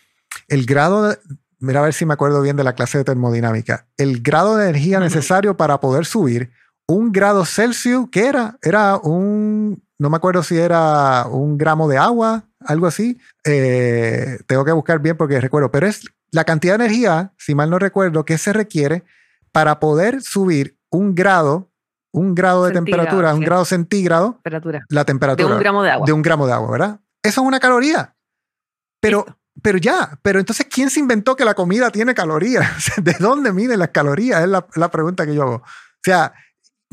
el 0.49 0.65
grado 0.65 1.09
de, 1.09 1.19
mira 1.59 1.81
a 1.81 1.85
ver 1.85 1.93
si 1.93 2.07
me 2.07 2.15
acuerdo 2.15 2.41
bien 2.41 2.57
de 2.57 2.65
la 2.65 2.73
clase 2.73 2.97
de 2.97 3.05
termodinámica, 3.05 3.87
el 3.99 4.23
grado 4.23 4.57
de 4.57 4.71
energía 4.71 5.01
necesario 5.01 5.59
para 5.59 5.81
poder 5.81 6.07
subir 6.07 6.51
un 6.87 7.13
grado 7.13 7.45
Celsius, 7.45 8.09
¿qué 8.11 8.27
era? 8.27 8.59
Era 8.63 8.97
un, 8.97 9.83
no 9.99 10.11
me 10.11 10.17
acuerdo 10.17 10.43
si 10.43 10.59
era 10.59 11.27
un 11.27 11.57
gramo 11.57 11.89
de 11.89 11.99
agua, 11.99 12.45
algo 12.61 12.87
así. 12.87 13.19
Eh, 13.45 14.39
tengo 14.47 14.65
que 14.65 14.73
buscar 14.73 15.01
bien 15.01 15.17
porque 15.17 15.41
recuerdo, 15.41 15.71
pero 15.71 15.87
es 15.87 16.05
la 16.31 16.45
cantidad 16.45 16.79
de 16.79 16.85
energía, 16.85 17.33
si 17.39 17.55
mal 17.55 17.71
no 17.71 17.79
recuerdo, 17.79 18.25
que 18.25 18.39
se 18.39 18.53
requiere 18.53 19.05
para 19.53 19.79
poder 19.79 20.21
subir 20.21 20.77
un 20.91 21.15
grado, 21.15 21.71
un 22.13 22.35
grado 22.35 22.65
de 22.65 22.73
temperatura, 22.73 23.35
un 23.35 23.41
grado 23.41 23.65
centígrado, 23.65 24.41
la 24.89 25.05
temperatura 25.05 25.49
de 25.49 25.55
un 25.55 25.61
gramo 25.61 25.83
de 25.83 25.91
agua. 25.91 26.07
De 26.07 26.13
un 26.13 26.23
gramo 26.23 26.47
de 26.47 26.53
agua, 26.53 26.71
¿verdad? 26.71 27.01
Eso 27.23 27.41
es 27.41 27.47
una 27.47 27.61
caloría. 27.61 28.15
Pero, 29.01 29.25
pero 29.63 29.79
ya, 29.79 30.19
pero 30.23 30.39
entonces, 30.41 30.67
¿quién 30.71 30.91
se 30.91 31.01
inventó 31.01 31.37
que 31.37 31.45
la 31.45 31.55
comida 31.55 31.91
tiene 31.91 32.15
calorías? 32.15 32.93
¿De 33.03 33.15
dónde 33.19 33.53
miden 33.53 33.79
las 33.79 33.91
calorías? 33.91 34.43
Es 34.43 34.49
la, 34.49 34.67
la 34.75 34.91
pregunta 34.91 35.25
que 35.25 35.35
yo 35.35 35.43
hago. 35.43 35.57
O 35.57 36.03
sea, 36.03 36.33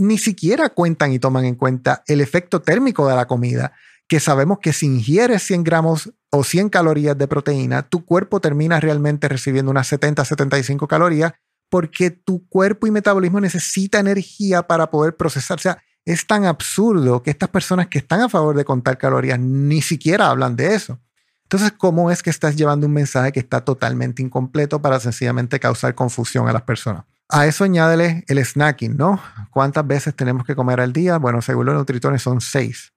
ni 0.01 0.17
siquiera 0.17 0.69
cuentan 0.69 1.13
y 1.13 1.19
toman 1.19 1.45
en 1.45 1.55
cuenta 1.55 2.03
el 2.07 2.21
efecto 2.21 2.61
térmico 2.61 3.07
de 3.07 3.15
la 3.15 3.27
comida, 3.27 3.73
que 4.07 4.19
sabemos 4.19 4.59
que 4.59 4.73
si 4.73 4.87
ingieres 4.87 5.43
100 5.43 5.63
gramos 5.63 6.11
o 6.31 6.43
100 6.43 6.69
calorías 6.69 7.17
de 7.17 7.27
proteína, 7.27 7.83
tu 7.83 8.03
cuerpo 8.03 8.41
termina 8.41 8.79
realmente 8.79 9.29
recibiendo 9.29 9.71
unas 9.71 9.87
70, 9.87 10.25
75 10.25 10.87
calorías 10.87 11.33
porque 11.69 12.09
tu 12.09 12.45
cuerpo 12.49 12.87
y 12.87 12.91
metabolismo 12.91 13.39
necesita 13.39 13.99
energía 13.99 14.63
para 14.63 14.91
poder 14.91 15.15
procesar. 15.15 15.57
O 15.57 15.61
sea, 15.61 15.81
es 16.03 16.27
tan 16.27 16.45
absurdo 16.45 17.23
que 17.23 17.29
estas 17.29 17.49
personas 17.49 17.87
que 17.87 17.99
están 17.99 18.21
a 18.21 18.29
favor 18.29 18.55
de 18.55 18.65
contar 18.65 18.97
calorías 18.97 19.39
ni 19.39 19.81
siquiera 19.81 20.29
hablan 20.29 20.55
de 20.55 20.75
eso. 20.75 20.99
Entonces, 21.43 21.73
¿cómo 21.77 22.11
es 22.11 22.23
que 22.23 22.29
estás 22.29 22.55
llevando 22.55 22.87
un 22.87 22.93
mensaje 22.93 23.31
que 23.31 23.39
está 23.39 23.63
totalmente 23.63 24.21
incompleto 24.21 24.81
para 24.81 24.99
sencillamente 24.99 25.59
causar 25.59 25.95
confusión 25.95 26.47
a 26.49 26.53
las 26.53 26.63
personas? 26.63 27.05
A 27.31 27.45
eso 27.47 27.63
añádele 27.63 28.25
el 28.27 28.43
snacking, 28.45 28.97
¿no? 28.97 29.21
¿Cuántas 29.51 29.87
veces 29.87 30.13
tenemos 30.13 30.45
que 30.45 30.53
comer 30.53 30.81
al 30.81 30.91
día? 30.91 31.17
Bueno, 31.17 31.41
según 31.41 31.65
los 31.65 31.75
nutritones 31.75 32.21
son 32.21 32.41
seis. 32.41 32.91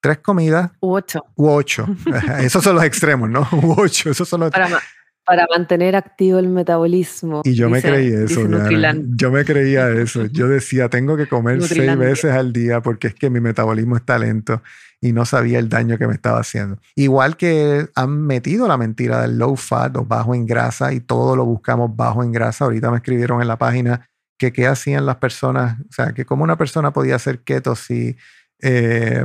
Tres 0.00 0.18
comidas. 0.18 0.70
U 0.80 0.94
ocho. 0.94 1.24
U 1.36 1.48
ocho. 1.48 1.86
Esos 2.40 2.62
son 2.62 2.76
los 2.76 2.84
extremos, 2.84 3.30
¿no? 3.30 3.48
U 3.52 3.74
ocho. 3.78 4.10
Esos 4.10 4.28
son 4.28 4.40
los... 4.40 4.50
Para, 4.50 4.68
para 5.28 5.46
mantener 5.46 5.94
activo 5.94 6.38
el 6.38 6.48
metabolismo. 6.48 7.42
Y 7.44 7.54
yo 7.54 7.68
me 7.68 7.82
creí 7.82 8.08
eso. 8.08 8.48
Yo 9.14 9.30
me 9.30 9.44
creía 9.44 9.90
eso. 9.90 10.24
Yo 10.24 10.48
decía, 10.48 10.88
tengo 10.88 11.18
que 11.18 11.26
comer 11.26 11.62
seis 11.62 11.98
veces 11.98 12.32
al 12.32 12.50
día 12.50 12.80
porque 12.80 13.08
es 13.08 13.14
que 13.14 13.28
mi 13.28 13.38
metabolismo 13.38 13.96
está 13.96 14.18
lento 14.18 14.62
y 15.02 15.12
no 15.12 15.26
sabía 15.26 15.58
el 15.58 15.68
daño 15.68 15.98
que 15.98 16.06
me 16.06 16.14
estaba 16.14 16.40
haciendo. 16.40 16.78
Igual 16.94 17.36
que 17.36 17.88
han 17.94 18.22
metido 18.22 18.66
la 18.68 18.78
mentira 18.78 19.20
del 19.20 19.36
low 19.36 19.54
fat 19.56 19.94
o 19.98 20.06
bajo 20.06 20.34
en 20.34 20.46
grasa 20.46 20.94
y 20.94 21.00
todo 21.00 21.36
lo 21.36 21.44
buscamos 21.44 21.94
bajo 21.94 22.22
en 22.22 22.32
grasa. 22.32 22.64
Ahorita 22.64 22.90
me 22.90 22.96
escribieron 22.96 23.42
en 23.42 23.48
la 23.48 23.58
página 23.58 24.08
que 24.38 24.50
qué 24.50 24.66
hacían 24.66 25.04
las 25.04 25.16
personas, 25.16 25.78
o 25.80 25.92
sea, 25.92 26.14
que 26.14 26.24
cómo 26.24 26.42
una 26.42 26.56
persona 26.56 26.90
podía 26.92 27.16
hacer 27.16 27.40
keto 27.40 27.76
si 27.76 28.16
eh, 28.62 29.24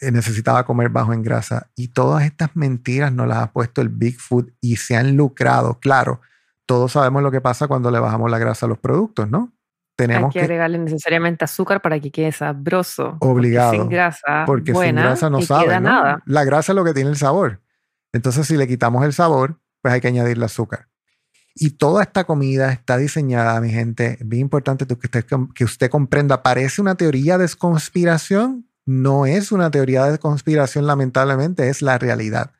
necesitaba 0.00 0.64
comer 0.64 0.88
bajo 0.88 1.12
en 1.12 1.22
grasa. 1.22 1.70
Y 1.76 1.88
todas 1.88 2.24
estas 2.24 2.54
mentiras 2.54 3.12
nos 3.12 3.28
las 3.28 3.38
ha 3.38 3.52
puesto 3.52 3.80
el 3.80 3.88
Big 3.88 4.18
Food 4.18 4.50
y 4.60 4.76
se 4.76 4.96
han 4.96 5.16
lucrado. 5.16 5.78
Claro, 5.80 6.20
todos 6.66 6.92
sabemos 6.92 7.22
lo 7.22 7.30
que 7.30 7.40
pasa 7.40 7.66
cuando 7.66 7.90
le 7.90 7.98
bajamos 7.98 8.30
la 8.30 8.38
grasa 8.38 8.66
a 8.66 8.68
los 8.68 8.78
productos, 8.78 9.28
¿no? 9.28 9.52
Hay 10.00 10.30
que, 10.30 10.40
agregarle 10.40 10.78
necesariamente 10.78 11.44
azúcar 11.44 11.82
para 11.82 11.98
que 11.98 12.12
quede 12.12 12.30
sabroso. 12.30 13.16
Obligado. 13.18 13.70
Porque 13.70 13.82
sin 13.82 13.88
grasa, 13.88 14.44
porque 14.46 14.72
sin 14.72 14.94
grasa 14.94 15.28
no 15.28 15.42
sabe. 15.42 15.80
Nada. 15.80 16.22
La 16.24 16.44
grasa 16.44 16.70
es 16.70 16.76
lo 16.76 16.84
que 16.84 16.94
tiene 16.94 17.10
el 17.10 17.16
sabor. 17.16 17.60
Entonces, 18.12 18.46
si 18.46 18.56
le 18.56 18.68
quitamos 18.68 19.04
el 19.04 19.12
sabor, 19.12 19.58
pues 19.82 19.94
hay 19.94 20.00
que 20.00 20.08
añadirle 20.08 20.44
azúcar. 20.44 20.88
Y 21.54 21.70
toda 21.70 22.04
esta 22.04 22.22
comida 22.24 22.70
está 22.70 22.96
diseñada, 22.96 23.60
mi 23.60 23.70
gente, 23.70 24.18
bien 24.20 24.42
importante 24.42 24.86
que 24.86 24.94
usted, 24.94 25.26
que 25.52 25.64
usted 25.64 25.90
comprenda, 25.90 26.44
parece 26.44 26.80
una 26.80 26.94
teoría 26.94 27.36
de 27.36 27.48
conspiración, 27.58 28.67
no 28.88 29.26
es 29.26 29.52
una 29.52 29.70
teoría 29.70 30.06
de 30.06 30.16
conspiración, 30.16 30.86
lamentablemente, 30.86 31.68
es 31.68 31.82
la 31.82 31.98
realidad. 31.98 32.52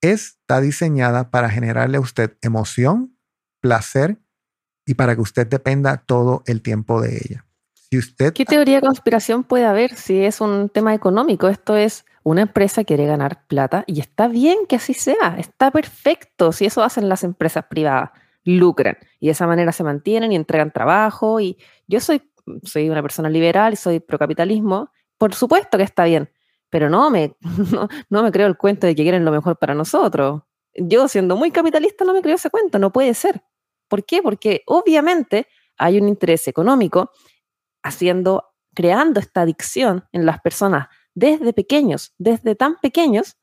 Está 0.00 0.60
diseñada 0.60 1.32
para 1.32 1.50
generarle 1.50 1.96
a 1.96 2.00
usted 2.00 2.36
emoción, 2.40 3.18
placer 3.60 4.16
y 4.86 4.94
para 4.94 5.16
que 5.16 5.22
usted 5.22 5.44
dependa 5.44 5.96
todo 5.96 6.44
el 6.46 6.62
tiempo 6.62 7.00
de 7.00 7.16
ella. 7.16 7.46
Si 7.72 7.98
usted, 7.98 8.32
¿Qué 8.32 8.44
teoría 8.44 8.76
de 8.76 8.86
conspiración 8.86 9.42
puede 9.42 9.64
haber 9.64 9.96
si 9.96 10.24
es 10.24 10.40
un 10.40 10.68
tema 10.68 10.94
económico? 10.94 11.48
Esto 11.48 11.76
es 11.76 12.04
una 12.22 12.42
empresa 12.42 12.82
que 12.82 12.94
quiere 12.94 13.06
ganar 13.06 13.44
plata 13.48 13.82
y 13.88 13.98
está 13.98 14.28
bien 14.28 14.66
que 14.68 14.76
así 14.76 14.94
sea, 14.94 15.34
está 15.36 15.72
perfecto 15.72 16.52
si 16.52 16.66
eso 16.66 16.84
hacen 16.84 17.08
las 17.08 17.24
empresas 17.24 17.64
privadas, 17.68 18.10
lucran 18.44 18.98
y 19.18 19.26
de 19.26 19.32
esa 19.32 19.48
manera 19.48 19.72
se 19.72 19.82
mantienen 19.82 20.30
y 20.30 20.36
entregan 20.36 20.70
trabajo 20.70 21.40
y 21.40 21.58
yo 21.88 21.98
soy, 21.98 22.22
soy 22.62 22.88
una 22.88 23.02
persona 23.02 23.28
liberal 23.28 23.72
y 23.72 23.76
soy 23.76 23.98
procapitalismo, 23.98 24.92
por 25.18 25.34
supuesto 25.34 25.78
que 25.78 25.84
está 25.84 26.04
bien, 26.04 26.30
pero 26.70 26.90
no 26.90 27.10
me, 27.10 27.36
no, 28.10 28.22
me 28.22 28.32
creo 28.32 28.46
el 28.46 28.56
cuento 28.56 28.86
de 28.86 28.94
que 28.94 29.02
quieren 29.02 29.24
lo 29.24 29.32
mejor 29.32 29.58
para 29.58 29.74
nosotros. 29.74 30.42
Yo 30.74 31.08
siendo 31.08 31.36
muy 31.36 31.50
capitalista 31.50 32.04
no 32.04 32.12
me 32.12 32.22
creo 32.22 32.36
ese 32.36 32.50
cuento, 32.50 32.78
no 32.78 32.92
puede 32.92 33.14
ser. 33.14 33.42
¿Por 33.88 34.04
qué? 34.04 34.22
Porque 34.22 34.62
obviamente 34.66 35.46
hay 35.78 35.98
un 35.98 36.08
interés 36.08 36.48
económico 36.48 37.10
haciendo, 37.82 38.44
creando 38.74 39.20
esta 39.20 39.42
adicción 39.42 40.04
en 40.12 40.26
las 40.26 40.40
personas 40.40 40.88
desde 41.14 41.52
pequeños, 41.52 42.12
desde 42.18 42.54
tan 42.54 42.76
pequeños, 42.76 43.36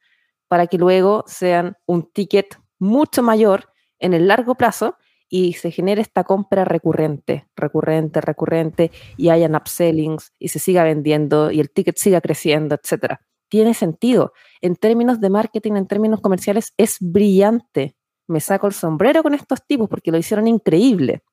para 0.48 0.68
que 0.68 0.78
luego 0.78 1.24
sean 1.26 1.78
un 1.86 2.12
ticket 2.12 2.56
mucho 2.78 3.24
mayor 3.24 3.72
en 3.98 4.14
el 4.14 4.28
largo 4.28 4.56
plazo 4.56 4.98
y 5.34 5.54
se 5.54 5.72
genere 5.72 6.02
esta 6.02 6.24
compra 6.24 6.66
recurrente, 6.66 7.48
recurrente, 7.56 8.22
recurrente, 8.22 8.92
y 9.18 9.30
hayan 9.30 9.56
upsellings 9.56 10.32
y 10.38 10.50
se 10.50 10.60
siga 10.60 10.84
vendiendo 10.84 11.50
y 11.50 11.60
el 11.60 11.72
ticket 11.72 11.98
siga 11.98 12.22
creciendo, 12.22 12.76
etc. 12.76 13.16
Tiene 13.50 13.74
sentido. 13.74 14.34
En 14.62 14.76
términos 14.76 15.20
de 15.20 15.30
marketing, 15.32 15.74
en 15.74 15.88
términos 15.88 16.22
comerciales, 16.22 16.74
es 16.78 16.98
brillante 17.00 17.96
me 18.28 18.40
saco 18.40 18.68
el 18.68 18.74
sombrero 18.74 19.24
con 19.24 19.34
estos 19.34 19.66
tipos 19.66 19.90
porque 19.90 20.12
lo 20.12 20.18
hicieron 20.18 20.48
increíble. 20.48 21.24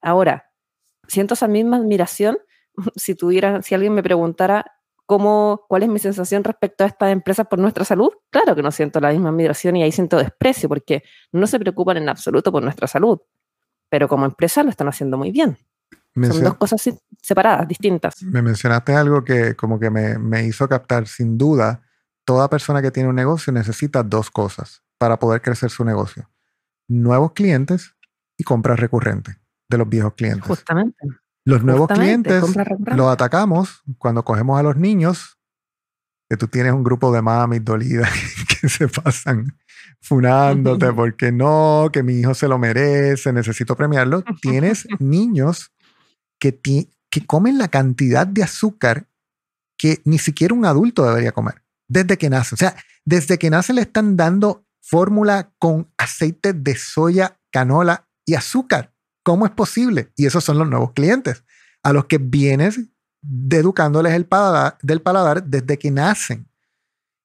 Ahora, 0.00 0.50
siento 1.06 1.34
esa 1.34 1.48
misma 1.48 1.76
admiración 1.76 2.38
si 2.96 3.14
tuviera, 3.14 3.62
si 3.62 3.74
alguien 3.74 3.94
me 3.94 4.02
preguntara 4.02 4.64
cómo, 5.06 5.64
cuál 5.68 5.82
es 5.82 5.88
mi 5.88 5.98
sensación 5.98 6.44
respecto 6.44 6.84
a 6.84 6.86
estas 6.86 7.10
empresas 7.10 7.46
por 7.46 7.58
nuestra 7.58 7.84
salud. 7.84 8.10
Claro 8.30 8.54
que 8.54 8.62
no 8.62 8.70
siento 8.70 9.00
la 9.00 9.10
misma 9.10 9.30
admiración 9.30 9.76
y 9.76 9.82
ahí 9.82 9.92
siento 9.92 10.16
desprecio 10.16 10.68
porque 10.68 11.02
no 11.32 11.46
se 11.46 11.58
preocupan 11.58 11.96
en 11.96 12.08
absoluto 12.08 12.52
por 12.52 12.62
nuestra 12.62 12.86
salud. 12.86 13.18
Pero 13.88 14.08
como 14.08 14.24
empresa 14.24 14.62
lo 14.62 14.70
están 14.70 14.88
haciendo 14.88 15.18
muy 15.18 15.30
bien. 15.30 15.58
Son 16.14 16.44
dos 16.44 16.56
cosas 16.56 16.82
separadas, 17.22 17.66
distintas. 17.66 18.22
Me 18.22 18.42
mencionaste 18.42 18.94
algo 18.94 19.24
que 19.24 19.56
como 19.56 19.78
que 19.78 19.90
me, 19.90 20.18
me 20.18 20.44
hizo 20.44 20.68
captar. 20.68 21.06
Sin 21.06 21.38
duda, 21.38 21.82
toda 22.24 22.50
persona 22.50 22.82
que 22.82 22.90
tiene 22.90 23.08
un 23.08 23.16
negocio 23.16 23.52
necesita 23.52 24.02
dos 24.02 24.30
cosas 24.30 24.82
para 24.98 25.18
poder 25.18 25.40
crecer 25.40 25.70
su 25.70 25.84
negocio. 25.84 26.30
Nuevos 26.88 27.32
clientes 27.32 27.94
y 28.36 28.44
compras 28.44 28.78
recurrentes 28.78 29.36
de 29.68 29.78
los 29.78 29.88
viejos 29.88 30.14
clientes. 30.14 30.46
Justamente. 30.46 30.96
Los 31.44 31.64
nuevos 31.64 31.88
clientes 31.88 32.44
los 32.94 33.08
atacamos 33.08 33.82
cuando 33.98 34.24
cogemos 34.24 34.58
a 34.58 34.62
los 34.62 34.76
niños, 34.76 35.38
que 36.28 36.36
tú 36.36 36.46
tienes 36.48 36.72
un 36.72 36.84
grupo 36.84 37.12
de 37.12 37.20
mamis 37.20 37.64
dolidas 37.64 38.10
que 38.60 38.68
se 38.68 38.88
pasan 38.88 39.58
funándote 40.00 40.92
porque 40.94 41.32
no, 41.32 41.90
que 41.92 42.02
mi 42.02 42.14
hijo 42.14 42.34
se 42.34 42.48
lo 42.48 42.58
merece, 42.58 43.32
necesito 43.32 43.76
premiarlo. 43.76 44.22
Tienes 44.40 44.86
niños 44.98 45.72
que, 46.38 46.58
que 47.10 47.26
comen 47.26 47.58
la 47.58 47.68
cantidad 47.68 48.26
de 48.26 48.42
azúcar 48.42 49.06
que 49.76 50.00
ni 50.04 50.18
siquiera 50.18 50.54
un 50.54 50.64
adulto 50.64 51.04
debería 51.04 51.32
comer 51.32 51.62
desde 51.88 52.16
que 52.16 52.30
nace. 52.30 52.54
O 52.54 52.58
sea, 52.58 52.76
desde 53.04 53.38
que 53.38 53.50
nace 53.50 53.72
le 53.72 53.82
están 53.82 54.16
dando 54.16 54.64
fórmula 54.80 55.52
con 55.58 55.90
aceite 55.98 56.52
de 56.52 56.76
soya, 56.76 57.38
canola 57.50 58.08
y 58.24 58.34
azúcar. 58.34 58.91
¿Cómo 59.22 59.46
es 59.46 59.52
posible? 59.52 60.12
Y 60.16 60.26
esos 60.26 60.44
son 60.44 60.58
los 60.58 60.68
nuevos 60.68 60.92
clientes 60.92 61.44
a 61.82 61.92
los 61.92 62.06
que 62.06 62.18
vienes 62.18 62.80
educándoles 63.50 64.14
el 64.14 64.26
paladar, 64.26 64.78
del 64.82 65.00
paladar 65.00 65.44
desde 65.44 65.78
que 65.78 65.90
nacen. 65.90 66.48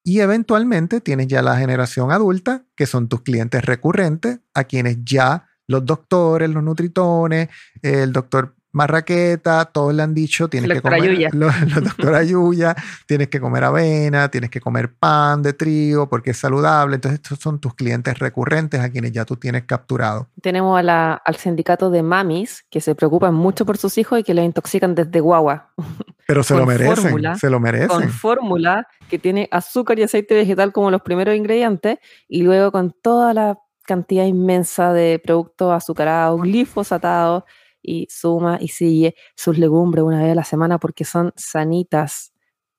Y 0.04 0.20
eventualmente 0.20 1.02
tienes 1.02 1.28
ya 1.28 1.42
la 1.42 1.58
generación 1.58 2.12
adulta, 2.12 2.66
que 2.76 2.86
son 2.86 3.10
tus 3.10 3.22
clientes 3.22 3.66
recurrentes, 3.66 4.40
a 4.54 4.64
quienes 4.64 5.00
ya 5.04 5.50
los 5.68 5.86
doctores, 5.86 6.50
los 6.50 6.64
nutritones, 6.64 7.50
el 7.82 8.14
doctor 8.14 8.56
marraqueta, 8.78 9.66
todos 9.66 9.94
le 9.94 10.04
han 10.04 10.14
dicho, 10.14 10.48
tienes 10.48 10.72
que 10.72 10.82
comer, 10.82 11.30
doctora 11.84 12.24
Yuya, 12.24 12.76
tienes 13.06 13.28
que 13.28 13.42
comer 13.42 13.66
avena, 13.66 14.30
tienes 14.30 14.50
que 14.50 14.62
comer 14.62 14.94
pan 14.94 15.44
de 15.44 15.52
trigo 15.52 16.08
porque 16.08 16.32
es 16.32 16.38
saludable. 16.38 16.96
Entonces, 16.96 17.20
estos 17.22 17.40
son 17.40 17.60
tus 17.60 17.74
clientes 17.74 18.18
recurrentes 18.18 18.80
a 18.80 18.90
quienes 18.90 19.12
ya 19.12 19.26
tú 19.26 19.36
tienes 19.36 19.64
capturado. 19.64 20.30
Tenemos 20.42 20.80
al 20.80 21.36
sindicato 21.36 21.90
de 21.90 22.04
mamis 22.04 22.66
que 22.70 22.80
se 22.80 22.96
preocupan 22.96 23.34
mucho 23.34 23.66
por 23.66 23.78
sus 23.78 23.98
hijos 23.98 24.20
y 24.20 24.24
que 24.24 24.34
les 24.34 24.46
intoxican 24.46 24.96
desde 24.96 25.20
guagua. 25.20 25.74
Pero 26.28 26.44
se 26.44 26.56
lo 26.56 26.66
merecen, 26.66 27.38
se 27.38 27.50
lo 27.50 27.60
merecen. 27.60 27.88
Con 27.88 28.10
fórmula 28.10 28.86
que 29.10 29.18
tiene 29.18 29.48
azúcar 29.52 29.98
y 29.98 30.04
aceite 30.04 30.36
vegetal 30.36 30.74
como 30.74 30.92
los 30.92 31.02
primeros 31.02 31.36
ingredientes 31.36 32.00
y 32.28 32.44
luego 32.44 32.72
con 32.72 32.94
toda 33.02 33.34
la 33.34 33.58
cantidad 33.84 34.26
inmensa 34.26 34.92
de 34.92 35.20
productos 35.24 35.74
azucarados, 35.74 36.42
glifosatados 36.42 37.44
y 37.88 38.08
suma 38.12 38.58
y 38.60 38.68
sigue 38.68 39.16
sus 39.36 39.58
legumbres 39.58 40.04
una 40.04 40.22
vez 40.22 40.34
a 40.34 40.36
la 40.36 40.44
semana 40.44 40.78
porque 40.78 41.06
son 41.06 41.34
sanitas. 41.36 42.34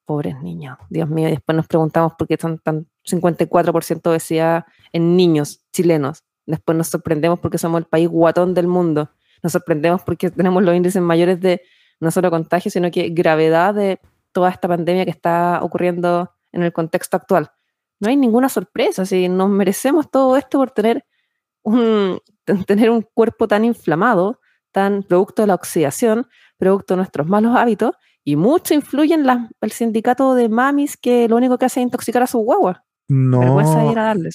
Pobres 0.04 0.40
niños, 0.40 0.78
Dios 0.88 1.08
mío. 1.10 1.28
Y 1.28 1.32
después 1.32 1.54
nos 1.56 1.66
preguntamos 1.66 2.12
por 2.18 2.28
qué 2.28 2.36
son 2.38 2.58
tan 2.58 2.86
54% 3.04 4.02
de 4.02 4.10
obesidad 4.10 4.64
en 4.92 5.16
niños 5.16 5.60
chilenos. 5.72 6.24
Después 6.46 6.78
nos 6.78 6.88
sorprendemos 6.88 7.40
porque 7.40 7.58
somos 7.58 7.80
el 7.80 7.86
país 7.86 8.08
guatón 8.08 8.54
del 8.54 8.68
mundo. 8.68 9.10
Nos 9.42 9.52
sorprendemos 9.52 10.02
porque 10.02 10.30
tenemos 10.30 10.62
los 10.62 10.74
índices 10.74 11.02
mayores 11.02 11.40
de 11.40 11.60
no 12.00 12.10
solo 12.10 12.30
contagio, 12.30 12.70
sino 12.70 12.90
que 12.90 13.10
gravedad 13.10 13.74
de 13.74 14.00
toda 14.32 14.50
esta 14.50 14.68
pandemia 14.68 15.04
que 15.04 15.10
está 15.10 15.60
ocurriendo 15.62 16.30
en 16.52 16.62
el 16.62 16.72
contexto 16.72 17.16
actual. 17.16 17.50
No 18.00 18.08
hay 18.08 18.16
ninguna 18.16 18.48
sorpresa, 18.48 19.04
si 19.04 19.28
nos 19.28 19.48
merecemos 19.48 20.10
todo 20.10 20.36
esto 20.36 20.58
por 20.58 20.70
tener 20.70 21.04
un, 21.62 22.20
tener 22.66 22.90
un 22.90 23.02
cuerpo 23.02 23.48
tan 23.48 23.64
inflamado, 23.64 24.40
tan 24.72 25.02
producto 25.02 25.42
de 25.42 25.48
la 25.48 25.54
oxidación, 25.54 26.26
producto 26.56 26.94
de 26.94 26.98
nuestros 26.98 27.26
malos 27.26 27.56
hábitos, 27.56 27.92
y 28.24 28.36
mucho 28.36 28.74
influye 28.74 29.14
en 29.14 29.26
el 29.60 29.72
sindicato 29.72 30.34
de 30.34 30.48
mamis 30.48 30.96
que 30.96 31.28
lo 31.28 31.36
único 31.36 31.58
que 31.58 31.66
hace 31.66 31.80
es 31.80 31.84
intoxicar 31.84 32.22
a 32.22 32.26
su 32.26 32.38
guagua. 32.38 32.84
No, 33.08 33.58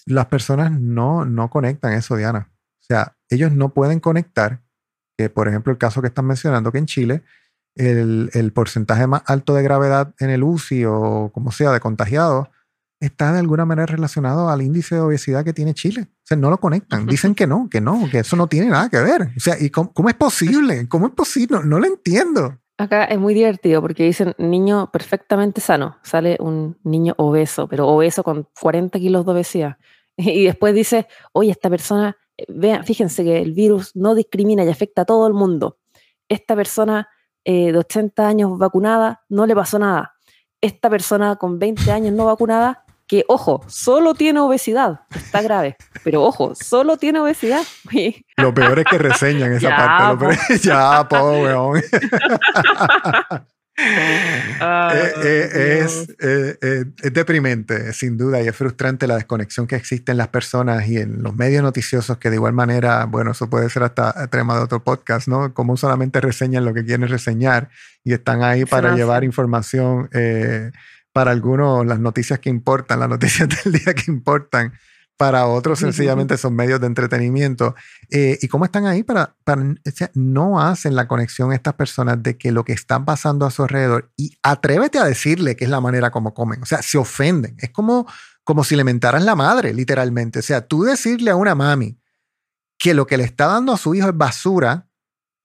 las 0.08 0.26
personas 0.26 0.72
no, 0.72 1.26
no 1.26 1.50
conectan 1.50 1.94
eso, 1.94 2.16
Diana. 2.16 2.52
O 2.82 2.86
sea, 2.86 3.16
ellos 3.30 3.52
no 3.52 3.70
pueden 3.70 4.00
conectar 4.00 4.62
que, 5.16 5.30
por 5.30 5.48
ejemplo, 5.48 5.72
el 5.72 5.78
caso 5.78 6.02
que 6.02 6.08
están 6.08 6.26
mencionando, 6.26 6.72
que 6.72 6.80
en 6.80 6.88
Chile 6.88 7.24
el, 7.76 8.32
el 8.34 8.52
porcentaje 8.52 9.06
más 9.06 9.22
alto 9.28 9.54
de 9.54 9.64
gravedad 9.64 10.16
en 10.20 10.32
el 10.32 10.44
UCI 10.44 10.86
o 10.86 11.32
como 11.34 11.52
sea 11.52 11.72
de 11.72 11.80
contagiados 11.80 12.48
está 13.06 13.34
de 13.34 13.40
alguna 13.40 13.66
manera 13.66 13.86
relacionado 13.86 14.50
al 14.50 14.62
índice 14.62 14.96
de 14.96 15.02
obesidad 15.02 15.44
que 15.44 15.54
tiene 15.54 15.74
Chile. 15.74 16.08
O 16.10 16.26
sea, 16.26 16.38
no 16.38 16.50
lo 16.50 16.58
conectan. 16.58 17.06
Dicen 17.06 17.36
que 17.36 17.46
no, 17.46 17.68
que 17.70 17.82
no, 17.82 18.08
que 18.10 18.20
eso 18.20 18.36
no 18.36 18.48
tiene 18.48 18.68
nada 18.68 18.90
que 18.90 19.00
ver. 19.00 19.30
O 19.36 19.40
sea, 19.40 19.56
¿y 19.60 19.70
cómo, 19.70 20.10
es 20.10 20.16
posible? 20.16 20.88
¿Cómo 20.88 21.08
es 21.08 21.14
posible? 21.14 21.60
No, 21.66 21.80
lo 21.80 21.86
entiendo. 21.86 22.58
Acá 22.78 23.04
es 23.06 23.20
muy 23.20 23.34
divertido 23.34 23.82
porque 23.82 24.04
dicen 24.04 24.34
niño 24.38 24.90
perfectamente 24.92 25.62
sano. 25.62 25.98
Sale 26.04 26.38
un 26.40 26.78
niño 26.84 27.14
obeso, 27.18 27.68
pero 27.68 27.88
obeso 27.88 28.24
con 28.24 28.48
40 28.60 28.98
kilos 29.00 29.26
de 29.26 29.32
obesidad. 29.32 29.78
Y 30.16 30.46
después 30.46 30.76
dice, 30.76 31.08
oye, 31.32 31.52
esta 31.52 31.72
persona, 31.72 32.16
eh, 32.38 32.46
vean, 32.48 32.86
fíjense 32.86 33.24
que 33.24 33.42
el 33.42 33.54
virus 33.54 33.96
no 33.96 34.14
discrimina 34.14 34.64
y 34.64 34.70
afecta 34.70 35.02
a 35.02 35.06
todo 35.06 35.28
el 35.28 35.34
mundo. 35.34 35.80
Esta 36.30 36.56
persona 36.56 37.10
eh, 37.44 37.72
de 37.72 37.78
80 37.80 38.28
años 38.28 38.58
vacunada 38.58 39.24
no 39.28 39.46
le 39.46 39.56
pasó 39.56 39.80
nada. 39.80 40.14
Esta 40.62 40.90
persona 40.90 41.36
con 41.36 41.60
20 41.60 41.92
años 41.92 42.14
no 42.14 42.26
vacunada 42.26 42.83
que, 43.08 43.26
ojo, 43.28 43.64
solo 43.68 44.14
tiene 44.14 44.40
obesidad, 44.40 45.02
está 45.14 45.42
grave, 45.42 45.76
pero 46.04 46.24
ojo, 46.24 46.56
solo 46.56 46.98
tiene 46.98 47.20
obesidad. 47.20 47.64
Lo 48.38 48.54
peor 48.54 48.80
es 48.80 48.86
que 48.86 48.98
reseñan 48.98 49.54
esa 49.54 49.76
parte. 50.18 50.38
ya, 50.64 51.08
po, 51.08 51.42
weón. 51.42 51.82
Eh, 53.76 55.14
eh, 55.24 55.80
es, 55.84 56.08
eh, 56.20 56.86
es, 57.02 57.14
deprimente, 57.14 57.92
sin 57.94 58.18
duda, 58.18 58.42
y 58.42 58.48
es 58.48 58.56
frustrante 58.56 59.08
la 59.08 59.16
desconexión 59.16 59.66
que 59.66 59.76
existe 59.76 60.12
en 60.12 60.20
las 60.20 60.28
personas 60.28 60.88
y 60.88 60.98
en 60.98 61.24
los 61.24 61.36
medios 61.36 61.64
noticiosos, 61.64 62.18
que 62.18 62.30
de 62.30 62.36
igual 62.36 62.54
manera, 62.54 63.06
bueno, 63.06 63.32
eso 63.32 63.50
puede 63.50 63.70
ser 63.70 63.84
hasta 63.84 64.28
tema 64.28 64.56
de 64.56 64.62
otro 64.62 64.84
podcast, 64.84 65.28
¿no? 65.28 65.54
Como 65.54 65.76
solamente 65.76 66.22
reseñan 66.22 66.66
lo 66.66 66.74
que 66.74 66.86
quieren 66.86 67.10
reseñar 67.10 67.70
y 68.04 68.14
están 68.14 68.44
ahí 68.44 68.66
para 68.66 68.96
llevar 68.96 69.24
información 69.24 70.10
para 71.14 71.32
algunos 71.32 71.86
las 71.86 72.00
noticias 72.00 72.40
que 72.40 72.50
importan, 72.50 73.00
las 73.00 73.10
noticias 73.10 73.48
del 73.64 73.74
día 73.74 73.94
que 73.94 74.12
importan, 74.12 74.74
para 75.16 75.46
otros 75.46 75.80
sencillamente 75.80 76.38
son 76.38 76.56
medios 76.56 76.82
de 76.82 76.88
entretenimiento. 76.88 77.76
Eh, 78.10 78.40
¿Y 78.42 78.48
cómo 78.48 78.66
están 78.66 78.88
ahí? 78.88 79.04
Para, 79.04 79.36
para 79.44 79.76
no 80.16 80.60
hacen 80.60 80.96
la 80.96 81.08
conexión 81.08 81.54
estas 81.54 81.76
personas 81.76 82.22
de 82.24 82.36
que 82.36 82.52
lo 82.52 82.66
que 82.66 82.74
está 82.74 83.06
pasando 83.06 83.46
a 83.46 83.52
su 83.52 83.62
alrededor 83.62 84.12
y 84.18 84.36
atrévete 84.42 84.98
a 84.98 85.06
decirle 85.06 85.56
que 85.56 85.66
es 85.66 85.70
la 85.70 85.80
manera 85.80 86.10
como 86.10 86.34
comen. 86.34 86.64
O 86.64 86.66
sea, 86.66 86.82
se 86.82 86.98
ofenden. 86.98 87.56
Es 87.60 87.70
como, 87.70 88.08
como 88.44 88.64
si 88.64 88.76
le 88.76 88.84
mentaran 88.84 89.26
la 89.26 89.36
madre, 89.36 89.74
literalmente. 89.74 90.40
O 90.40 90.44
sea, 90.44 90.68
tú 90.68 90.84
decirle 90.84 91.30
a 91.30 91.36
una 91.36 91.54
mami 91.54 92.00
que 92.80 92.96
lo 92.96 93.06
que 93.06 93.18
le 93.18 93.24
está 93.24 93.48
dando 93.48 93.72
a 93.72 93.78
su 93.78 93.94
hijo 93.94 94.10
es 94.10 94.18
basura 94.18 94.90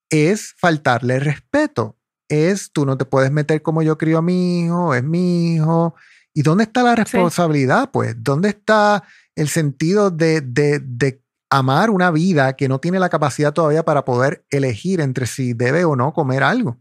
es 0.08 0.54
faltarle 0.56 1.20
respeto 1.20 1.97
es 2.28 2.72
tú 2.72 2.86
no 2.86 2.96
te 2.96 3.04
puedes 3.04 3.30
meter 3.30 3.62
como 3.62 3.82
yo 3.82 3.98
crío 3.98 4.18
a 4.18 4.22
mi 4.22 4.64
hijo, 4.64 4.94
es 4.94 5.02
mi 5.02 5.54
hijo. 5.54 5.94
¿Y 6.34 6.42
dónde 6.42 6.64
está 6.64 6.82
la 6.82 6.94
responsabilidad? 6.94 7.90
Pues, 7.90 8.14
¿dónde 8.18 8.50
está 8.50 9.02
el 9.34 9.48
sentido 9.48 10.10
de, 10.10 10.40
de, 10.40 11.22
amar 11.50 11.88
una 11.88 12.10
vida 12.10 12.54
que 12.56 12.68
no 12.68 12.78
tiene 12.78 12.98
la 12.98 13.08
capacidad 13.08 13.54
todavía 13.54 13.82
para 13.82 14.04
poder 14.04 14.44
elegir 14.50 15.00
entre 15.00 15.26
si 15.26 15.54
debe 15.54 15.84
o 15.84 15.96
no 15.96 16.12
comer 16.12 16.42
algo? 16.42 16.78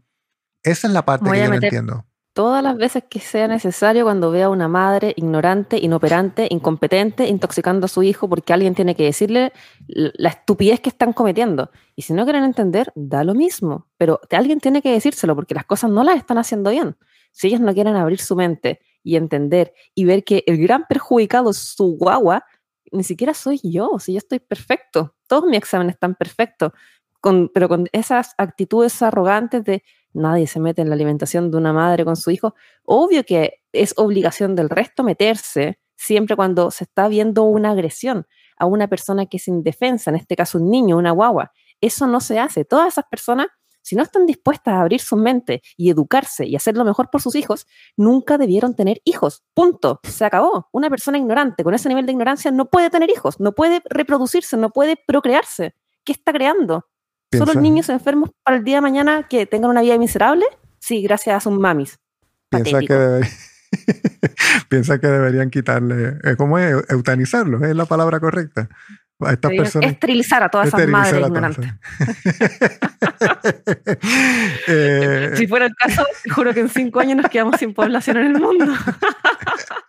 Esa 0.62 0.86
es 0.86 0.92
la 0.92 1.04
parte 1.04 1.30
que 1.30 1.38
yo 1.38 1.48
no 1.48 1.54
entiendo 1.54 2.07
todas 2.38 2.62
las 2.62 2.76
veces 2.76 3.02
que 3.10 3.18
sea 3.18 3.48
necesario 3.48 4.04
cuando 4.04 4.30
vea 4.30 4.46
a 4.46 4.48
una 4.48 4.68
madre 4.68 5.12
ignorante, 5.16 5.76
inoperante, 5.76 6.46
incompetente, 6.48 7.26
intoxicando 7.26 7.86
a 7.86 7.88
su 7.88 8.04
hijo 8.04 8.28
porque 8.28 8.52
alguien 8.52 8.76
tiene 8.76 8.94
que 8.94 9.02
decirle 9.02 9.52
la 9.88 10.28
estupidez 10.28 10.78
que 10.78 10.88
están 10.88 11.12
cometiendo. 11.12 11.72
Y 11.96 12.02
si 12.02 12.12
no 12.12 12.22
quieren 12.22 12.44
entender, 12.44 12.92
da 12.94 13.24
lo 13.24 13.34
mismo, 13.34 13.88
pero 13.96 14.20
alguien 14.30 14.60
tiene 14.60 14.82
que 14.82 14.92
decírselo 14.92 15.34
porque 15.34 15.52
las 15.52 15.64
cosas 15.64 15.90
no 15.90 16.04
las 16.04 16.16
están 16.16 16.38
haciendo 16.38 16.70
bien. 16.70 16.96
Si 17.32 17.48
ellos 17.48 17.60
no 17.60 17.74
quieren 17.74 17.96
abrir 17.96 18.20
su 18.20 18.36
mente 18.36 18.82
y 19.02 19.16
entender 19.16 19.74
y 19.96 20.04
ver 20.04 20.22
que 20.22 20.44
el 20.46 20.58
gran 20.58 20.86
perjudicado 20.88 21.50
es 21.50 21.56
su 21.56 21.96
guagua, 21.96 22.44
ni 22.92 23.02
siquiera 23.02 23.34
soy 23.34 23.58
yo, 23.64 23.98
si 23.98 24.12
yo 24.12 24.18
estoy 24.18 24.38
perfecto, 24.38 25.16
todos 25.26 25.44
mis 25.44 25.58
exámenes 25.58 25.94
están 25.94 26.14
perfectos, 26.14 26.70
pero 27.52 27.68
con 27.68 27.88
esas 27.90 28.34
actitudes 28.38 29.02
arrogantes 29.02 29.64
de 29.64 29.82
nadie 30.12 30.46
se 30.46 30.60
mete 30.60 30.82
en 30.82 30.88
la 30.88 30.94
alimentación 30.94 31.50
de 31.50 31.56
una 31.56 31.72
madre 31.72 32.04
con 32.04 32.16
su 32.16 32.30
hijo. 32.30 32.54
Obvio 32.84 33.24
que 33.24 33.60
es 33.72 33.94
obligación 33.96 34.56
del 34.56 34.68
resto 34.70 35.02
meterse 35.02 35.78
siempre 35.96 36.36
cuando 36.36 36.70
se 36.70 36.84
está 36.84 37.08
viendo 37.08 37.42
una 37.42 37.72
agresión 37.72 38.26
a 38.56 38.66
una 38.66 38.88
persona 38.88 39.26
que 39.26 39.36
es 39.36 39.48
indefensa, 39.48 40.10
en 40.10 40.16
este 40.16 40.36
caso 40.36 40.58
un 40.58 40.70
niño, 40.70 40.96
una 40.96 41.10
guagua. 41.10 41.52
Eso 41.80 42.06
no 42.06 42.20
se 42.20 42.38
hace. 42.38 42.64
Todas 42.64 42.88
esas 42.88 43.04
personas, 43.10 43.46
si 43.82 43.94
no 43.94 44.02
están 44.02 44.26
dispuestas 44.26 44.74
a 44.74 44.80
abrir 44.80 45.00
su 45.00 45.16
mente 45.16 45.62
y 45.76 45.90
educarse 45.90 46.46
y 46.46 46.56
hacer 46.56 46.76
lo 46.76 46.84
mejor 46.84 47.08
por 47.10 47.22
sus 47.22 47.34
hijos, 47.34 47.66
nunca 47.96 48.36
debieron 48.38 48.74
tener 48.74 49.00
hijos. 49.04 49.44
Punto. 49.54 50.00
Se 50.02 50.24
acabó. 50.24 50.68
Una 50.72 50.90
persona 50.90 51.18
ignorante 51.18 51.62
con 51.62 51.74
ese 51.74 51.88
nivel 51.88 52.06
de 52.06 52.12
ignorancia 52.12 52.50
no 52.50 52.66
puede 52.68 52.90
tener 52.90 53.10
hijos, 53.10 53.38
no 53.40 53.52
puede 53.52 53.82
reproducirse, 53.88 54.56
no 54.56 54.70
puede 54.70 54.96
procrearse. 55.06 55.74
¿Qué 56.04 56.12
está 56.12 56.32
creando? 56.32 56.86
¿Solo 57.32 57.60
niños 57.60 57.88
enfermos 57.88 58.30
para 58.42 58.56
el 58.56 58.64
día 58.64 58.76
de 58.76 58.80
mañana 58.80 59.26
que 59.28 59.46
tengan 59.46 59.70
una 59.70 59.82
vida 59.82 59.98
miserable? 59.98 60.44
Sí, 60.78 61.02
gracias 61.02 61.36
a 61.36 61.40
sus 61.40 61.58
mamis. 61.58 61.98
Piensa 62.50 62.80
que, 62.80 63.20
Piensa 64.68 64.98
que 64.98 65.06
deberían 65.06 65.50
quitarle, 65.50 66.18
eh, 66.24 66.36
¿cómo 66.36 66.58
es? 66.58 66.74
Eutanizarlo, 66.88 67.64
es 67.64 67.74
la 67.74 67.86
palabra 67.86 68.20
correcta. 68.20 68.68
A 69.20 69.32
estas 69.32 69.50
personas, 69.50 69.90
esterilizar 69.90 70.44
a 70.44 70.48
todas 70.48 70.68
esas 70.68 70.86
madres 70.86 71.20
ignorantes. 71.20 71.72
Eh, 74.68 75.32
si 75.34 75.46
fuera 75.46 75.66
el 75.66 75.74
caso, 75.74 76.06
juro 76.34 76.54
que 76.54 76.60
en 76.60 76.68
cinco 76.68 77.00
años 77.00 77.16
nos 77.16 77.30
quedamos 77.30 77.58
sin 77.58 77.74
población 77.74 78.18
en 78.18 78.26
el 78.26 78.40
mundo. 78.40 78.66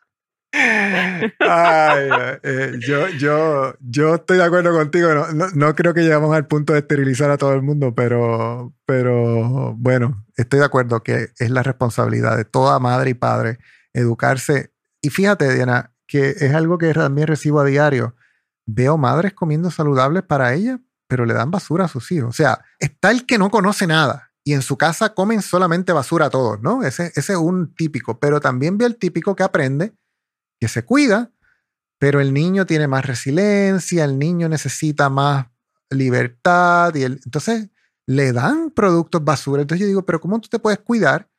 Ay, 1.40 2.10
eh, 2.44 2.74
yo, 2.80 3.08
yo, 3.10 3.74
yo 3.80 4.16
estoy 4.16 4.38
de 4.38 4.44
acuerdo 4.44 4.72
contigo. 4.72 5.10
No, 5.56 5.76
creo 5.76 5.94
que 5.94 6.02
llegamos 6.02 6.36
al 6.36 6.48
punto 6.48 6.74
de 6.74 6.80
esterilizar 6.80 7.32
a 7.32 7.38
todo 7.38 7.54
el 7.54 7.62
mundo, 7.62 7.94
pero, 7.96 8.74
pero 8.86 9.76
bueno, 9.76 10.26
estoy 10.36 10.60
de 10.60 10.66
acuerdo 10.66 11.04
que 11.04 11.30
es 11.38 11.50
la 11.50 11.64
responsabilidad 11.64 12.38
de 12.38 12.46
toda 12.46 12.80
madre 12.80 13.12
y 13.12 13.14
padre 13.14 13.60
educarse. 13.94 14.74
Y 15.02 15.10
fíjate, 15.10 15.54
Diana, 15.54 15.94
que 16.08 16.30
es 16.30 16.54
algo 16.54 16.78
que 16.78 16.94
también 16.94 17.28
recibo 17.28 17.60
a 17.60 17.66
diario. 17.66 18.16
Veo 18.66 18.98
madres 18.98 19.34
comiendo 19.34 19.72
saludables 19.72 20.24
para 20.24 20.54
ellas, 20.54 20.80
pero 21.08 21.26
le 21.26 21.34
dan 21.34 21.52
basura 21.52 21.86
a 21.86 21.90
sus 21.90 22.12
hijos. 22.12 22.30
O 22.30 22.34
sea, 22.34 22.64
está 22.80 23.12
el 23.12 23.26
que 23.26 23.38
no 23.38 23.50
conoce 23.50 23.88
nada 23.88 24.32
y 24.44 24.54
en 24.54 24.62
su 24.62 24.78
casa 24.78 25.14
comen 25.14 25.42
solamente 25.42 25.92
basura 25.92 26.28
a 26.28 26.30
todos, 26.30 26.62
¿no? 26.62 26.84
Ese, 26.84 27.12
ese 27.16 27.34
es 27.34 27.40
un 27.40 27.74
típico, 27.76 28.20
pero 28.20 28.40
también 28.40 28.78
veo 28.78 28.88
el 28.88 28.98
típico 28.98 29.36
que 29.36 29.44
aprende 29.44 29.94
que 30.60 30.68
se 30.68 30.84
cuida, 30.84 31.32
pero 32.00 32.20
el 32.20 32.34
niño 32.34 32.66
tiene 32.66 32.88
más 32.88 33.06
resiliencia, 33.06 34.06
el 34.06 34.20
niño 34.20 34.50
necesita 34.50 35.10
más 35.10 35.48
libertad 35.90 36.94
y 36.96 37.04
entonces 37.04 37.70
le 38.06 38.34
dan 38.34 38.72
productos 38.72 39.24
basura. 39.24 39.62
Entonces 39.62 39.82
yo 39.82 39.88
digo, 39.88 40.06
pero 40.06 40.20
¿cómo 40.20 40.40
tú 40.40 40.50
te 40.50 40.60
puedes 40.60 40.80
cuidar 40.80 41.30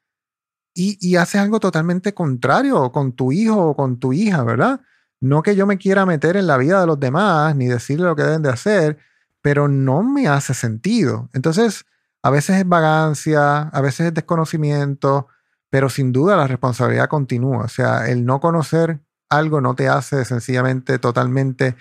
y, 0.75 0.99
y 1.01 1.17
haces 1.17 1.41
algo 1.41 1.61
totalmente 1.61 2.15
contrario 2.15 2.93
con 2.93 3.13
tu 3.13 3.33
hijo 3.33 3.71
o 3.71 3.77
con 3.77 3.99
tu 3.99 4.13
hija, 4.13 4.45
verdad? 4.45 4.81
No 5.21 5.43
que 5.43 5.57
yo 5.57 5.67
me 5.67 5.79
quiera 5.79 6.07
meter 6.07 6.37
en 6.37 6.47
la 6.47 6.57
vida 6.57 6.81
de 6.81 6.87
los 6.87 6.99
demás 6.99 7.55
ni 7.57 7.67
decirle 7.67 8.07
lo 8.07 8.17
que 8.17 8.23
deben 8.23 8.43
de 8.43 8.51
hacer, 8.51 8.99
pero 9.43 9.69
no 9.69 10.03
me 10.03 10.29
hace 10.29 10.55
sentido. 10.55 11.29
Entonces, 11.33 11.85
a 12.23 12.31
veces 12.31 12.57
es 12.57 12.69
vagancia, 12.69 13.63
a 13.63 13.81
veces 13.81 14.09
es 14.09 14.15
desconocimiento, 14.15 15.29
pero 15.71 15.89
sin 15.89 16.13
duda 16.13 16.37
la 16.37 16.47
responsabilidad 16.47 17.09
continúa. 17.09 17.65
O 17.65 17.69
sea, 17.69 18.09
el 18.09 18.25
no 18.25 18.41
conocer 18.41 19.01
algo 19.31 19.61
no 19.61 19.75
te 19.75 19.89
hace 19.89 20.25
sencillamente 20.25 20.99
totalmente 20.99 21.77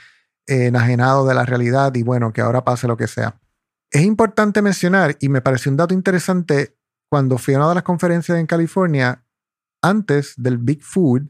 eh, 0.47 0.67
enajenado 0.67 1.27
de 1.27 1.33
la 1.33 1.45
realidad 1.45 1.93
y 1.95 2.03
bueno, 2.03 2.31
que 2.31 2.41
ahora 2.41 2.63
pase 2.63 2.87
lo 2.87 2.95
que 2.95 3.07
sea. 3.07 3.39
Es 3.91 4.03
importante 4.03 4.61
mencionar, 4.61 5.17
y 5.19 5.29
me 5.29 5.41
pareció 5.41 5.71
un 5.71 5.77
dato 5.77 5.93
interesante, 5.93 6.77
cuando 7.09 7.39
fui 7.39 7.55
a 7.55 7.57
una 7.57 7.69
de 7.69 7.75
las 7.75 7.83
conferencias 7.83 8.37
en 8.37 8.45
California, 8.45 9.23
antes 9.81 10.33
del 10.37 10.59
Big 10.59 10.83
Food 10.83 11.23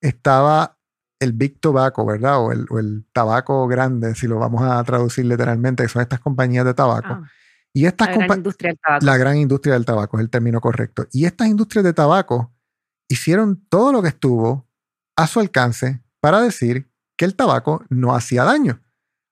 estaba 0.00 0.76
el 1.20 1.32
Big 1.32 1.60
Tobacco, 1.60 2.04
¿verdad? 2.06 2.38
O 2.40 2.50
el, 2.50 3.06
tabaco 3.12 3.68
grande, 3.68 4.14
si 4.14 4.26
lo 4.26 4.38
vamos 4.38 4.62
a 4.62 4.82
traducir 4.84 5.26
literalmente, 5.26 5.82
que 5.82 5.88
son 5.88 6.02
estas 6.02 6.18
compañías 6.18 6.64
de 6.64 6.74
tabaco. 6.74 7.08
Ah, 7.08 7.30
y 7.72 7.86
estas 7.86 8.08
la 8.08 8.16
gran 8.16 8.36
industria 8.38 8.70
del 8.70 8.78
tabaco. 8.80 9.06
La 9.06 9.16
gran 9.16 9.36
industria 9.36 9.74
del 9.74 9.84
tabaco 9.84 10.16
es 10.16 10.22
el 10.22 10.30
término 10.30 10.60
correcto. 10.60 11.06
Y 11.12 11.26
estas 11.26 11.48
industrias 11.48 11.84
de 11.84 11.92
tabaco 11.92 12.52
hicieron 13.08 13.64
todo 13.68 13.92
lo 13.92 14.02
que 14.02 14.08
estuvo 14.08 14.69
a 15.16 15.26
su 15.26 15.40
alcance 15.40 16.02
para 16.20 16.40
decir 16.40 16.88
que 17.16 17.24
el 17.24 17.36
tabaco 17.36 17.84
no 17.88 18.14
hacía 18.14 18.44
daño, 18.44 18.80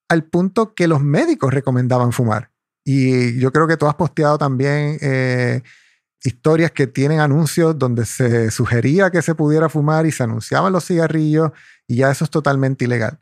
al 0.09 0.25
punto 0.25 0.75
que 0.75 0.89
los 0.89 1.01
médicos 1.01 1.53
recomendaban 1.53 2.13
fumar. 2.13 2.51
Y 2.85 3.39
yo 3.39 3.53
creo 3.53 3.67
que 3.67 3.77
tú 3.77 3.87
has 3.87 3.95
posteado 3.95 4.39
también 4.39 4.99
eh, 5.01 5.63
historias 6.23 6.73
que 6.73 6.87
tienen 6.87 7.21
anuncios 7.21 7.79
donde 7.79 8.05
se 8.07 8.51
sugería 8.51 9.11
que 9.11 9.23
se 9.23 9.35
pudiera 9.35 9.69
fumar 9.69 10.07
y 10.07 10.13
se 10.13 10.23
anunciaban 10.23 10.73
los 10.73 10.85
cigarrillos 10.85 11.53
y 11.87 11.97
ya 11.97 12.11
eso 12.11 12.25
es 12.25 12.31
totalmente 12.31 12.85
ilegal. 12.85 13.19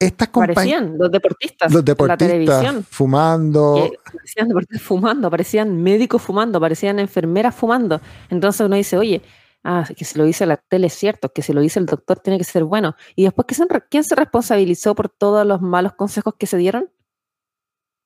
Estas 0.00 0.28
Parecían 0.28 0.96
los 0.96 1.10
deportistas. 1.10 1.72
Los 1.72 1.84
deportistas 1.84 2.28
la 2.28 2.32
televisión, 2.32 2.86
fumando. 2.88 3.90
Parecían 4.12 4.46
deportistas 4.46 4.82
fumando, 4.82 5.26
aparecían 5.26 5.82
médicos 5.82 6.22
fumando, 6.22 6.58
aparecían 6.58 7.00
enfermeras 7.00 7.54
fumando. 7.54 8.00
Entonces 8.30 8.60
uno 8.64 8.76
dice, 8.76 8.96
oye, 8.96 9.22
ah, 9.68 9.84
que 9.94 10.04
se 10.04 10.18
lo 10.18 10.24
dice 10.24 10.46
la 10.46 10.56
tele 10.56 10.86
es 10.86 10.94
cierto, 10.94 11.32
que 11.32 11.42
se 11.42 11.52
lo 11.52 11.60
dice 11.60 11.78
el 11.78 11.86
doctor 11.86 12.18
tiene 12.20 12.38
que 12.38 12.44
ser 12.44 12.64
bueno. 12.64 12.96
Y 13.14 13.24
después, 13.24 13.46
¿quién 13.90 14.04
se 14.04 14.14
responsabilizó 14.14 14.94
por 14.94 15.08
todos 15.08 15.46
los 15.46 15.60
malos 15.60 15.92
consejos 15.92 16.34
que 16.38 16.46
se 16.46 16.56
dieron? 16.56 16.90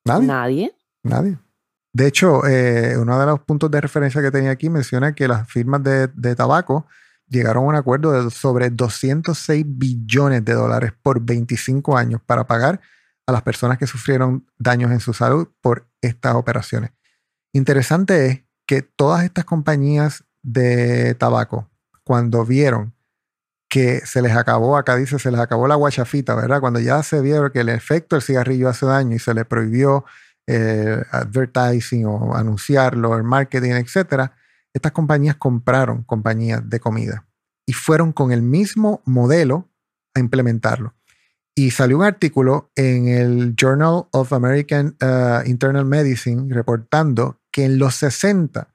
Nadie. 0.04 0.26
Nadie. 0.26 0.76
Nadie. 1.04 1.38
De 1.94 2.06
hecho, 2.06 2.46
eh, 2.46 2.96
uno 2.98 3.18
de 3.18 3.26
los 3.26 3.40
puntos 3.40 3.70
de 3.70 3.80
referencia 3.80 4.22
que 4.22 4.30
tenía 4.30 4.50
aquí 4.50 4.70
menciona 4.70 5.14
que 5.14 5.28
las 5.28 5.48
firmas 5.48 5.82
de, 5.82 6.34
tabaco 6.34 6.86
llegaron 7.28 7.64
a 7.64 7.68
un 7.68 7.74
acuerdo 7.76 8.12
de 8.12 8.30
sobre 8.30 8.70
206 8.70 9.64
billones 9.66 10.44
de 10.44 10.54
dólares 10.54 10.92
por 11.02 11.20
25 11.20 11.96
años 11.96 12.20
para 12.24 12.46
pagar 12.46 12.80
a 13.26 13.32
las 13.32 13.42
personas 13.42 13.78
que 13.78 13.86
sufrieron 13.86 14.46
daños 14.58 14.90
en 14.90 15.00
su 15.00 15.12
salud 15.12 15.48
por 15.60 15.86
estas 16.00 16.34
operaciones. 16.34 16.90
Interesante 17.52 18.26
es 18.26 18.42
que 18.66 18.82
todas 18.82 19.24
estas 19.24 19.44
compañías 19.44 20.24
de 20.42 21.14
tabaco, 21.14 21.70
cuando 22.04 22.44
vieron 22.44 22.94
que 23.68 24.04
se 24.04 24.20
les 24.20 24.36
acabó, 24.36 24.76
acá 24.76 24.96
dice, 24.96 25.18
se 25.18 25.30
les 25.30 25.40
acabó 25.40 25.66
la 25.66 25.76
guachafita, 25.76 26.34
¿verdad? 26.34 26.60
Cuando 26.60 26.78
ya 26.78 27.02
se 27.02 27.22
vieron 27.22 27.50
que 27.50 27.60
el 27.60 27.70
efecto 27.70 28.16
del 28.16 28.22
cigarrillo 28.22 28.68
hace 28.68 28.84
daño 28.84 29.16
y 29.16 29.18
se 29.18 29.32
le 29.32 29.46
prohibió 29.46 30.04
eh, 30.46 31.02
advertising 31.10 32.04
o 32.04 32.34
anunciarlo, 32.34 33.16
el 33.16 33.22
marketing, 33.22 33.70
etcétera, 33.70 34.34
estas 34.74 34.92
compañías 34.92 35.36
compraron 35.36 36.02
compañías 36.02 36.68
de 36.68 36.80
comida 36.80 37.26
y 37.66 37.72
fueron 37.72 38.12
con 38.12 38.32
el 38.32 38.42
mismo 38.42 39.00
modelo 39.04 39.70
a 40.14 40.20
implementarlo. 40.20 40.94
Y 41.54 41.70
salió 41.70 41.98
un 41.98 42.04
artículo 42.04 42.70
en 42.76 43.08
el 43.08 43.54
Journal 43.56 44.04
of 44.10 44.32
American 44.32 44.96
uh, 45.02 45.46
Internal 45.48 45.84
Medicine 45.84 46.52
reportando 46.52 47.40
que 47.50 47.64
en 47.64 47.78
los 47.78 47.94
60 47.96 48.71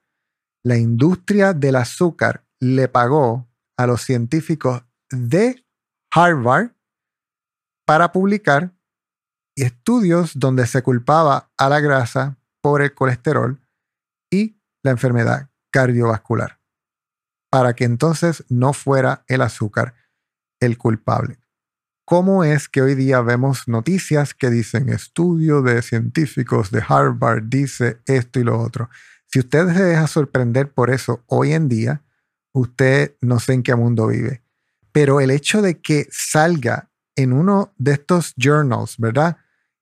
la 0.68 0.78
industria 0.78 1.54
del 1.54 1.78
azúcar 1.78 2.46
le 2.60 2.90
pagó 2.90 3.48
a 3.78 3.88
los 3.88 4.02
científicos 4.02 4.84
de 5.10 5.66
Harvard 6.12 6.72
para 7.86 8.12
publicar 8.12 8.74
estudios 9.56 10.38
donde 10.38 10.68
se 10.68 10.82
culpaba 10.82 11.54
a 11.58 11.70
la 11.70 11.80
grasa 11.80 12.38
por 12.62 12.82
el 12.82 12.94
colesterol 12.94 13.62
y 14.30 14.62
la 14.84 14.92
enfermedad 14.92 15.50
cardiovascular, 15.72 16.60
para 17.50 17.74
que 17.74 17.86
entonces 17.86 18.44
no 18.50 18.74
fuera 18.74 19.24
el 19.28 19.44
azúcar 19.44 19.96
el 20.60 20.78
culpable. 20.78 21.40
¿Cómo 22.06 22.44
es 22.44 22.68
que 22.68 22.82
hoy 22.82 22.96
día 22.96 23.22
vemos 23.22 23.70
noticias 23.70 24.34
que 24.34 24.50
dicen 24.50 24.90
estudio 24.90 25.62
de 25.62 25.82
científicos 25.82 26.72
de 26.72 26.84
Harvard 26.86 27.44
dice 27.44 28.02
esto 28.06 28.42
y 28.42 28.44
lo 28.44 28.60
otro? 28.60 28.90
Si 29.28 29.40
usted 29.40 29.74
se 29.74 29.84
deja 29.84 30.08
sorprender 30.08 30.72
por 30.72 30.90
eso 30.90 31.24
hoy 31.28 31.54
en 31.54 31.70
día, 31.70 32.04
usted 32.54 33.16
no 33.22 33.40
sé 33.40 33.54
en 33.54 33.64
qué 33.64 33.76
mundo 33.76 34.08
vive. 34.08 34.44
Pero 34.92 35.22
el 35.22 35.32
hecho 35.32 35.62
de 35.62 35.80
que 35.80 36.08
salga 36.12 36.90
en 37.16 37.34
uno 37.34 37.74
de 37.78 37.94
estos 37.94 38.34
journals, 38.38 38.98
¿verdad? 38.98 39.38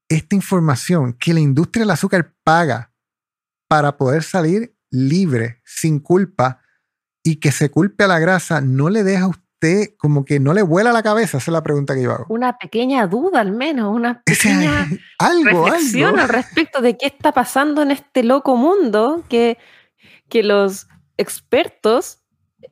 esta 0.10 0.36
información 0.36 1.14
que 1.14 1.34
la 1.34 1.40
industria 1.40 1.84
del 1.84 1.92
azúcar 1.92 2.34
paga 2.44 2.92
para 3.68 3.98
poder 3.98 4.24
salir 4.24 4.76
libre, 4.92 5.62
sin 5.66 6.00
culpa, 6.00 6.62
y 7.24 7.38
que 7.38 7.52
se 7.52 7.72
culpe 7.72 8.04
a 8.04 8.08
la 8.08 8.20
grasa, 8.20 8.62
no 8.62 8.90
le 8.90 9.04
deja 9.04 9.24
a 9.24 9.30
usted 9.30 9.45
como 9.98 10.26
que 10.26 10.40
no 10.40 10.54
le 10.54 10.62
vuela 10.62 10.92
la 10.92 11.04
cabeza? 11.04 11.38
Esa 11.38 11.52
es 11.52 11.54
la 11.54 11.64
pregunta 11.64 11.96
que 11.96 12.04
yo 12.04 12.12
hago. 12.12 12.26
Una 12.30 12.58
pequeña 12.58 13.08
duda 13.08 13.42
al 13.42 13.52
menos, 13.52 13.94
una 13.96 14.22
pequeña 14.26 14.88
algo, 15.18 15.66
reflexión 15.66 16.20
al 16.20 16.30
respecto 16.30 16.82
de 16.82 16.98
qué 16.98 17.08
está 17.08 17.32
pasando 17.32 17.82
en 17.82 17.92
este 17.92 18.24
loco 18.24 18.56
mundo 18.56 19.24
que, 19.30 19.58
que 20.30 20.44
los 20.44 20.88
expertos 21.18 22.20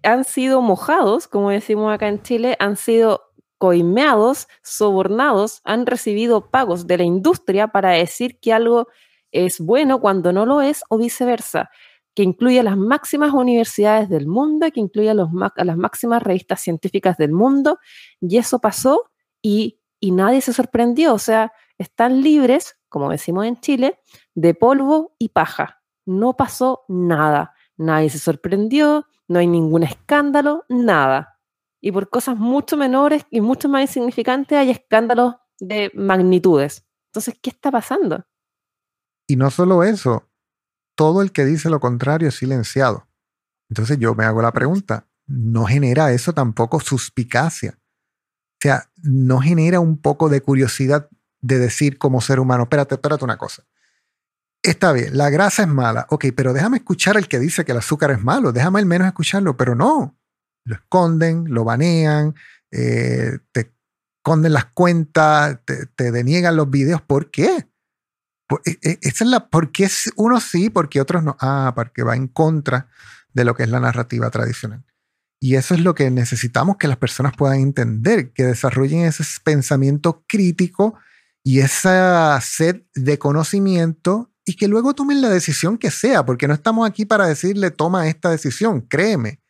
han 0.03 0.23
sido 0.25 0.61
mojados, 0.61 1.27
como 1.27 1.49
decimos 1.49 1.93
acá 1.93 2.07
en 2.07 2.21
Chile, 2.21 2.55
han 2.59 2.77
sido 2.77 3.21
coimeados, 3.57 4.47
sobornados, 4.61 5.61
han 5.63 5.85
recibido 5.85 6.49
pagos 6.49 6.87
de 6.87 6.97
la 6.97 7.03
industria 7.03 7.69
para 7.69 7.91
decir 7.91 8.39
que 8.41 8.51
algo 8.51 8.87
es 9.31 9.59
bueno 9.59 10.01
cuando 10.01 10.33
no 10.33 10.45
lo 10.45 10.61
es 10.61 10.83
o 10.89 10.97
viceversa, 10.97 11.69
que 12.15 12.23
incluye 12.23 12.59
a 12.59 12.63
las 12.63 12.77
máximas 12.77 13.33
universidades 13.33 14.09
del 14.09 14.27
mundo, 14.27 14.67
que 14.71 14.79
incluye 14.79 15.09
a, 15.09 15.13
los, 15.13 15.29
a 15.55 15.63
las 15.63 15.77
máximas 15.77 16.21
revistas 16.21 16.61
científicas 16.61 17.17
del 17.17 17.31
mundo, 17.31 17.79
y 18.21 18.37
eso 18.37 18.59
pasó 18.59 19.11
y, 19.41 19.79
y 19.99 20.11
nadie 20.11 20.41
se 20.41 20.53
sorprendió, 20.53 21.13
o 21.13 21.19
sea, 21.19 21.51
están 21.77 22.21
libres, 22.21 22.77
como 22.89 23.09
decimos 23.09 23.45
en 23.45 23.59
Chile, 23.59 23.99
de 24.35 24.53
polvo 24.53 25.15
y 25.17 25.29
paja. 25.29 25.81
No 26.05 26.35
pasó 26.35 26.83
nada, 26.87 27.53
nadie 27.77 28.09
se 28.09 28.19
sorprendió, 28.19 29.07
no 29.27 29.39
hay 29.39 29.47
ningún 29.47 29.83
escándalo, 29.83 30.65
nada 30.69 31.33
y 31.85 31.91
por 31.91 32.09
cosas 32.09 32.37
mucho 32.37 32.77
menores 32.77 33.25
y 33.29 33.41
mucho 33.41 33.67
más 33.67 33.81
insignificantes 33.81 34.57
hay 34.57 34.69
escándalos 34.69 35.35
de 35.59 35.91
magnitudes. 35.93 36.87
Entonces, 37.09 37.37
¿qué 37.41 37.49
está 37.49 37.71
pasando? 37.71 38.23
Y 39.27 39.35
no 39.35 39.51
solo 39.51 39.83
eso, 39.83 40.29
todo 40.95 41.21
el 41.21 41.31
que 41.31 41.45
dice 41.45 41.69
lo 41.69 41.79
contrario 41.79 42.29
es 42.29 42.35
silenciado. 42.35 43.07
Entonces 43.69 43.97
yo 43.97 44.15
me 44.15 44.25
hago 44.25 44.41
la 44.41 44.51
pregunta, 44.51 45.07
¿no 45.25 45.65
genera 45.65 46.11
eso 46.11 46.33
tampoco 46.33 46.79
suspicacia? 46.79 47.77
O 47.77 48.61
sea, 48.61 48.89
¿no 49.01 49.39
genera 49.39 49.79
un 49.79 49.97
poco 49.97 50.29
de 50.29 50.41
curiosidad 50.41 51.09
de 51.43 51.59
decir 51.59 51.97
como 51.97 52.21
ser 52.21 52.39
humano, 52.39 52.63
espérate, 52.63 52.95
espérate 52.95 53.23
una 53.23 53.37
cosa. 53.37 53.63
Está 54.63 54.93
bien, 54.93 55.17
la 55.17 55.29
grasa 55.29 55.63
es 55.63 55.67
mala, 55.67 56.07
ok, 56.09 56.27
pero 56.35 56.53
déjame 56.53 56.77
escuchar 56.77 57.17
el 57.17 57.27
que 57.27 57.37
dice 57.37 57.65
que 57.65 57.73
el 57.73 57.79
azúcar 57.79 58.11
es 58.11 58.23
malo, 58.23 58.53
déjame 58.53 58.79
al 58.79 58.85
menos 58.85 59.07
escucharlo, 59.07 59.57
pero 59.57 59.75
no, 59.75 60.17
lo 60.63 60.75
esconden, 60.75 61.53
lo 61.53 61.65
banean, 61.65 62.33
eh, 62.71 63.39
te 63.51 63.73
esconden 64.17 64.53
las 64.53 64.65
cuentas, 64.67 65.59
te, 65.65 66.11
deniegan 66.11 66.55
los 66.55 66.69
videos. 66.69 67.01
¿Por 67.01 67.29
qué? 67.29 67.67
E, 68.65 68.77
e, 68.81 68.99
esa 69.01 69.23
es 69.23 69.29
la, 69.29 69.49
¿Por 69.49 69.71
qué 69.71 69.89
uno 70.15 70.39
sí, 70.39 70.69
porque 70.69 71.01
otros 71.01 71.23
no? 71.23 71.37
Ah, 71.39 71.73
porque 71.75 72.03
va 72.03 72.15
en 72.15 72.27
contra 72.27 72.87
de 73.33 73.45
lo 73.45 73.55
que 73.55 73.63
es 73.63 73.69
la 73.69 73.79
narrativa 73.79 74.29
tradicional. 74.29 74.83
Y 75.39 75.55
eso 75.55 75.73
es 75.73 75.81
lo 75.81 75.93
que 75.93 76.09
necesitamos 76.09 76.77
que 76.77 76.87
las 76.87 76.97
personas 76.97 77.33
puedan 77.35 77.59
entender, 77.59 78.31
que 78.31 78.45
desarrollen 78.45 79.01
ese 79.01 79.23
pensamiento 79.43 80.23
crítico 80.27 80.97
y 81.43 81.59
esa 81.59 82.39
sed 82.39 82.83
de 82.95 83.19
conocimiento 83.19 84.31
y 84.45 84.55
que 84.55 84.69
luego 84.69 84.93
tomen 84.93 85.21
la 85.21 85.29
decisión 85.29 85.77
que 85.77 85.91
sea, 85.91 86.25
porque 86.25 86.47
no 86.47 86.53
estamos 86.53 86.87
aquí 86.87 87.05
para 87.05 87.27
decirle 87.27 87.71
toma 87.71 88.07
esta 88.07 88.29
decisión, 88.29 88.81
créeme. 88.81 89.41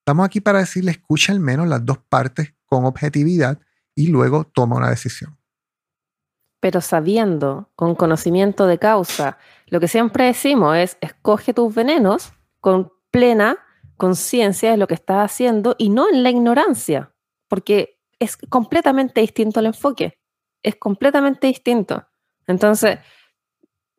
Estamos 0.00 0.26
aquí 0.26 0.40
para 0.40 0.58
decirle, 0.60 0.90
escucha 0.90 1.32
al 1.32 1.40
menos 1.40 1.68
las 1.68 1.84
dos 1.84 1.98
partes 2.08 2.54
con 2.66 2.84
objetividad 2.84 3.60
y 3.94 4.08
luego 4.08 4.44
toma 4.44 4.76
una 4.76 4.90
decisión. 4.90 5.37
Pero 6.60 6.80
sabiendo, 6.80 7.70
con 7.76 7.94
conocimiento 7.94 8.66
de 8.66 8.78
causa, 8.78 9.38
lo 9.66 9.80
que 9.80 9.88
siempre 9.88 10.24
decimos 10.24 10.76
es, 10.76 10.98
escoge 11.00 11.54
tus 11.54 11.74
venenos 11.74 12.32
con 12.60 12.92
plena 13.10 13.58
conciencia 13.96 14.70
de 14.70 14.76
lo 14.76 14.86
que 14.86 14.94
estás 14.94 15.30
haciendo 15.30 15.74
y 15.78 15.90
no 15.90 16.08
en 16.08 16.22
la 16.22 16.30
ignorancia, 16.30 17.12
porque 17.48 18.00
es 18.18 18.36
completamente 18.36 19.20
distinto 19.20 19.60
el 19.60 19.66
enfoque, 19.66 20.18
es 20.62 20.76
completamente 20.76 21.46
distinto. 21.46 22.06
Entonces, 22.46 22.98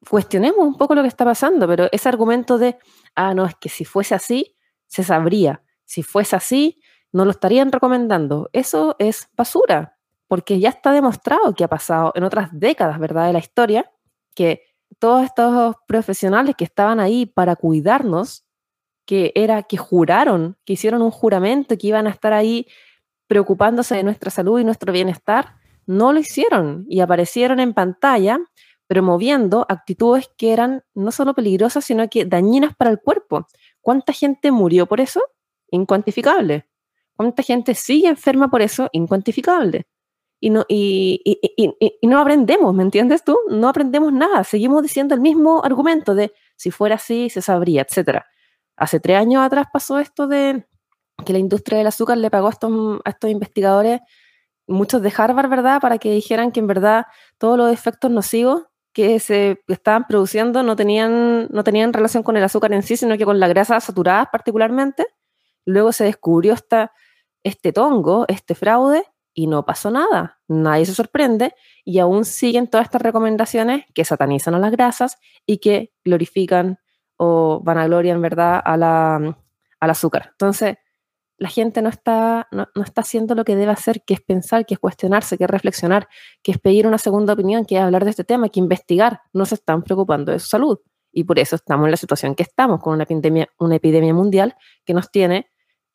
cuestionemos 0.10 0.60
un 0.60 0.78
poco 0.78 0.96
lo 0.96 1.02
que 1.02 1.08
está 1.08 1.26
pasando, 1.26 1.68
pero 1.68 1.88
ese 1.92 2.10
argumento 2.10 2.58
de, 2.58 2.78
ah, 3.16 3.34
no, 3.34 3.46
es 3.46 3.56
que 3.56 3.70
si 3.70 3.86
fuese 3.86 4.16
así, 4.16 4.58
se 4.88 5.04
sabría. 5.04 5.64
Si 5.86 6.04
fuese 6.04 6.36
así, 6.36 6.82
no 7.12 7.26
lo 7.26 7.32
estarían 7.32 7.72
recomendando. 7.72 8.50
Eso 8.54 8.96
es 9.00 9.30
basura, 9.36 9.99
porque 10.30 10.60
ya 10.60 10.70
está 10.70 10.92
demostrado 10.92 11.56
que 11.56 11.64
ha 11.64 11.68
pasado 11.68 12.12
en 12.14 12.24
otras 12.24 12.50
décadas, 12.54 13.00
¿verdad?, 13.00 13.26
de 13.26 13.34
la 13.34 13.40
historia, 13.40 13.92
que 14.36 14.62
todos 15.00 15.26
estos 15.26 15.76
profesionales 15.88 16.54
que 16.56 16.66
estaban 16.66 17.00
ahí 17.00 17.26
para 17.26 17.56
cuidarnos, 17.56 18.46
que 19.06 19.32
era 19.34 19.64
que 19.64 19.78
juraron, 19.78 20.56
que 20.66 20.74
hicieron 20.74 21.02
un 21.02 21.10
juramento, 21.10 21.76
que 21.80 21.88
iban 21.88 22.06
a 22.06 22.12
estar 22.12 22.32
ahí 22.32 22.68
preocupándose 23.26 23.96
de 23.96 24.04
nuestra 24.04 24.30
salud 24.30 24.60
y 24.60 24.64
nuestro 24.64 24.94
bienestar, 24.94 25.56
no 25.88 26.14
lo 26.14 26.20
hicieron 26.20 26.86
y 26.88 27.00
aparecieron 27.00 27.60
en 27.60 27.74
pantalla 27.74 28.40
promoviendo 28.86 29.66
actitudes 29.68 30.30
que 30.38 30.54
eran 30.54 30.84
no 30.94 31.12
solo 31.12 31.34
peligrosas, 31.34 31.86
sino 31.86 32.08
que 32.08 32.26
dañinas 32.26 32.76
para 32.76 32.92
el 32.92 33.00
cuerpo. 33.00 33.48
¿Cuánta 33.82 34.14
gente 34.14 34.52
murió 34.52 34.86
por 34.86 35.02
eso? 35.02 35.22
Incuantificable. 35.72 36.68
¿Cuánta 37.16 37.42
gente 37.42 37.74
sigue 37.74 38.10
enferma 38.10 38.52
por 38.52 38.62
eso? 38.62 38.90
Incuantificable. 38.92 39.88
Y 40.42 40.52
no, 40.52 40.66
y, 40.70 41.22
y, 41.26 42.08
no 42.08 42.20
aprendemos, 42.20 42.74
¿me 42.74 42.84
entiendes 42.84 43.24
tú? 43.26 43.38
No 43.50 43.68
aprendemos 43.68 44.14
nada. 44.14 44.44
Seguimos 44.46 44.82
diciendo 44.84 45.14
el 45.14 45.22
mismo 45.22 45.64
argumento 45.66 46.16
de 46.16 46.32
si 46.56 46.72
fuera 46.72 46.96
así, 46.96 47.30
se 47.30 47.42
sabría, 47.42 47.82
etc. 47.82 48.22
Hace 48.78 49.00
tres 49.00 49.18
años 49.18 49.44
atrás 49.44 49.68
pasó 49.72 50.00
esto 50.00 50.28
de 50.28 50.66
que 51.26 51.34
la 51.34 51.40
industria 51.40 51.78
del 51.80 51.88
azúcar 51.88 52.18
le 52.18 52.32
pagó 52.32 52.48
a 52.48 52.52
estos, 52.52 53.02
a 53.04 53.10
estos 53.10 53.30
investigadores, 53.30 54.00
muchos 54.68 55.02
de 55.02 55.12
Harvard, 55.16 55.50
¿verdad?, 55.50 55.82
para 55.82 55.98
que 55.98 56.12
dijeran 56.12 56.52
que 56.52 56.62
en 56.62 56.68
verdad 56.68 57.08
todos 57.38 57.58
los 57.58 57.74
efectos 57.74 58.10
nocivos 58.10 58.64
que 58.94 59.20
se 59.20 59.62
estaban 59.68 60.08
produciendo 60.08 60.64
no 60.64 60.76
tenían, 60.76 61.48
no 61.52 61.64
tenían 61.64 61.94
relación 61.94 62.24
con 62.24 62.38
el 62.38 62.44
azúcar 62.44 62.74
en 62.74 62.84
sí, 62.84 62.98
sino 62.98 63.18
que 63.18 63.26
con 63.26 63.40
la 63.40 63.48
grasa 63.48 63.80
saturada 63.80 64.30
particularmente. 64.32 65.06
Luego 65.66 65.92
se 65.92 66.06
descubrió 66.06 66.54
esta, 66.54 66.94
este 67.44 67.72
tongo, 67.74 68.26
este 68.28 68.56
fraude, 68.56 69.06
y 69.40 69.48
no 69.48 69.64
pasó 69.64 69.90
nada. 69.90 70.42
Nadie 70.50 70.86
se 70.86 70.94
sorprende 70.94 71.56
y 71.86 72.00
aún 72.00 72.26
siguen 72.26 72.68
todas 72.68 72.88
estas 72.88 73.02
recomendaciones 73.02 73.86
que 73.94 74.04
satanizan 74.04 74.54
a 74.56 74.60
las 74.60 74.70
grasas 74.70 75.18
y 75.46 75.60
que 75.60 75.94
glorifican 76.04 76.80
o 77.16 77.62
van 77.64 77.78
a 77.78 77.86
gloria 77.88 78.12
en 78.12 78.22
verdad 78.22 78.62
a 78.62 78.76
la, 78.76 79.38
al 79.80 79.90
azúcar. 79.90 80.32
Entonces, 80.32 80.76
la 81.38 81.48
gente 81.48 81.82
no 81.82 81.88
está, 81.88 82.50
no, 82.52 82.68
está 82.84 83.00
haciendo 83.00 83.34
lo 83.34 83.46
que 83.46 83.56
debe 83.56 83.72
hacer, 83.72 84.04
que 84.04 84.14
es 84.14 84.20
pensar, 84.20 84.66
que 84.66 84.74
es 84.74 84.80
cuestionarse, 84.80 85.38
que 85.38 85.46
es 85.46 85.50
reflexionar, 85.50 86.10
que 86.44 86.52
es 86.52 86.58
pedir 86.58 86.86
una 86.86 86.98
segunda 86.98 87.32
opinión, 87.32 87.64
que 87.64 87.78
es 87.78 87.82
hablar 87.82 88.04
de 88.04 88.10
este 88.10 88.26
tema, 88.26 88.50
que 88.50 88.60
investigar. 88.60 89.22
No 89.32 89.46
se 89.46 89.56
están 89.56 89.84
preocupando 89.84 90.34
de 90.34 90.40
su 90.40 90.48
salud. 90.48 90.80
Y 91.14 91.24
por 91.24 91.40
eso 91.40 91.56
estamos 91.56 91.86
en 91.86 91.92
la 91.92 91.98
situación 91.98 92.36
que 92.36 92.44
estamos, 92.44 92.82
con 92.82 92.94
una 92.94 93.04
epidemia, 93.04 93.48
una 93.58 93.78
epidemia 93.78 94.14
mundial 94.14 94.58
que 94.84 94.94
nos 94.94 95.10
tiene 95.12 95.50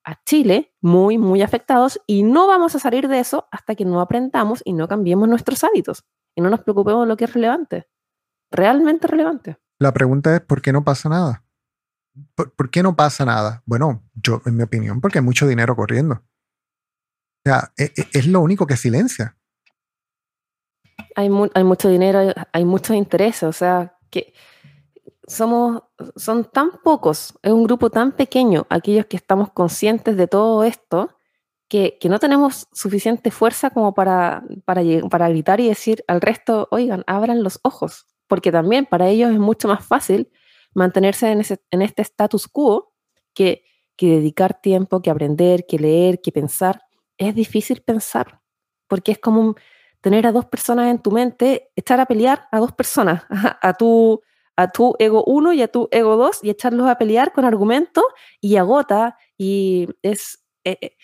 a 0.05 0.23
Chile 0.25 0.75
muy, 0.81 1.19
muy 1.19 1.43
afectados 1.43 2.01
y 2.07 2.23
no 2.23 2.47
vamos 2.47 2.75
a 2.75 2.79
salir 2.79 3.09
de 3.09 3.21
eso 3.21 3.49
hasta 3.51 3.75
que 3.75 3.85
no 3.85 4.01
aprendamos 4.01 4.63
y 4.65 4.73
no 4.73 4.87
cambiemos 4.87 5.29
nuestros 5.29 5.65
hábitos 5.65 6.05
y 6.37 6.43
no 6.43 6.51
nos 6.51 6.61
preocupemos 6.61 7.05
de 7.05 7.09
lo 7.09 7.17
que 7.17 7.25
es 7.25 7.33
relevante, 7.33 7.89
realmente 8.51 9.07
relevante. 9.07 9.59
La 9.79 9.93
pregunta 9.93 10.35
es, 10.37 10.41
¿por 10.41 10.63
qué 10.63 10.73
no 10.73 10.85
pasa 10.85 11.09
nada? 11.09 11.45
¿Por, 12.35 12.71
qué 12.71 12.83
no 12.83 12.95
pasa 12.95 13.25
nada? 13.25 13.63
Bueno, 13.67 14.05
yo, 14.15 14.41
en 14.47 14.57
mi 14.57 14.63
opinión, 14.63 15.01
porque 15.01 15.19
hay 15.19 15.25
mucho 15.25 15.49
dinero 15.49 15.75
corriendo. 15.75 16.15
O 16.15 17.43
sea, 17.45 17.73
es, 17.77 17.91
e, 17.99 18.09
es 18.13 18.27
lo 18.27 18.41
único 18.41 18.67
que 18.67 18.77
silencia. 18.77 19.37
Hay, 21.17 21.29
hay 21.55 21.65
mucho 21.65 21.89
dinero, 21.89 22.21
hay, 22.21 22.33
hay 22.53 22.65
muchos 22.65 22.95
intereses, 22.95 23.43
o 23.43 23.53
sea, 23.53 23.99
que 24.11 24.33
somos, 25.27 25.83
son 26.17 26.45
tan 26.45 26.71
pocos, 26.83 27.35
es 27.43 27.53
un 27.53 27.65
grupo 27.65 27.91
tan 27.91 28.13
pequeño, 28.13 28.67
aquellos 28.69 29.07
que 29.07 29.17
estamos 29.17 29.51
conscientes 29.53 30.17
de 30.17 30.27
todo 30.27 30.65
esto, 30.65 31.11
que, 31.69 31.99
que 32.01 32.09
no 32.09 32.19
tenemos 32.19 32.69
suficiente 32.73 33.31
fuerza 33.31 33.71
como 33.71 33.95
para, 33.95 34.45
para, 34.65 34.83
para 35.11 35.29
gritar 35.29 35.61
y 35.61 35.69
decir 35.69 36.05
al 36.09 36.21
resto, 36.21 36.69
oigan, 36.71 37.05
abran 37.07 37.43
los 37.43 37.59
ojos, 37.63 38.07
porque 38.27 38.53
también 38.53 38.87
para 38.87 39.09
ellos 39.09 39.33
es 39.33 39.39
mucho 39.39 39.69
más 39.69 39.85
fácil 39.85 40.31
mantenerse 40.75 41.31
en, 41.31 41.41
ese, 41.41 41.63
en 41.71 41.83
este 41.83 42.03
status 42.03 42.49
quo 42.49 42.93
que, 43.33 43.65
que 43.97 44.07
dedicar 44.07 44.61
tiempo, 44.61 45.01
que 45.01 45.11
aprender, 45.11 45.67
que 45.67 45.79
leer, 45.79 46.21
que 46.21 46.33
pensar. 46.33 46.83
Es 47.17 47.35
difícil 47.35 47.83
pensar, 47.83 48.41
porque 48.89 49.13
es 49.13 49.19
como 49.19 49.55
tener 50.01 50.27
a 50.27 50.33
dos 50.33 50.45
personas 50.45 50.91
en 50.91 50.99
tu 50.99 51.11
mente, 51.11 51.71
echar 51.77 51.99
a 52.01 52.07
pelear 52.07 52.47
a 52.53 52.59
dos 52.59 52.73
personas, 52.73 53.25
a, 53.63 53.73
tu, 53.75 54.21
a 54.57 54.71
tu 54.71 54.95
ego 54.99 55.25
1 55.25 55.53
y 55.55 55.63
a 55.63 55.69
tu 55.69 55.89
ego 55.91 56.17
2 56.17 56.45
y 56.45 56.51
echarlos 56.51 56.89
a 56.89 56.97
pelear 56.97 57.33
con 57.33 57.45
argumentos 57.45 58.05
y 58.41 58.57
agota 58.57 59.17
y 59.37 59.89
es... 60.03 60.45
Eh, 60.65 60.79
eh, 60.81 60.97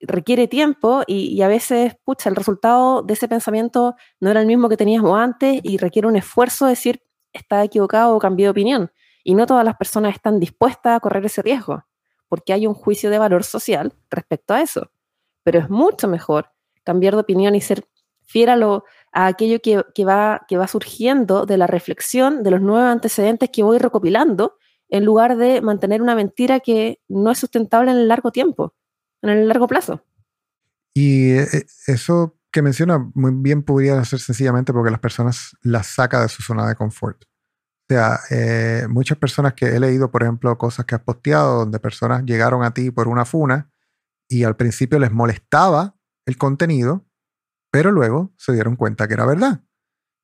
requiere 0.00 0.46
tiempo 0.48 1.02
y, 1.06 1.40
a 1.42 1.48
veces, 1.48 1.94
pucha, 2.04 2.28
el 2.28 2.36
resultado 2.36 3.02
de 3.02 3.14
ese 3.14 3.28
pensamiento 3.28 3.94
no 4.20 4.30
era 4.30 4.40
el 4.40 4.46
mismo 4.46 4.68
que 4.68 4.76
teníamos 4.76 5.18
antes 5.18 5.60
y 5.62 5.78
requiere 5.78 6.08
un 6.08 6.16
esfuerzo 6.16 6.66
decir, 6.66 7.02
está 7.32 7.62
equivocado 7.64 8.14
o 8.14 8.18
cambié 8.18 8.46
de 8.46 8.50
opinión. 8.50 8.92
Y 9.24 9.34
no 9.34 9.46
todas 9.46 9.64
las 9.64 9.76
personas 9.76 10.14
están 10.14 10.38
dispuestas 10.38 10.96
a 10.96 11.00
correr 11.00 11.24
ese 11.24 11.42
riesgo, 11.42 11.84
porque 12.28 12.52
hay 12.52 12.66
un 12.66 12.74
juicio 12.74 13.10
de 13.10 13.18
valor 13.18 13.44
social 13.44 13.92
respecto 14.10 14.54
a 14.54 14.60
eso. 14.60 14.90
Pero 15.42 15.58
es 15.58 15.70
mucho 15.70 16.08
mejor 16.08 16.50
cambiar 16.84 17.14
de 17.14 17.20
opinión 17.20 17.54
y 17.54 17.60
ser 17.60 17.86
fiel 18.24 18.50
a, 18.50 18.56
lo, 18.56 18.84
a 19.16 19.28
aquello 19.28 19.60
que, 19.62 20.04
va, 20.04 20.44
que 20.46 20.58
va 20.58 20.68
surgiendo 20.68 21.46
de 21.46 21.56
la 21.56 21.66
reflexión 21.66 22.42
de 22.42 22.50
los 22.50 22.60
nuevos 22.60 22.92
antecedentes 22.92 23.48
que 23.50 23.62
voy 23.62 23.78
recopilando, 23.78 24.58
en 24.90 25.06
lugar 25.06 25.38
de 25.38 25.62
mantener 25.62 26.02
una 26.02 26.14
mentira 26.14 26.60
que 26.60 27.00
no 27.08 27.30
es 27.30 27.38
sustentable 27.38 27.92
en 27.92 27.96
el 27.96 28.08
largo 28.08 28.30
tiempo, 28.30 28.74
en 29.22 29.30
el 29.30 29.48
largo 29.48 29.66
plazo. 29.68 30.04
Y 30.92 31.30
eh, 31.30 31.64
eso 31.86 32.36
que 32.52 32.60
menciona 32.60 33.10
muy 33.14 33.32
bien 33.34 33.62
podría 33.62 34.04
ser 34.04 34.20
sencillamente 34.20 34.74
porque 34.74 34.90
las 34.90 35.00
personas 35.00 35.56
las 35.62 35.86
saca 35.86 36.20
de 36.20 36.28
su 36.28 36.42
zona 36.42 36.68
de 36.68 36.74
confort. 36.74 37.24
O 37.24 37.94
sea, 37.94 38.20
eh, 38.30 38.86
muchas 38.86 39.16
personas 39.16 39.54
que 39.54 39.64
he 39.64 39.80
leído, 39.80 40.10
por 40.10 40.24
ejemplo, 40.24 40.58
cosas 40.58 40.84
que 40.84 40.94
has 40.94 41.02
posteado 41.02 41.60
donde 41.60 41.80
personas 41.80 42.22
llegaron 42.26 42.62
a 42.64 42.74
ti 42.74 42.90
por 42.90 43.08
una 43.08 43.24
funa 43.24 43.70
y 44.28 44.44
al 44.44 44.56
principio 44.56 44.98
les 44.98 45.10
molestaba 45.10 45.96
el 46.26 46.36
contenido, 46.36 47.05
pero 47.76 47.92
luego 47.92 48.32
se 48.38 48.54
dieron 48.54 48.74
cuenta 48.74 49.06
que 49.06 49.12
era 49.12 49.26
verdad. 49.26 49.60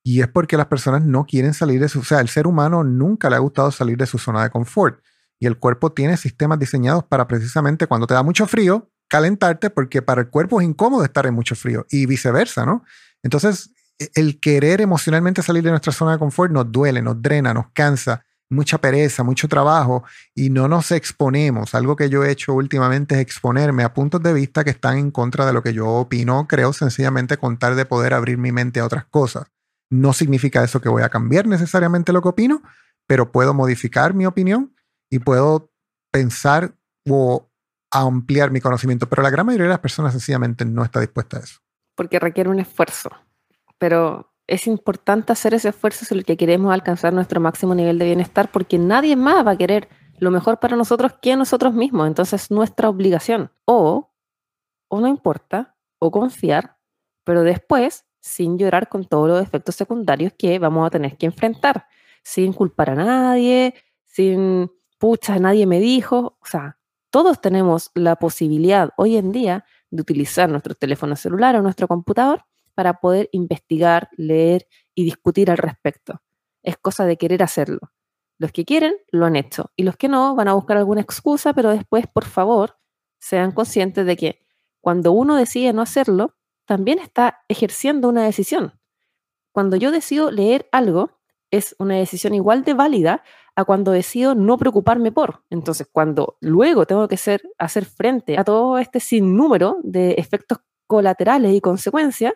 Y 0.03 0.21
es 0.21 0.27
porque 0.27 0.57
las 0.57 0.65
personas 0.65 1.03
no 1.03 1.23
quieren 1.27 1.53
salir 1.53 1.79
de 1.79 1.87
su... 1.87 1.99
O 1.99 2.03
sea, 2.03 2.19
el 2.19 2.27
ser 2.27 2.47
humano 2.47 2.83
nunca 2.83 3.29
le 3.29 3.35
ha 3.35 3.39
gustado 3.39 3.69
salir 3.69 3.95
de 3.95 4.07
su 4.07 4.17
zona 4.17 4.41
de 4.41 4.49
confort. 4.49 5.03
Y 5.39 5.45
el 5.45 5.59
cuerpo 5.59 5.91
tiene 5.91 6.17
sistemas 6.17 6.57
diseñados 6.57 7.03
para 7.03 7.27
precisamente 7.27 7.85
cuando 7.85 8.07
te 8.07 8.15
da 8.15 8.23
mucho 8.23 8.47
frío, 8.47 8.89
calentarte, 9.07 9.69
porque 9.69 10.01
para 10.01 10.21
el 10.21 10.29
cuerpo 10.31 10.61
es 10.61 10.67
incómodo 10.67 11.03
estar 11.03 11.27
en 11.27 11.35
mucho 11.35 11.55
frío 11.55 11.85
y 11.91 12.07
viceversa, 12.07 12.65
¿no? 12.65 12.85
Entonces, 13.21 13.69
e, 13.99 14.09
el 14.15 14.39
querer 14.39 14.81
emocionalmente 14.81 15.43
salir 15.43 15.61
de 15.61 15.69
nuestra 15.69 15.93
zona 15.93 16.13
de 16.13 16.17
confort 16.17 16.51
nos 16.51 16.71
duele, 16.71 17.03
nos 17.03 17.21
drena, 17.21 17.53
nos 17.53 17.67
cansa, 17.71 18.25
mucha 18.53 18.77
pereza, 18.79 19.23
mucho 19.23 19.47
trabajo 19.47 20.03
y 20.33 20.49
no 20.49 20.67
nos 20.67 20.91
exponemos. 20.91 21.75
Algo 21.75 21.95
que 21.95 22.09
yo 22.09 22.23
he 22.23 22.31
hecho 22.31 22.53
últimamente 22.53 23.15
es 23.15 23.21
exponerme 23.21 23.83
a 23.83 23.93
puntos 23.93 24.21
de 24.21 24.33
vista 24.33 24.63
que 24.63 24.69
están 24.69 24.97
en 24.97 25.11
contra 25.11 25.45
de 25.45 25.53
lo 25.53 25.63
que 25.63 25.73
yo 25.73 25.87
opino, 25.87 26.47
creo 26.47 26.73
sencillamente 26.73 27.37
contar 27.37 27.75
de 27.75 27.85
poder 27.85 28.13
abrir 28.13 28.37
mi 28.37 28.51
mente 28.51 28.79
a 28.79 28.85
otras 28.85 29.05
cosas. 29.05 29.51
No 29.89 30.13
significa 30.13 30.63
eso 30.63 30.81
que 30.81 30.89
voy 30.89 31.03
a 31.03 31.09
cambiar 31.09 31.47
necesariamente 31.47 32.13
lo 32.13 32.21
que 32.21 32.29
opino, 32.29 32.61
pero 33.07 33.31
puedo 33.31 33.53
modificar 33.53 34.13
mi 34.13 34.25
opinión 34.25 34.75
y 35.09 35.19
puedo 35.19 35.71
pensar 36.11 36.75
o 37.09 37.49
ampliar 37.91 38.51
mi 38.51 38.61
conocimiento, 38.61 39.07
pero 39.07 39.21
la 39.21 39.29
gran 39.29 39.45
mayoría 39.45 39.65
de 39.65 39.73
las 39.73 39.79
personas 39.79 40.13
sencillamente 40.13 40.65
no 40.65 40.83
está 40.83 40.99
dispuesta 40.99 41.37
a 41.37 41.41
eso. 41.41 41.59
Porque 41.95 42.19
requiere 42.19 42.49
un 42.49 42.59
esfuerzo 42.59 43.11
pero 43.83 44.32
es 44.47 44.67
importante 44.67 45.31
hacer 45.31 45.53
ese 45.53 45.69
esfuerzo 45.69 46.05
si 46.05 46.15
lo 46.15 46.23
que 46.23 46.37
queremos 46.37 46.73
alcanzar 46.73 47.13
nuestro 47.13 47.39
máximo 47.39 47.75
nivel 47.75 47.97
de 47.97 48.05
bienestar, 48.05 48.51
porque 48.51 48.77
nadie 48.77 49.15
más 49.15 49.45
va 49.45 49.51
a 49.51 49.57
querer 49.57 49.87
lo 50.19 50.31
mejor 50.31 50.59
para 50.59 50.75
nosotros 50.75 51.13
que 51.21 51.35
nosotros 51.35 51.73
mismos. 51.73 52.07
Entonces, 52.07 52.51
nuestra 52.51 52.89
obligación. 52.89 53.51
O, 53.65 54.11
o 54.89 54.99
no 54.99 55.07
importa, 55.07 55.75
o 55.99 56.11
confiar, 56.11 56.77
pero 57.23 57.43
después, 57.43 58.05
sin 58.19 58.57
llorar 58.57 58.89
con 58.89 59.05
todos 59.05 59.27
los 59.27 59.41
efectos 59.41 59.75
secundarios 59.75 60.33
que 60.37 60.59
vamos 60.59 60.87
a 60.87 60.89
tener 60.89 61.17
que 61.17 61.25
enfrentar, 61.25 61.87
sin 62.23 62.53
culpar 62.53 62.91
a 62.91 62.95
nadie, 62.95 63.73
sin, 64.05 64.71
pucha, 64.99 65.39
nadie 65.39 65.65
me 65.65 65.79
dijo. 65.79 66.37
O 66.41 66.45
sea, 66.45 66.77
todos 67.09 67.41
tenemos 67.41 67.91
la 67.95 68.17
posibilidad 68.17 68.91
hoy 68.97 69.17
en 69.17 69.31
día 69.31 69.65
de 69.89 70.01
utilizar 70.01 70.49
nuestro 70.49 70.75
teléfono 70.75 71.15
celular 71.15 71.55
o 71.55 71.61
nuestro 71.61 71.87
computador 71.87 72.45
para 72.73 72.99
poder 72.99 73.29
investigar, 73.31 74.09
leer 74.17 74.67
y 74.95 75.03
discutir 75.03 75.51
al 75.51 75.57
respecto. 75.57 76.21
Es 76.61 76.77
cosa 76.77 77.05
de 77.05 77.17
querer 77.17 77.43
hacerlo. 77.43 77.79
Los 78.37 78.51
que 78.51 78.65
quieren 78.65 78.95
lo 79.11 79.25
han 79.25 79.35
hecho 79.35 79.71
y 79.75 79.83
los 79.83 79.95
que 79.95 80.09
no 80.09 80.35
van 80.35 80.47
a 80.47 80.53
buscar 80.53 80.77
alguna 80.77 81.01
excusa, 81.01 81.53
pero 81.53 81.69
después, 81.69 82.07
por 82.07 82.25
favor, 82.25 82.77
sean 83.19 83.51
conscientes 83.51 84.05
de 84.05 84.17
que 84.17 84.45
cuando 84.81 85.11
uno 85.13 85.35
decide 85.35 85.71
no 85.71 85.81
hacerlo, 85.81 86.35
también 86.65 86.99
está 86.99 87.43
ejerciendo 87.47 88.09
una 88.09 88.23
decisión. 88.23 88.79
Cuando 89.51 89.77
yo 89.77 89.91
decido 89.91 90.31
leer 90.31 90.67
algo, 90.71 91.19
es 91.51 91.75
una 91.77 91.95
decisión 91.95 92.33
igual 92.33 92.63
de 92.63 92.73
válida 92.73 93.23
a 93.55 93.63
cuando 93.63 93.91
decido 93.91 94.33
no 94.33 94.57
preocuparme 94.57 95.11
por. 95.11 95.43
Entonces, 95.49 95.87
cuando 95.91 96.37
luego 96.41 96.85
tengo 96.85 97.07
que 97.07 97.15
hacer 97.59 97.85
frente 97.85 98.37
a 98.37 98.43
todo 98.43 98.77
este 98.79 98.99
sinnúmero 98.99 99.77
de 99.83 100.13
efectos 100.13 100.59
colaterales 100.87 101.53
y 101.53 101.61
consecuencias, 101.61 102.33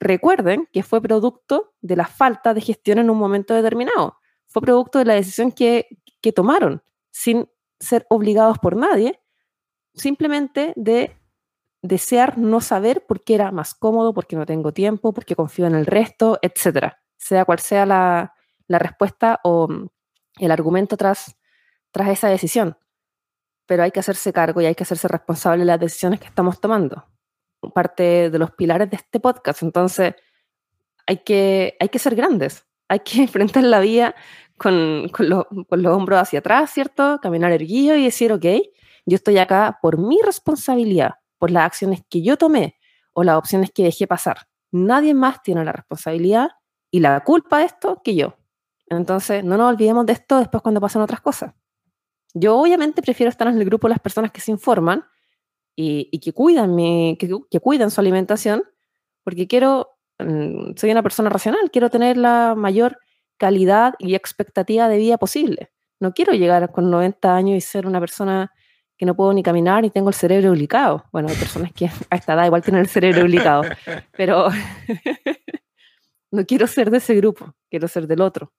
recuerden 0.00 0.68
que 0.72 0.82
fue 0.82 1.00
producto 1.00 1.74
de 1.82 1.94
la 1.94 2.06
falta 2.06 2.54
de 2.54 2.62
gestión 2.62 2.98
en 2.98 3.10
un 3.10 3.18
momento 3.18 3.54
determinado. 3.54 4.16
Fue 4.46 4.62
producto 4.62 4.98
de 4.98 5.04
la 5.04 5.14
decisión 5.14 5.52
que, 5.52 5.86
que 6.20 6.32
tomaron, 6.32 6.82
sin 7.10 7.48
ser 7.78 8.06
obligados 8.08 8.58
por 8.58 8.76
nadie, 8.76 9.20
simplemente 9.94 10.72
de 10.74 11.16
desear 11.82 12.38
no 12.38 12.60
saber 12.60 13.06
por 13.06 13.22
qué 13.22 13.34
era 13.34 13.52
más 13.52 13.74
cómodo, 13.74 14.12
porque 14.12 14.36
no 14.36 14.46
tengo 14.46 14.72
tiempo, 14.72 15.12
porque 15.12 15.36
confío 15.36 15.66
en 15.66 15.74
el 15.74 15.86
resto, 15.86 16.38
etcétera. 16.42 17.02
Sea 17.16 17.44
cual 17.44 17.58
sea 17.58 17.86
la, 17.86 18.34
la 18.66 18.78
respuesta 18.78 19.40
o 19.44 19.68
mm, 19.68 19.88
el 20.40 20.50
argumento 20.50 20.96
tras, 20.96 21.36
tras 21.90 22.08
esa 22.08 22.28
decisión. 22.28 22.78
Pero 23.66 23.82
hay 23.82 23.90
que 23.90 24.00
hacerse 24.00 24.32
cargo 24.32 24.60
y 24.60 24.66
hay 24.66 24.74
que 24.74 24.82
hacerse 24.82 25.08
responsable 25.08 25.60
de 25.60 25.66
las 25.66 25.80
decisiones 25.80 26.20
que 26.20 26.26
estamos 26.26 26.60
tomando. 26.60 27.06
Parte 27.74 28.30
de 28.30 28.38
los 28.38 28.50
pilares 28.52 28.90
de 28.90 28.96
este 28.96 29.20
podcast. 29.20 29.62
Entonces, 29.62 30.14
hay 31.06 31.18
que, 31.18 31.76
hay 31.80 31.88
que 31.88 31.98
ser 31.98 32.14
grandes. 32.14 32.66
Hay 32.88 33.00
que 33.00 33.22
enfrentar 33.22 33.64
la 33.64 33.80
vida 33.80 34.14
con, 34.56 35.08
con, 35.08 35.64
con 35.64 35.82
los 35.82 35.96
hombros 35.96 36.20
hacia 36.20 36.40
atrás, 36.40 36.70
¿cierto? 36.70 37.18
Caminar 37.22 37.52
erguido 37.52 37.96
y 37.96 38.04
decir, 38.04 38.32
ok, 38.32 38.44
yo 39.06 39.16
estoy 39.16 39.38
acá 39.38 39.78
por 39.80 39.98
mi 39.98 40.18
responsabilidad 40.24 41.14
por 41.40 41.50
las 41.50 41.64
acciones 41.64 42.02
que 42.08 42.22
yo 42.22 42.36
tomé 42.36 42.76
o 43.12 43.24
las 43.24 43.36
opciones 43.36 43.70
que 43.72 43.82
dejé 43.82 44.06
pasar. 44.06 44.46
Nadie 44.70 45.14
más 45.14 45.42
tiene 45.42 45.64
la 45.64 45.72
responsabilidad 45.72 46.50
y 46.90 47.00
la 47.00 47.18
culpa 47.24 47.58
de 47.58 47.64
esto 47.64 48.02
que 48.04 48.14
yo. 48.14 48.36
Entonces, 48.86 49.42
no 49.42 49.56
nos 49.56 49.72
olvidemos 49.72 50.06
de 50.06 50.12
esto 50.12 50.38
después 50.38 50.62
cuando 50.62 50.80
pasan 50.80 51.02
otras 51.02 51.20
cosas. 51.20 51.54
Yo 52.34 52.58
obviamente 52.58 53.02
prefiero 53.02 53.30
estar 53.30 53.48
en 53.48 53.56
el 53.56 53.64
grupo 53.64 53.88
de 53.88 53.94
las 53.94 54.00
personas 54.00 54.30
que 54.30 54.40
se 54.40 54.50
informan 54.50 55.04
y, 55.82 56.18
que, 56.18 56.32
cuidan 56.32 56.74
mi, 56.74 57.16
que, 57.18 57.30
que, 57.50 57.60
cuidan 57.60 57.90
su 57.90 58.00
alimentación, 58.00 58.64
porque 59.24 59.46
quiero, 59.46 59.88
mm, 60.18 60.72
soy 60.76 60.90
una 60.90 61.02
persona 61.02 61.30
racional, 61.30 61.70
quiero 61.70 61.90
tener 61.90 62.16
la 62.16 62.54
mayor 62.56 62.98
calidad 63.38 63.94
y 63.98 64.14
expectativa 64.14 64.88
de 64.88 64.98
vida 64.98 65.16
posible. 65.16 65.70
No 65.98 66.12
quiero 66.12 66.32
llegar 66.32 66.70
con 66.70 66.90
90 66.90 67.34
años 67.34 67.56
y 67.56 67.60
ser 67.60 67.86
una 67.86 68.00
persona 68.00 68.52
que 68.98 69.06
no 69.06 69.16
puedo 69.16 69.32
ni 69.32 69.42
caminar 69.42 69.84
y 69.86 69.90
tengo 69.90 70.10
el 70.10 70.14
cerebro 70.14 70.52
ubicado. 70.52 71.04
Bueno, 71.12 71.28
hay 71.28 71.36
personas 71.36 71.72
que 71.72 71.86
a 72.10 72.16
esta 72.16 72.34
edad 72.34 72.46
igual 72.46 72.62
tienen 72.62 72.82
el 72.82 72.88
cerebro 72.88 73.24
ubicado, 73.24 73.62
pero 74.16 74.48
no 76.30 76.44
quiero 76.44 76.66
ser 76.66 76.90
de 76.90 76.98
ese 76.98 77.14
grupo, 77.14 77.54
quiero 77.70 77.88
ser 77.88 78.06
del 78.06 78.20
otro. 78.20 78.52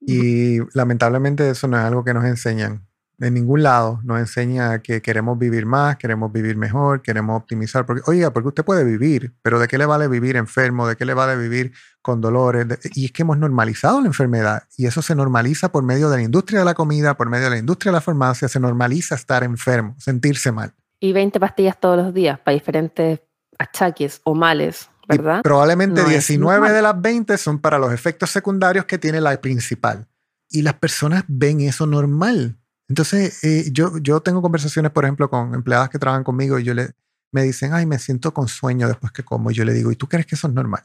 Y 0.00 0.58
lamentablemente 0.74 1.50
eso 1.50 1.68
no 1.68 1.76
es 1.76 1.84
algo 1.84 2.04
que 2.04 2.14
nos 2.14 2.24
enseñan 2.24 2.86
en 3.18 3.34
ningún 3.34 3.62
lado 3.62 4.00
nos 4.04 4.18
enseña 4.18 4.80
que 4.80 5.00
queremos 5.00 5.38
vivir 5.38 5.64
más, 5.64 5.96
queremos 5.96 6.30
vivir 6.32 6.56
mejor, 6.56 7.00
queremos 7.00 7.36
optimizar. 7.40 7.86
Porque, 7.86 8.02
oiga, 8.06 8.32
porque 8.32 8.48
usted 8.48 8.64
puede 8.64 8.84
vivir, 8.84 9.34
pero 9.42 9.58
¿de 9.58 9.68
qué 9.68 9.78
le 9.78 9.86
vale 9.86 10.08
vivir 10.08 10.36
enfermo? 10.36 10.86
¿De 10.86 10.96
qué 10.96 11.04
le 11.04 11.14
vale 11.14 11.36
vivir 11.36 11.72
con 12.02 12.20
dolores? 12.20 12.66
y 12.94 13.06
es 13.06 13.12
que 13.12 13.22
hemos 13.22 13.38
normalizado 13.38 14.00
la 14.00 14.06
enfermedad 14.06 14.64
y 14.76 14.86
eso 14.86 15.02
se 15.02 15.14
normaliza 15.14 15.72
por 15.72 15.82
medio 15.82 16.10
de 16.10 16.18
la 16.18 16.22
industria 16.22 16.58
de 16.58 16.64
la 16.64 16.74
comida, 16.74 17.16
por 17.16 17.30
medio 17.30 17.44
de 17.44 17.50
la 17.50 17.58
industria 17.58 17.90
de 17.90 17.96
la 17.96 18.00
farmacia, 18.00 18.48
se 18.48 18.60
normaliza 18.60 19.14
estar 19.14 19.42
enfermo, 19.44 19.94
sentirse 19.98 20.52
mal. 20.52 20.74
Y 21.00 21.12
20 21.12 21.40
pastillas 21.40 21.78
todos 21.80 21.96
los 21.96 22.14
días 22.14 22.38
para 22.38 22.54
diferentes 22.54 23.20
achaques 23.58 24.20
o 24.24 24.34
males. 24.34 24.90
¿verdad? 25.08 25.42
probablemente 25.42 26.02
19 26.02 26.72
de 26.72 26.82
las 26.82 27.00
20 27.00 27.38
son 27.38 27.60
para 27.60 27.78
los 27.78 27.92
efectos 27.92 28.28
secundarios 28.28 28.86
que 28.86 28.98
tiene 28.98 29.20
la 29.20 29.40
principal. 29.40 30.08
Y 30.50 30.62
las 30.62 30.74
personas 30.74 31.24
ven 31.28 31.60
eso 31.60 31.86
normal 31.86 32.56
entonces, 32.88 33.42
eh, 33.42 33.68
yo, 33.72 33.98
yo 33.98 34.20
tengo 34.20 34.40
conversaciones, 34.42 34.92
por 34.92 35.04
ejemplo, 35.04 35.28
con 35.28 35.54
empleadas 35.54 35.90
que 35.90 35.98
trabajan 35.98 36.24
conmigo 36.24 36.58
y 36.58 36.64
yo 36.64 36.74
le, 36.74 36.90
me 37.32 37.42
dicen, 37.42 37.72
ay, 37.74 37.86
me 37.86 37.98
siento 37.98 38.32
con 38.32 38.48
sueño 38.48 38.86
después 38.86 39.12
que 39.12 39.24
como. 39.24 39.50
Y 39.50 39.54
yo 39.54 39.64
le 39.64 39.72
digo, 39.72 39.90
¿y 39.90 39.96
tú 39.96 40.08
crees 40.08 40.26
que 40.26 40.36
eso 40.36 40.46
es 40.46 40.54
normal? 40.54 40.84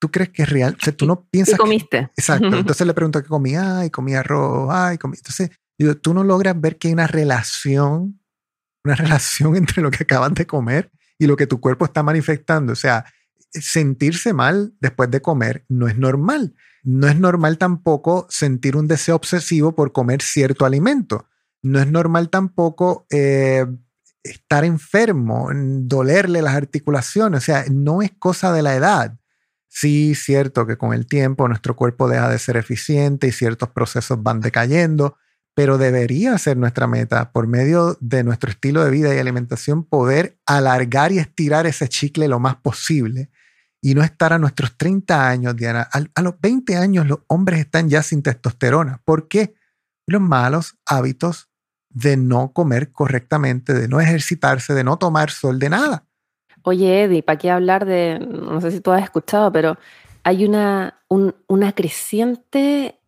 ¿Tú 0.00 0.10
crees 0.10 0.30
que 0.30 0.42
es 0.42 0.48
real? 0.48 0.76
O 0.80 0.84
sea, 0.84 0.96
tú 0.96 1.06
no 1.06 1.28
piensas. 1.28 1.54
¿Qué 1.54 1.58
comiste? 1.58 1.98
exacto. 2.16 2.46
Entonces 2.56 2.86
le 2.86 2.94
pregunto 2.94 3.20
qué 3.22 3.28
comí. 3.28 3.56
Ay, 3.56 3.90
comí 3.90 4.14
arroz. 4.14 4.68
Ay, 4.72 4.96
comí. 4.98 5.16
Entonces, 5.16 5.50
digo, 5.76 5.96
tú 5.96 6.14
no 6.14 6.22
logras 6.22 6.58
ver 6.60 6.78
que 6.78 6.88
hay 6.88 6.94
una 6.94 7.08
relación, 7.08 8.20
una 8.84 8.94
relación 8.94 9.56
entre 9.56 9.82
lo 9.82 9.90
que 9.90 10.04
acaban 10.04 10.34
de 10.34 10.46
comer 10.46 10.92
y 11.18 11.26
lo 11.26 11.36
que 11.36 11.48
tu 11.48 11.60
cuerpo 11.60 11.84
está 11.84 12.04
manifestando. 12.04 12.72
O 12.72 12.76
sea, 12.76 13.04
sentirse 13.50 14.32
mal 14.32 14.72
después 14.80 15.10
de 15.10 15.20
comer 15.20 15.64
no 15.68 15.88
es 15.88 15.98
normal. 15.98 16.54
No 16.84 17.08
es 17.08 17.18
normal 17.18 17.58
tampoco 17.58 18.26
sentir 18.30 18.76
un 18.76 18.88
deseo 18.88 19.16
obsesivo 19.16 19.74
por 19.74 19.92
comer 19.92 20.22
cierto 20.22 20.64
alimento. 20.64 21.26
No 21.62 21.80
es 21.80 21.86
normal 21.86 22.30
tampoco 22.30 23.06
eh, 23.10 23.66
estar 24.22 24.64
enfermo, 24.64 25.50
dolerle 25.54 26.42
las 26.42 26.54
articulaciones. 26.54 27.42
O 27.42 27.44
sea, 27.44 27.64
no 27.70 28.02
es 28.02 28.12
cosa 28.18 28.52
de 28.52 28.62
la 28.62 28.74
edad. 28.74 29.18
Sí, 29.68 30.14
cierto 30.14 30.66
que 30.66 30.78
con 30.78 30.92
el 30.94 31.06
tiempo 31.06 31.46
nuestro 31.46 31.76
cuerpo 31.76 32.08
deja 32.08 32.30
de 32.30 32.38
ser 32.38 32.56
eficiente 32.56 33.26
y 33.26 33.32
ciertos 33.32 33.68
procesos 33.70 34.22
van 34.22 34.40
decayendo, 34.40 35.16
pero 35.54 35.76
debería 35.76 36.38
ser 36.38 36.56
nuestra 36.56 36.86
meta, 36.86 37.32
por 37.32 37.46
medio 37.46 37.98
de 38.00 38.24
nuestro 38.24 38.50
estilo 38.50 38.84
de 38.84 38.90
vida 38.90 39.14
y 39.14 39.18
alimentación, 39.18 39.84
poder 39.84 40.38
alargar 40.46 41.12
y 41.12 41.18
estirar 41.18 41.66
ese 41.66 41.88
chicle 41.88 42.28
lo 42.28 42.40
más 42.40 42.56
posible 42.56 43.30
y 43.80 43.94
no 43.94 44.02
estar 44.02 44.32
a 44.32 44.38
nuestros 44.38 44.76
30 44.76 45.28
años, 45.28 45.56
Diana. 45.56 45.88
A, 45.92 46.22
los 46.22 46.40
20 46.40 46.76
años 46.76 47.06
los 47.06 47.20
hombres 47.28 47.60
están 47.60 47.88
ya 47.88 48.02
sin 48.02 48.22
testosterona. 48.22 49.00
¿Por 49.04 49.28
qué? 49.28 49.54
Los 50.06 50.20
malos 50.20 50.76
hábitos 50.84 51.48
de 51.90 52.16
no 52.16 52.52
comer 52.52 52.92
correctamente, 52.92 53.72
de 53.72 53.88
no 53.88 54.00
ejercitarse, 54.00 54.74
de 54.74 54.84
no 54.84 54.98
tomar 54.98 55.30
sol, 55.30 55.58
de 55.58 55.70
nada. 55.70 56.04
Oye, 56.62 57.04
Eddie, 57.04 57.22
¿para 57.22 57.38
qué 57.38 57.50
hablar 57.50 57.86
de, 57.86 58.18
no 58.18 58.60
sé 58.60 58.70
si 58.72 58.80
tú 58.80 58.90
has 58.90 59.02
escuchado, 59.02 59.52
pero 59.52 59.78
hay 60.24 60.44
una, 60.44 61.00
una 61.08 61.72
creciente, 61.72 62.98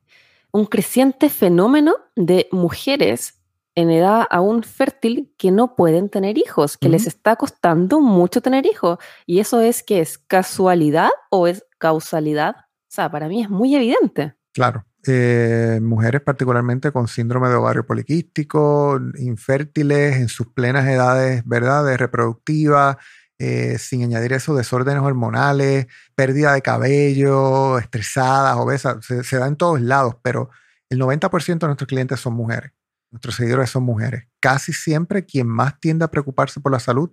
un 0.52 0.66
creciente 0.66 1.28
fenómeno 1.28 1.96
de 2.16 2.48
mujeres 2.52 3.39
en 3.80 3.90
edad 3.90 4.26
aún 4.30 4.62
fértil 4.62 5.32
que 5.38 5.50
no 5.50 5.74
pueden 5.74 6.08
tener 6.08 6.38
hijos, 6.38 6.76
que 6.76 6.88
les 6.88 7.06
está 7.06 7.36
costando 7.36 8.00
mucho 8.00 8.40
tener 8.40 8.66
hijos. 8.66 8.98
Y 9.26 9.40
eso 9.40 9.60
es 9.60 9.82
que 9.82 10.00
es 10.00 10.18
casualidad 10.18 11.10
o 11.30 11.46
es 11.46 11.64
causalidad. 11.78 12.56
O 12.56 12.92
sea, 12.92 13.10
para 13.10 13.28
mí 13.28 13.42
es 13.42 13.50
muy 13.50 13.74
evidente. 13.74 14.34
Claro. 14.52 14.84
Eh, 15.06 15.78
mujeres 15.80 16.20
particularmente 16.20 16.92
con 16.92 17.08
síndrome 17.08 17.48
de 17.48 17.54
ovario 17.54 17.86
poliquístico, 17.86 19.00
infértiles 19.16 20.16
en 20.16 20.28
sus 20.28 20.48
plenas 20.48 20.86
edades, 20.86 21.42
¿verdad? 21.46 21.86
De 21.86 21.96
reproductiva, 21.96 22.98
eh, 23.38 23.78
sin 23.78 24.02
añadir 24.02 24.34
esos 24.34 24.56
desórdenes 24.58 25.02
hormonales, 25.02 25.86
pérdida 26.14 26.52
de 26.52 26.60
cabello, 26.60 27.78
estresadas, 27.78 28.56
obesas, 28.56 29.02
se, 29.06 29.24
se 29.24 29.38
da 29.38 29.46
en 29.46 29.56
todos 29.56 29.80
lados, 29.80 30.16
pero 30.22 30.50
el 30.90 30.98
90% 31.00 31.58
de 31.58 31.66
nuestros 31.66 31.88
clientes 31.88 32.20
son 32.20 32.34
mujeres. 32.34 32.72
Nuestros 33.10 33.34
seguidores 33.34 33.70
son 33.70 33.82
mujeres. 33.82 34.28
Casi 34.40 34.72
siempre 34.72 35.24
quien 35.24 35.46
más 35.48 35.80
tiende 35.80 36.04
a 36.04 36.10
preocuparse 36.10 36.60
por 36.60 36.72
la 36.72 36.80
salud, 36.80 37.10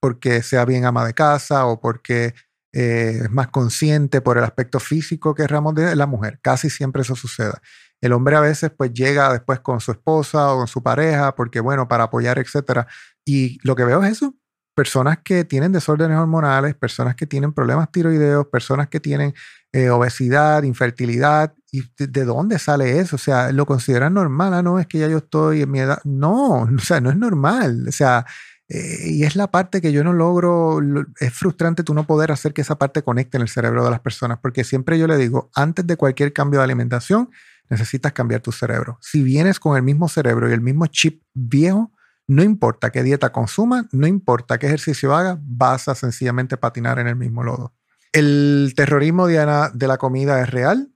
porque 0.00 0.42
sea 0.42 0.64
bien 0.64 0.84
ama 0.84 1.04
de 1.04 1.14
casa 1.14 1.66
o 1.66 1.80
porque 1.80 2.34
eh, 2.72 3.20
es 3.24 3.30
más 3.30 3.48
consciente 3.48 4.20
por 4.20 4.38
el 4.38 4.44
aspecto 4.44 4.78
físico 4.80 5.34
que 5.34 5.46
Ramón 5.46 5.74
de 5.74 5.96
la 5.96 6.06
mujer. 6.06 6.38
Casi 6.42 6.70
siempre 6.70 7.02
eso 7.02 7.16
sucede. 7.16 7.54
El 8.00 8.12
hombre 8.12 8.36
a 8.36 8.40
veces 8.40 8.70
pues 8.76 8.92
llega 8.92 9.32
después 9.32 9.60
con 9.60 9.80
su 9.80 9.92
esposa 9.92 10.52
o 10.52 10.58
con 10.58 10.68
su 10.68 10.82
pareja 10.82 11.34
porque 11.34 11.60
bueno, 11.60 11.88
para 11.88 12.04
apoyar, 12.04 12.38
etcétera. 12.38 12.86
Y 13.24 13.58
lo 13.66 13.74
que 13.74 13.84
veo 13.84 14.02
es 14.04 14.12
eso, 14.12 14.34
personas 14.76 15.18
que 15.24 15.44
tienen 15.44 15.72
desórdenes 15.72 16.18
hormonales, 16.18 16.74
personas 16.74 17.16
que 17.16 17.26
tienen 17.26 17.52
problemas 17.54 17.90
tiroideos, 17.90 18.46
personas 18.48 18.88
que 18.88 19.00
tienen 19.00 19.34
eh, 19.76 19.90
obesidad, 19.90 20.62
infertilidad. 20.62 21.52
¿Y 21.70 21.82
de, 21.98 22.24
dónde 22.24 22.58
sale 22.58 22.98
eso? 22.98 23.16
O 23.16 23.18
sea, 23.18 23.52
¿lo 23.52 23.66
consideran 23.66 24.14
normal? 24.14 24.54
Ah, 24.54 24.62
no, 24.62 24.78
es 24.78 24.86
que 24.86 24.98
ya 24.98 25.08
yo 25.08 25.18
estoy 25.18 25.60
en 25.60 25.70
mi 25.70 25.80
edad. 25.80 26.00
No, 26.04 26.62
o 26.76 26.78
sea, 26.78 27.02
no 27.02 27.10
es 27.10 27.16
normal. 27.16 27.84
O 27.86 27.92
sea, 27.92 28.24
eh, 28.68 29.10
y 29.10 29.24
es 29.24 29.36
la 29.36 29.50
parte 29.50 29.82
que 29.82 29.92
yo 29.92 30.02
no 30.02 30.14
logro, 30.14 30.80
es 31.20 31.32
frustrante 31.34 31.82
tú 31.84 31.92
no 31.92 32.06
poder 32.06 32.32
hacer 32.32 32.54
que 32.54 32.62
esa 32.62 32.78
parte 32.78 33.02
conecte 33.02 33.36
en 33.36 33.42
el 33.42 33.48
cerebro 33.48 33.84
de 33.84 33.90
las 33.90 34.00
personas, 34.00 34.38
porque 34.40 34.64
siempre 34.64 34.98
yo 34.98 35.06
le 35.06 35.18
digo, 35.18 35.50
antes 35.54 35.86
de 35.86 35.96
cualquier 35.98 36.32
cambio 36.32 36.60
de 36.60 36.64
alimentación, 36.64 37.30
necesitas 37.68 38.12
cambiar 38.12 38.40
tu 38.40 38.52
cerebro. 38.52 38.98
Si 39.02 39.22
vienes 39.22 39.60
con 39.60 39.76
el 39.76 39.82
mismo 39.82 40.08
cerebro 40.08 40.48
y 40.48 40.54
el 40.54 40.62
mismo 40.62 40.86
chip 40.86 41.22
viejo, 41.34 41.92
no 42.26 42.42
importa 42.42 42.90
qué 42.90 43.02
dieta 43.02 43.30
consumas, 43.30 43.84
no 43.92 44.06
importa 44.06 44.58
qué 44.58 44.66
ejercicio 44.68 45.14
hagas, 45.14 45.38
vas 45.42 45.86
a 45.88 45.94
sencillamente 45.94 46.56
patinar 46.56 46.98
en 46.98 47.08
el 47.08 47.16
mismo 47.16 47.44
lodo. 47.44 47.75
El 48.16 48.72
terrorismo 48.74 49.26
de 49.26 49.86
la 49.86 49.98
comida 49.98 50.40
es 50.40 50.48
real, 50.48 50.90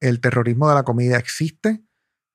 el 0.00 0.20
terrorismo 0.20 0.68
de 0.68 0.76
la 0.76 0.84
comida 0.84 1.18
existe, 1.18 1.82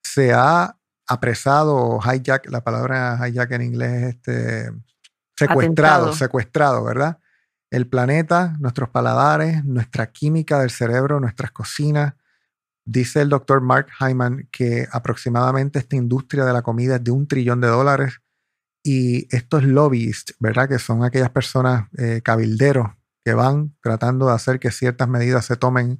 se 0.04 0.34
ha 0.34 0.78
apresado, 1.08 2.02
hijack, 2.02 2.52
la 2.52 2.62
palabra 2.62 3.26
hijack 3.26 3.52
en 3.54 3.62
inglés 3.62 4.04
es 4.04 4.16
este, 4.16 4.72
secuestrado, 5.34 6.12
secuestrado, 6.12 6.84
¿verdad? 6.84 7.20
El 7.72 7.88
planeta, 7.88 8.58
nuestros 8.60 8.90
paladares, 8.90 9.64
nuestra 9.64 10.12
química 10.12 10.60
del 10.60 10.72
cerebro, 10.72 11.22
nuestras 11.22 11.52
cocinas. 11.52 12.14
Dice 12.86 13.22
el 13.22 13.30
doctor 13.30 13.62
Mark 13.62 13.88
Hyman 13.98 14.50
que 14.52 14.90
aproximadamente 14.92 15.80
esta 15.80 15.96
industria 15.96 16.44
de 16.44 16.52
la 16.52 16.64
comida 16.64 16.98
es 16.98 17.04
de 17.06 17.12
un 17.12 17.30
trillón 17.30 17.62
de 17.62 17.70
dólares 17.70 18.20
y 18.84 19.34
estos 19.34 19.64
lobbyists, 19.64 20.36
¿verdad? 20.38 20.68
Que 20.68 20.80
son 20.80 21.06
aquellas 21.06 21.30
personas 21.30 21.88
eh, 21.98 22.20
cabilderos 22.22 22.97
que 23.28 23.34
van 23.34 23.76
tratando 23.82 24.28
de 24.28 24.36
hacer 24.36 24.58
que 24.58 24.72
ciertas 24.72 25.10
medidas 25.10 25.44
se 25.44 25.58
tomen 25.58 26.00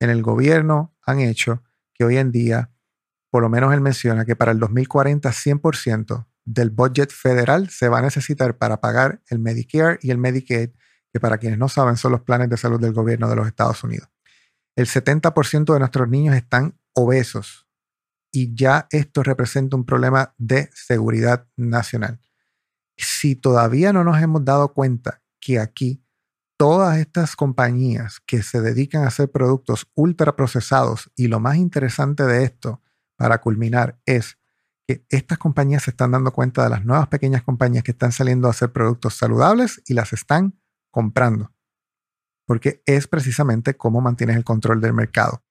en 0.00 0.10
el 0.10 0.24
gobierno 0.24 0.92
han 1.06 1.20
hecho 1.20 1.62
que 1.92 2.02
hoy 2.02 2.16
en 2.16 2.32
día, 2.32 2.72
por 3.30 3.44
lo 3.44 3.48
menos 3.48 3.72
él 3.72 3.80
menciona 3.80 4.24
que 4.24 4.34
para 4.34 4.50
el 4.50 4.58
2040 4.58 5.30
100% 5.30 6.26
del 6.44 6.70
budget 6.70 7.12
federal 7.12 7.70
se 7.70 7.88
va 7.88 8.00
a 8.00 8.02
necesitar 8.02 8.58
para 8.58 8.80
pagar 8.80 9.22
el 9.28 9.38
Medicare 9.38 10.00
y 10.02 10.10
el 10.10 10.18
Medicaid, 10.18 10.70
que 11.12 11.20
para 11.20 11.38
quienes 11.38 11.60
no 11.60 11.68
saben 11.68 11.96
son 11.96 12.10
los 12.10 12.22
planes 12.22 12.50
de 12.50 12.56
salud 12.56 12.80
del 12.80 12.92
gobierno 12.92 13.30
de 13.30 13.36
los 13.36 13.46
Estados 13.46 13.84
Unidos. 13.84 14.08
El 14.74 14.88
70% 14.88 15.74
de 15.74 15.78
nuestros 15.78 16.08
niños 16.08 16.34
están 16.34 16.76
obesos 16.92 17.68
y 18.32 18.52
ya 18.52 18.88
esto 18.90 19.22
representa 19.22 19.76
un 19.76 19.86
problema 19.86 20.34
de 20.38 20.70
seguridad 20.74 21.46
nacional. 21.56 22.20
Si 22.96 23.36
todavía 23.36 23.92
no 23.92 24.02
nos 24.02 24.20
hemos 24.20 24.44
dado 24.44 24.74
cuenta 24.74 25.22
que 25.38 25.60
aquí 25.60 26.03
todas 26.56 26.98
estas 26.98 27.36
compañías 27.36 28.20
que 28.26 28.42
se 28.42 28.60
dedican 28.60 29.04
a 29.04 29.08
hacer 29.08 29.30
productos 29.30 29.90
ultraprocesados 29.94 31.10
y 31.16 31.28
lo 31.28 31.40
más 31.40 31.56
interesante 31.56 32.24
de 32.24 32.44
esto, 32.44 32.82
para 33.16 33.40
culminar, 33.40 34.00
es 34.06 34.38
que 34.86 35.04
estas 35.08 35.38
compañías 35.38 35.84
se 35.84 35.90
están 35.90 36.10
dando 36.10 36.32
cuenta 36.32 36.62
de 36.64 36.70
las 36.70 36.84
nuevas 36.84 37.08
pequeñas 37.08 37.42
compañías 37.42 37.84
que 37.84 37.92
están 37.92 38.12
saliendo 38.12 38.48
a 38.48 38.50
hacer 38.50 38.72
productos 38.72 39.14
saludables 39.14 39.82
y 39.86 39.94
las 39.94 40.12
están 40.12 40.58
comprando. 40.90 41.52
Porque 42.46 42.82
es 42.84 43.08
precisamente 43.08 43.76
cómo 43.76 44.00
mantienes 44.00 44.36
el 44.36 44.44
control 44.44 44.80
del 44.80 44.92
mercado. 44.92 45.42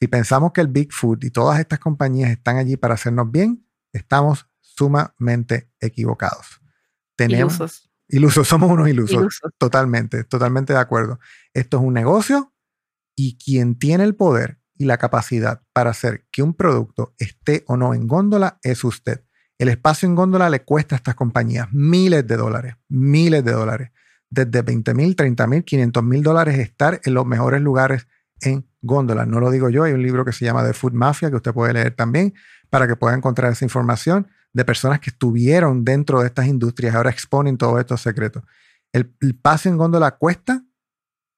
Si 0.00 0.08
pensamos 0.08 0.52
que 0.52 0.60
el 0.60 0.68
Big 0.68 0.92
Food 0.92 1.24
y 1.24 1.30
todas 1.30 1.58
estas 1.58 1.78
compañías 1.78 2.30
están 2.30 2.58
allí 2.58 2.76
para 2.76 2.94
hacernos 2.94 3.30
bien, 3.30 3.66
estamos 3.92 4.46
sumamente 4.60 5.70
equivocados. 5.80 6.60
Tenemos. 7.16 7.88
Ilusos, 8.08 8.46
somos 8.48 8.70
unos 8.70 8.88
ilusos. 8.88 9.40
Totalmente, 9.58 10.24
totalmente 10.24 10.72
de 10.72 10.78
acuerdo. 10.78 11.18
Esto 11.52 11.78
es 11.78 11.82
un 11.82 11.94
negocio 11.94 12.52
y 13.16 13.38
quien 13.38 13.78
tiene 13.78 14.04
el 14.04 14.14
poder 14.14 14.58
y 14.76 14.86
la 14.86 14.98
capacidad 14.98 15.62
para 15.72 15.90
hacer 15.90 16.26
que 16.30 16.42
un 16.42 16.54
producto 16.54 17.14
esté 17.18 17.64
o 17.68 17.76
no 17.76 17.94
en 17.94 18.08
góndola 18.08 18.58
es 18.62 18.84
usted. 18.84 19.24
El 19.58 19.68
espacio 19.68 20.08
en 20.08 20.16
góndola 20.16 20.50
le 20.50 20.64
cuesta 20.64 20.96
a 20.96 20.98
estas 20.98 21.14
compañías 21.14 21.68
miles 21.72 22.26
de 22.26 22.36
dólares, 22.36 22.74
miles 22.88 23.44
de 23.44 23.52
dólares. 23.52 23.90
Desde 24.28 24.62
20 24.62 24.94
mil, 24.94 25.14
30 25.14 25.46
mil, 25.46 25.64
500 25.64 26.02
mil 26.02 26.22
dólares 26.22 26.58
estar 26.58 27.00
en 27.04 27.14
los 27.14 27.24
mejores 27.24 27.60
lugares 27.60 28.08
en 28.40 28.66
góndola. 28.82 29.26
No 29.26 29.38
lo 29.38 29.50
digo 29.50 29.70
yo, 29.70 29.84
hay 29.84 29.92
un 29.92 30.02
libro 30.02 30.24
que 30.24 30.32
se 30.32 30.44
llama 30.44 30.64
The 30.64 30.72
Food 30.72 30.92
Mafia 30.92 31.30
que 31.30 31.36
usted 31.36 31.52
puede 31.52 31.72
leer 31.72 31.94
también 31.94 32.34
para 32.68 32.88
que 32.88 32.96
pueda 32.96 33.14
encontrar 33.14 33.52
esa 33.52 33.64
información 33.64 34.26
de 34.54 34.64
personas 34.64 35.00
que 35.00 35.10
estuvieron 35.10 35.84
dentro 35.84 36.20
de 36.20 36.28
estas 36.28 36.46
industrias, 36.46 36.94
ahora 36.94 37.10
exponen 37.10 37.58
todos 37.58 37.78
estos 37.80 38.00
secretos. 38.00 38.42
El, 38.92 39.14
el 39.20 39.34
pase 39.34 39.68
en 39.68 39.76
góndola 39.76 40.12
cuesta 40.12 40.64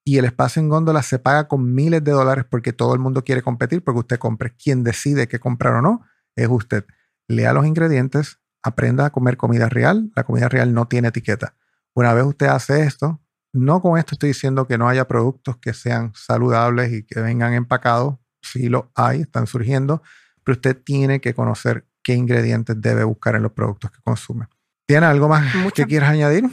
y 0.04 0.18
el 0.18 0.24
espacio 0.26 0.60
en 0.60 0.68
góndola 0.68 1.02
se 1.02 1.18
paga 1.18 1.48
con 1.48 1.74
miles 1.74 2.04
de 2.04 2.12
dólares 2.12 2.44
porque 2.48 2.72
todo 2.72 2.94
el 2.94 3.00
mundo 3.00 3.24
quiere 3.24 3.42
competir 3.42 3.82
porque 3.82 4.00
usted 4.00 4.18
compre. 4.18 4.54
Quien 4.54 4.84
decide 4.84 5.26
qué 5.26 5.40
comprar 5.40 5.74
o 5.74 5.82
no 5.82 6.06
es 6.36 6.46
usted. 6.48 6.84
Lea 7.26 7.52
los 7.52 7.66
ingredientes, 7.66 8.38
aprenda 8.62 9.06
a 9.06 9.10
comer 9.10 9.36
comida 9.36 9.68
real. 9.68 10.12
La 10.14 10.22
comida 10.22 10.48
real 10.48 10.72
no 10.72 10.86
tiene 10.86 11.08
etiqueta. 11.08 11.54
Una 11.94 12.14
vez 12.14 12.24
usted 12.24 12.46
hace 12.46 12.82
esto, 12.82 13.20
no 13.52 13.80
con 13.80 13.98
esto 13.98 14.14
estoy 14.14 14.28
diciendo 14.28 14.66
que 14.68 14.76
no 14.78 14.86
haya 14.86 15.08
productos 15.08 15.56
que 15.56 15.72
sean 15.72 16.12
saludables 16.14 16.92
y 16.92 17.02
que 17.02 17.20
vengan 17.20 17.54
empacados. 17.54 18.16
Sí 18.42 18.68
lo 18.68 18.92
hay, 18.94 19.22
están 19.22 19.46
surgiendo, 19.46 20.02
pero 20.44 20.56
usted 20.56 20.80
tiene 20.80 21.20
que 21.20 21.34
conocer 21.34 21.86
qué 22.06 22.14
ingredientes 22.14 22.80
debe 22.80 23.02
buscar 23.02 23.34
en 23.34 23.42
los 23.42 23.50
productos 23.50 23.90
que 23.90 24.00
consume. 24.00 24.46
¿Tiene 24.86 25.06
algo 25.06 25.26
más 25.28 25.44
que 25.74 25.84
quieras 25.86 26.10
añadir? 26.10 26.44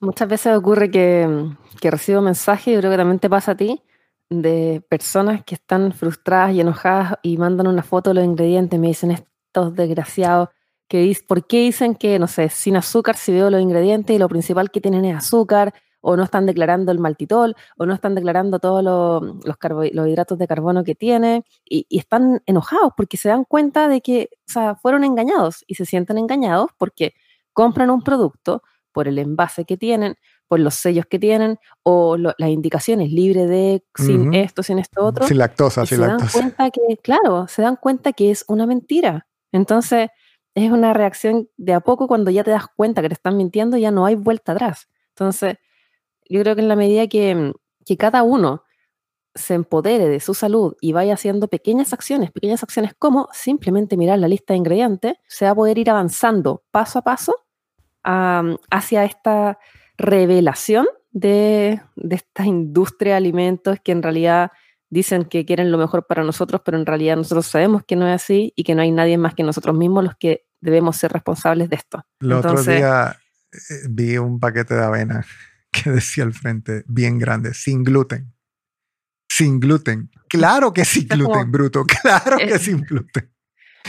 Muchas 0.00 0.28
veces 0.28 0.56
ocurre 0.56 0.90
que, 0.90 1.46
que 1.80 1.92
recibo 1.92 2.20
mensajes, 2.20 2.74
y 2.74 2.76
creo 2.76 2.90
que 2.90 2.96
también 2.96 3.20
te 3.20 3.30
pasa 3.30 3.52
a 3.52 3.56
ti, 3.56 3.80
de 4.28 4.82
personas 4.88 5.44
que 5.44 5.54
están 5.54 5.92
frustradas 5.92 6.56
y 6.56 6.60
enojadas 6.60 7.14
y 7.22 7.36
mandan 7.36 7.68
una 7.68 7.84
foto 7.84 8.10
de 8.10 8.14
los 8.14 8.24
ingredientes. 8.24 8.80
Me 8.80 8.88
dicen 8.88 9.12
estos 9.12 9.76
desgraciados 9.76 10.48
que 10.88 11.16
¿por 11.28 11.46
qué 11.46 11.60
dicen 11.60 11.94
que, 11.94 12.18
no 12.18 12.26
sé, 12.26 12.48
sin 12.48 12.76
azúcar 12.76 13.16
si 13.16 13.30
veo 13.30 13.50
los 13.50 13.62
ingredientes 13.62 14.16
y 14.16 14.18
lo 14.18 14.28
principal 14.28 14.72
que 14.72 14.80
tienen 14.80 15.04
es 15.04 15.18
azúcar? 15.18 15.72
O 16.00 16.16
no 16.16 16.22
están 16.22 16.46
declarando 16.46 16.92
el 16.92 16.98
maltitol, 16.98 17.56
o 17.76 17.86
no 17.86 17.94
están 17.94 18.14
declarando 18.14 18.58
todos 18.58 18.84
los, 18.84 19.22
los, 19.44 20.08
hidratos 20.08 20.38
de 20.38 20.46
carbono 20.46 20.84
que 20.84 20.94
tiene, 20.94 21.44
y, 21.64 21.86
y, 21.88 21.98
están 21.98 22.42
enojados 22.46 22.92
porque 22.96 23.16
se 23.16 23.28
dan 23.28 23.44
cuenta 23.44 23.88
de 23.88 24.00
que 24.00 24.30
o 24.48 24.52
sea, 24.52 24.74
fueron 24.76 25.04
engañados 25.04 25.64
y 25.66 25.74
se 25.74 25.86
sienten 25.86 26.18
engañados 26.18 26.70
porque 26.78 27.14
compran 27.52 27.90
un 27.90 28.02
producto 28.02 28.62
por 28.92 29.08
el 29.08 29.18
envase 29.18 29.64
que 29.64 29.76
tienen, 29.76 30.16
por 30.48 30.60
los 30.60 30.74
sellos 30.74 31.06
que 31.06 31.18
tienen 31.18 31.58
o 31.82 32.16
las 32.16 32.48
indicaciones 32.48 33.12
libre 33.12 33.46
de 33.46 33.84
sin 33.94 34.34
esto, 34.34 34.62
sin 34.62 34.78
esto 34.78 35.04
otro. 35.04 35.26
Sin 35.26 35.38
lactosa, 35.38 35.86
sin 35.86 35.98
se 35.98 36.06
lactosa. 36.06 36.24
dan 36.24 36.50
cuenta 36.50 36.70
que, 36.70 36.96
claro, 36.96 37.46
se 37.48 37.62
dan 37.62 37.76
cuenta 37.76 38.12
que 38.12 38.30
es 38.30 38.44
una 38.48 38.66
mentira. 38.66 39.26
Entonces, 39.52 40.08
es 40.54 40.72
una 40.72 40.94
reacción 40.94 41.48
de 41.56 41.74
a 41.74 41.80
poco 41.80 42.08
cuando 42.08 42.30
ya 42.30 42.42
te 42.42 42.50
das 42.50 42.66
cuenta 42.74 43.02
que 43.02 43.08
te 43.08 43.14
están 43.14 43.36
mintiendo, 43.36 43.76
ya 43.76 43.90
no 43.90 44.06
hay 44.06 44.14
vuelta 44.14 44.52
atrás. 44.52 44.88
Entonces, 45.10 45.56
yo 46.28 46.40
creo 46.42 46.54
que 46.54 46.62
en 46.62 46.68
la 46.68 46.76
medida 46.76 47.06
que, 47.06 47.52
que 47.84 47.96
cada 47.96 48.22
uno 48.22 48.62
se 49.34 49.54
empodere 49.54 50.08
de 50.08 50.20
su 50.20 50.34
salud 50.34 50.74
y 50.80 50.92
vaya 50.92 51.14
haciendo 51.14 51.48
pequeñas 51.48 51.92
acciones, 51.92 52.32
pequeñas 52.32 52.62
acciones 52.62 52.92
como 52.98 53.28
simplemente 53.32 53.96
mirar 53.96 54.18
la 54.18 54.28
lista 54.28 54.52
de 54.52 54.58
ingredientes, 54.58 55.14
se 55.26 55.44
va 55.44 55.52
a 55.52 55.54
poder 55.54 55.78
ir 55.78 55.90
avanzando 55.90 56.64
paso 56.70 56.98
a 56.98 57.02
paso 57.02 57.34
hacia 58.02 59.04
esta 59.04 59.58
revelación 59.98 60.86
de, 61.10 61.82
esta 62.10 62.46
industria 62.46 63.12
de 63.12 63.16
alimentos 63.18 63.78
que 63.82 63.92
en 63.92 64.02
realidad 64.02 64.50
dicen 64.88 65.24
que 65.24 65.44
quieren 65.44 65.70
lo 65.70 65.76
mejor 65.76 66.06
para 66.06 66.24
nosotros, 66.24 66.62
pero 66.64 66.78
en 66.78 66.86
realidad 66.86 67.16
nosotros 67.16 67.46
sabemos 67.46 67.82
que 67.84 67.96
no 67.96 68.08
es 68.08 68.14
así 68.22 68.54
y 68.56 68.64
que 68.64 68.74
no 68.74 68.80
hay 68.80 68.92
nadie 68.92 69.18
más 69.18 69.34
que 69.34 69.42
nosotros 69.42 69.76
mismos 69.76 70.04
los 70.04 70.16
que 70.16 70.46
debemos 70.60 70.96
ser 70.96 71.12
responsables 71.12 71.68
de 71.68 71.76
esto. 71.76 72.02
El 72.20 72.32
otro 72.32 72.62
día 72.62 73.16
vi 73.90 74.16
un 74.16 74.40
paquete 74.40 74.74
de 74.74 74.84
avena 74.84 75.26
que 75.84 75.90
decía 75.90 76.24
al 76.24 76.32
frente, 76.32 76.84
bien 76.86 77.18
grande, 77.18 77.54
sin 77.54 77.84
gluten. 77.84 78.34
Sin 79.28 79.60
gluten. 79.60 80.10
Claro 80.28 80.72
que 80.72 80.84
sin 80.84 81.06
gluten, 81.06 81.50
bruto. 81.50 81.84
Claro 82.02 82.38
que 82.38 82.58
sin 82.58 82.80
gluten. 82.80 83.30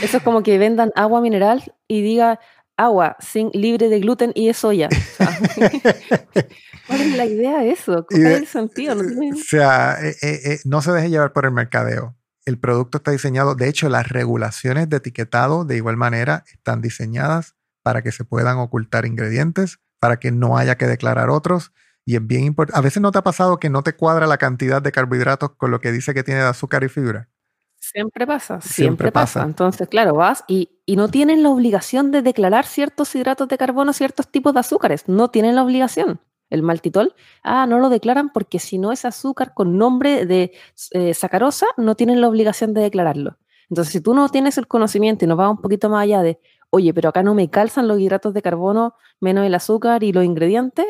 Eso 0.00 0.18
es 0.18 0.22
como 0.22 0.42
que 0.42 0.58
vendan 0.58 0.92
agua 0.94 1.20
mineral 1.20 1.74
y 1.88 2.02
diga 2.02 2.38
agua 2.76 3.16
sin, 3.20 3.50
libre 3.52 3.88
de 3.88 4.00
gluten 4.00 4.32
y 4.34 4.46
de 4.46 4.54
soya. 4.54 4.88
¿Cuál 6.86 7.00
es 7.00 7.16
la 7.16 7.26
idea 7.26 7.58
de 7.58 7.72
eso? 7.72 8.06
¿Cuál 8.08 8.26
es 8.26 8.38
el 8.38 8.46
sentido? 8.46 8.96
O 8.96 9.36
sea, 9.36 9.98
eh, 10.00 10.16
eh, 10.22 10.40
eh, 10.44 10.58
no 10.64 10.80
se 10.80 10.92
deje 10.92 11.10
llevar 11.10 11.32
por 11.32 11.44
el 11.44 11.52
mercadeo. 11.52 12.16
El 12.46 12.58
producto 12.58 12.98
está 12.98 13.10
diseñado, 13.10 13.54
de 13.54 13.68
hecho, 13.68 13.88
las 13.90 14.08
regulaciones 14.08 14.88
de 14.88 14.96
etiquetado 14.96 15.64
de 15.64 15.76
igual 15.76 15.96
manera 15.98 16.44
están 16.52 16.80
diseñadas 16.80 17.54
para 17.82 18.02
que 18.02 18.12
se 18.12 18.24
puedan 18.24 18.58
ocultar 18.58 19.04
ingredientes, 19.04 19.78
para 20.00 20.18
que 20.18 20.32
no 20.32 20.56
haya 20.56 20.76
que 20.76 20.86
declarar 20.86 21.30
otros. 21.30 21.72
Y 22.04 22.16
es 22.16 22.26
bien 22.26 22.44
importante. 22.44 22.78
A 22.78 22.82
veces 22.82 23.00
no 23.02 23.12
te 23.12 23.18
ha 23.18 23.22
pasado 23.22 23.58
que 23.58 23.70
no 23.70 23.82
te 23.82 23.94
cuadra 23.94 24.26
la 24.26 24.38
cantidad 24.38 24.82
de 24.82 24.90
carbohidratos 24.90 25.50
con 25.50 25.70
lo 25.70 25.80
que 25.80 25.92
dice 25.92 26.14
que 26.14 26.24
tiene 26.24 26.40
de 26.40 26.48
azúcar 26.48 26.82
y 26.82 26.88
fibra. 26.88 27.28
Siempre 27.78 28.26
pasa, 28.26 28.60
siempre, 28.60 29.10
pasa. 29.10 29.42
Entonces, 29.42 29.88
claro, 29.88 30.14
vas 30.14 30.44
y, 30.46 30.80
y, 30.84 30.96
no 30.96 31.08
tienen 31.08 31.42
la 31.42 31.48
obligación 31.48 32.10
de 32.10 32.20
declarar 32.20 32.66
ciertos 32.66 33.14
hidratos 33.14 33.48
de 33.48 33.56
carbono, 33.56 33.94
ciertos 33.94 34.28
tipos 34.30 34.52
de 34.52 34.60
azúcares. 34.60 35.08
No 35.08 35.30
tienen 35.30 35.54
la 35.54 35.62
obligación. 35.62 36.20
El 36.50 36.62
maltitol, 36.62 37.14
ah, 37.42 37.66
no 37.66 37.78
lo 37.78 37.88
declaran 37.88 38.30
porque 38.30 38.58
si 38.58 38.76
no 38.76 38.92
es 38.92 39.04
azúcar 39.04 39.54
con 39.54 39.78
nombre 39.78 40.26
de 40.26 40.52
eh, 40.90 41.14
sacarosa, 41.14 41.66
no 41.76 41.94
tienen 41.94 42.20
la 42.20 42.28
obligación 42.28 42.74
de 42.74 42.82
declararlo. 42.82 43.38
Entonces, 43.70 43.92
si 43.92 44.00
tú 44.00 44.14
no 44.14 44.28
tienes 44.28 44.58
el 44.58 44.66
conocimiento 44.66 45.24
y 45.24 45.28
nos 45.28 45.38
vas 45.38 45.48
un 45.48 45.60
poquito 45.62 45.88
más 45.88 46.02
allá 46.02 46.22
de, 46.22 46.40
oye, 46.70 46.94
pero 46.94 47.08
acá 47.08 47.22
no 47.22 47.34
me 47.34 47.50
calzan 47.50 47.88
los 47.88 47.98
hidratos 48.00 48.34
de 48.34 48.42
carbono 48.42 48.94
menos 49.20 49.44
el 49.44 49.54
azúcar 49.54 50.02
y 50.02 50.12
los 50.12 50.24
ingredientes, 50.24 50.86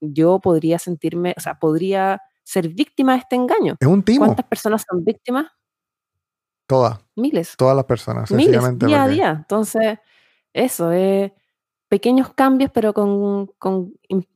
yo 0.00 0.40
podría 0.40 0.78
sentirme, 0.78 1.34
o 1.36 1.40
sea, 1.40 1.58
podría 1.58 2.20
ser 2.44 2.68
víctima 2.68 3.12
de 3.12 3.18
este 3.20 3.36
engaño. 3.36 3.76
Es 3.80 3.88
un 3.88 4.02
timo. 4.02 4.24
¿Cuántas 4.24 4.46
personas 4.46 4.84
son 4.88 5.04
víctimas? 5.04 5.46
Todas. 6.66 6.98
Miles. 7.16 7.54
Todas 7.56 7.76
las 7.76 7.84
personas. 7.84 8.30
Miles, 8.30 8.78
día 8.78 9.02
a 9.04 9.08
día. 9.08 9.30
Entonces, 9.30 9.98
eso 10.52 10.90
es 10.92 11.32
pequeños 11.88 12.32
cambios, 12.32 12.70
pero 12.72 12.94
con, 12.94 13.48
con, 13.58 13.92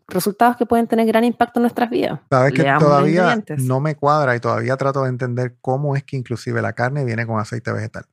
resultados 0.09 0.57
que 0.57 0.67
pueden 0.67 0.87
tener 0.87 1.07
gran 1.07 1.25
impacto 1.25 1.59
en 1.59 1.63
nuestras 1.63 1.89
vidas. 1.89 2.21
Sabes 2.31 2.53
que 2.53 2.63
todavía 2.79 3.43
no 3.57 3.81
me 3.81 3.97
cuadra 3.97 4.37
y 4.37 4.41
todavía 4.41 4.77
trato 4.77 5.03
de 5.03 5.09
entender 5.09 5.57
cómo 5.63 5.97
es 5.97 6.05
que 6.05 6.17
inclusive 6.17 6.61
la 6.61 6.75
carne 6.75 7.05
viene 7.05 7.27
con 7.27 7.41
aceite 7.41 7.73
vegetal. 7.73 8.05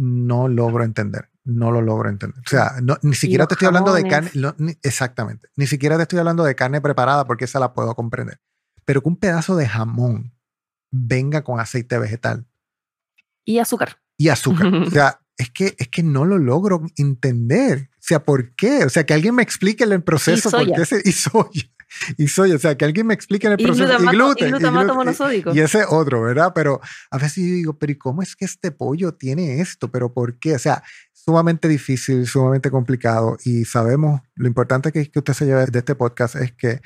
No 0.00 0.48
logro 0.48 0.84
entender, 0.84 1.28
no 1.44 1.72
lo 1.72 1.82
logro 1.82 2.08
entender. 2.08 2.38
O 2.38 2.48
sea, 2.48 2.72
ni 3.02 3.14
siquiera 3.14 3.46
te 3.46 3.54
estoy 3.54 3.66
hablando 3.66 3.92
de 3.92 4.06
carne, 4.08 4.30
exactamente, 4.82 5.48
ni 5.56 5.66
siquiera 5.66 5.96
te 5.96 6.02
estoy 6.02 6.20
hablando 6.20 6.44
de 6.44 6.54
carne 6.54 6.80
preparada 6.80 7.26
porque 7.26 7.46
esa 7.46 7.58
la 7.58 7.74
puedo 7.74 7.94
comprender. 7.94 8.40
Pero 8.84 9.02
que 9.02 9.08
un 9.08 9.16
pedazo 9.16 9.56
de 9.56 9.66
jamón 9.66 10.32
venga 10.90 11.42
con 11.42 11.60
aceite 11.60 11.98
vegetal, 11.98 12.46
y 13.48 13.60
azúcar. 13.60 13.96
Y 14.18 14.28
azúcar. 14.28 14.66
o 14.74 14.90
sea, 14.90 15.20
es 15.38 15.48
que, 15.50 15.74
es 15.78 15.88
que 15.88 16.02
no 16.02 16.26
lo 16.26 16.36
logro 16.36 16.82
entender. 16.98 17.88
O 17.94 17.96
sea, 17.98 18.22
¿por 18.22 18.54
qué? 18.54 18.84
O 18.84 18.90
sea, 18.90 19.06
que 19.06 19.14
alguien 19.14 19.34
me 19.34 19.42
explique 19.42 19.84
el 19.84 20.02
proceso. 20.02 20.48
Y 20.48 20.50
soya. 20.50 20.76
y 21.02 21.12
soya. 21.12 21.62
Y 22.16 22.28
soya. 22.28 22.56
O 22.56 22.58
sea, 22.58 22.76
que 22.76 22.84
alguien 22.84 23.06
me 23.06 23.14
explique 23.14 23.46
en 23.46 23.54
el 23.54 23.58
proceso. 23.58 24.02
y 24.02 24.06
gluten. 24.06 24.48
Y 24.48 24.50
glutamato 24.50 24.94
monosódico. 24.94 25.54
Y, 25.54 25.60
ese 25.60 25.84
otro, 25.88 26.22
¿verdad? 26.22 26.52
Pero 26.54 26.80
a 27.10 27.18
veces 27.18 27.36
yo 27.36 27.54
digo, 27.54 27.78
pero 27.78 27.92
¿y 27.92 27.96
cómo 27.96 28.22
es 28.22 28.36
que 28.36 28.44
este 28.44 28.70
pollo 28.70 29.14
tiene 29.14 29.60
esto? 29.60 29.90
¿Pero 29.90 30.12
por 30.12 30.38
qué? 30.38 30.54
O 30.54 30.58
sea, 30.58 30.82
sumamente 31.12 31.68
difícil, 31.68 32.26
sumamente 32.26 32.70
complicado. 32.70 33.36
Y 33.44 33.64
sabemos, 33.64 34.20
lo 34.34 34.48
importante 34.48 34.92
que, 34.92 35.10
que 35.10 35.18
usted 35.18 35.34
se 35.34 35.46
lleve 35.46 35.66
de 35.66 35.78
este 35.78 35.94
podcast 35.94 36.36
es 36.36 36.52
que 36.52 36.80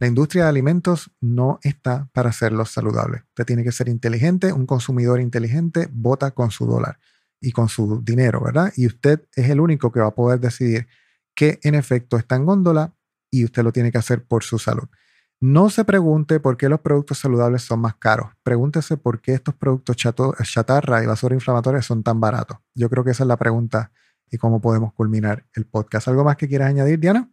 la 0.00 0.08
industria 0.08 0.44
de 0.44 0.48
alimentos 0.48 1.10
no 1.20 1.60
está 1.62 2.10
para 2.12 2.30
hacerlos 2.30 2.70
saludables. 2.70 3.22
Usted 3.28 3.44
tiene 3.44 3.62
que 3.62 3.72
ser 3.72 3.88
inteligente, 3.88 4.52
un 4.52 4.66
consumidor 4.66 5.20
inteligente 5.20 5.88
vota 5.92 6.32
con 6.32 6.50
su 6.50 6.66
dólar 6.66 6.98
y 7.40 7.52
con 7.52 7.68
su 7.68 8.02
dinero, 8.02 8.42
¿verdad? 8.42 8.72
Y 8.76 8.86
usted 8.86 9.22
es 9.36 9.48
el 9.50 9.60
único 9.60 9.92
que 9.92 10.00
va 10.00 10.08
a 10.08 10.14
poder 10.14 10.40
decidir 10.40 10.88
qué 11.34 11.60
en 11.62 11.74
efecto 11.74 12.16
está 12.16 12.36
en 12.36 12.46
góndola 12.46 12.94
y 13.38 13.44
usted 13.44 13.62
lo 13.62 13.72
tiene 13.72 13.90
que 13.90 13.98
hacer 13.98 14.24
por 14.24 14.44
su 14.44 14.58
salud. 14.58 14.88
No 15.40 15.68
se 15.68 15.84
pregunte 15.84 16.40
por 16.40 16.56
qué 16.56 16.68
los 16.68 16.80
productos 16.80 17.18
saludables 17.18 17.62
son 17.62 17.80
más 17.80 17.96
caros. 17.96 18.28
Pregúntese 18.42 18.96
por 18.96 19.20
qué 19.20 19.34
estos 19.34 19.54
productos 19.54 19.96
chatarra 19.96 21.02
y 21.02 21.06
basura 21.06 21.34
inflamatoria 21.34 21.82
son 21.82 22.02
tan 22.02 22.20
baratos. 22.20 22.58
Yo 22.74 22.88
creo 22.88 23.04
que 23.04 23.10
esa 23.10 23.24
es 23.24 23.28
la 23.28 23.36
pregunta 23.36 23.92
y 24.30 24.38
cómo 24.38 24.60
podemos 24.60 24.92
culminar 24.94 25.44
el 25.54 25.66
podcast. 25.66 26.08
¿Algo 26.08 26.24
más 26.24 26.36
que 26.36 26.48
quieras 26.48 26.70
añadir, 26.70 26.98
Diana? 26.98 27.28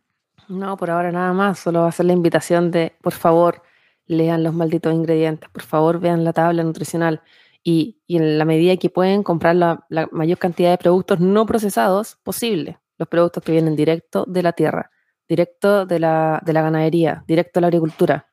No, 0.50 0.76
por 0.76 0.90
ahora 0.90 1.12
nada 1.12 1.32
más. 1.34 1.60
Solo 1.60 1.82
va 1.82 1.88
a 1.88 1.92
ser 1.92 2.08
la 2.08 2.14
invitación 2.14 2.72
de, 2.72 2.94
por 3.02 3.14
favor, 3.14 3.62
lean 4.08 4.44
los 4.44 4.54
malditos 4.54 4.94
ingredientes. 4.94 5.50
Por 5.50 5.64
favor, 5.64 6.00
vean 6.00 6.24
la 6.24 6.34
tabla 6.34 6.64
nutricional 6.64 7.22
y, 7.64 8.02
en 8.08 8.38
la 8.38 8.46
medida 8.46 8.76
que 8.78 8.90
pueden 8.90 9.24
comprar 9.24 9.56
la, 9.56 9.86
mayor 10.12 10.38
cantidad 10.38 10.72
de 10.72 10.78
productos 10.78 11.20
no 11.20 11.46
procesados 11.46 12.18
posible, 12.24 12.80
los 12.98 13.08
productos 13.08 13.44
que 13.44 13.52
vienen 13.52 13.76
directo 13.76 14.26
de 14.28 14.44
la 14.44 14.54
tierra, 14.54 14.92
directo 15.32 15.86
de 15.86 15.98
la, 15.98 16.42
de 16.46 16.52
la 16.52 16.62
ganadería, 16.62 17.24
directo 17.26 17.60
de 17.60 17.62
la 17.62 17.68
agricultura, 17.68 18.28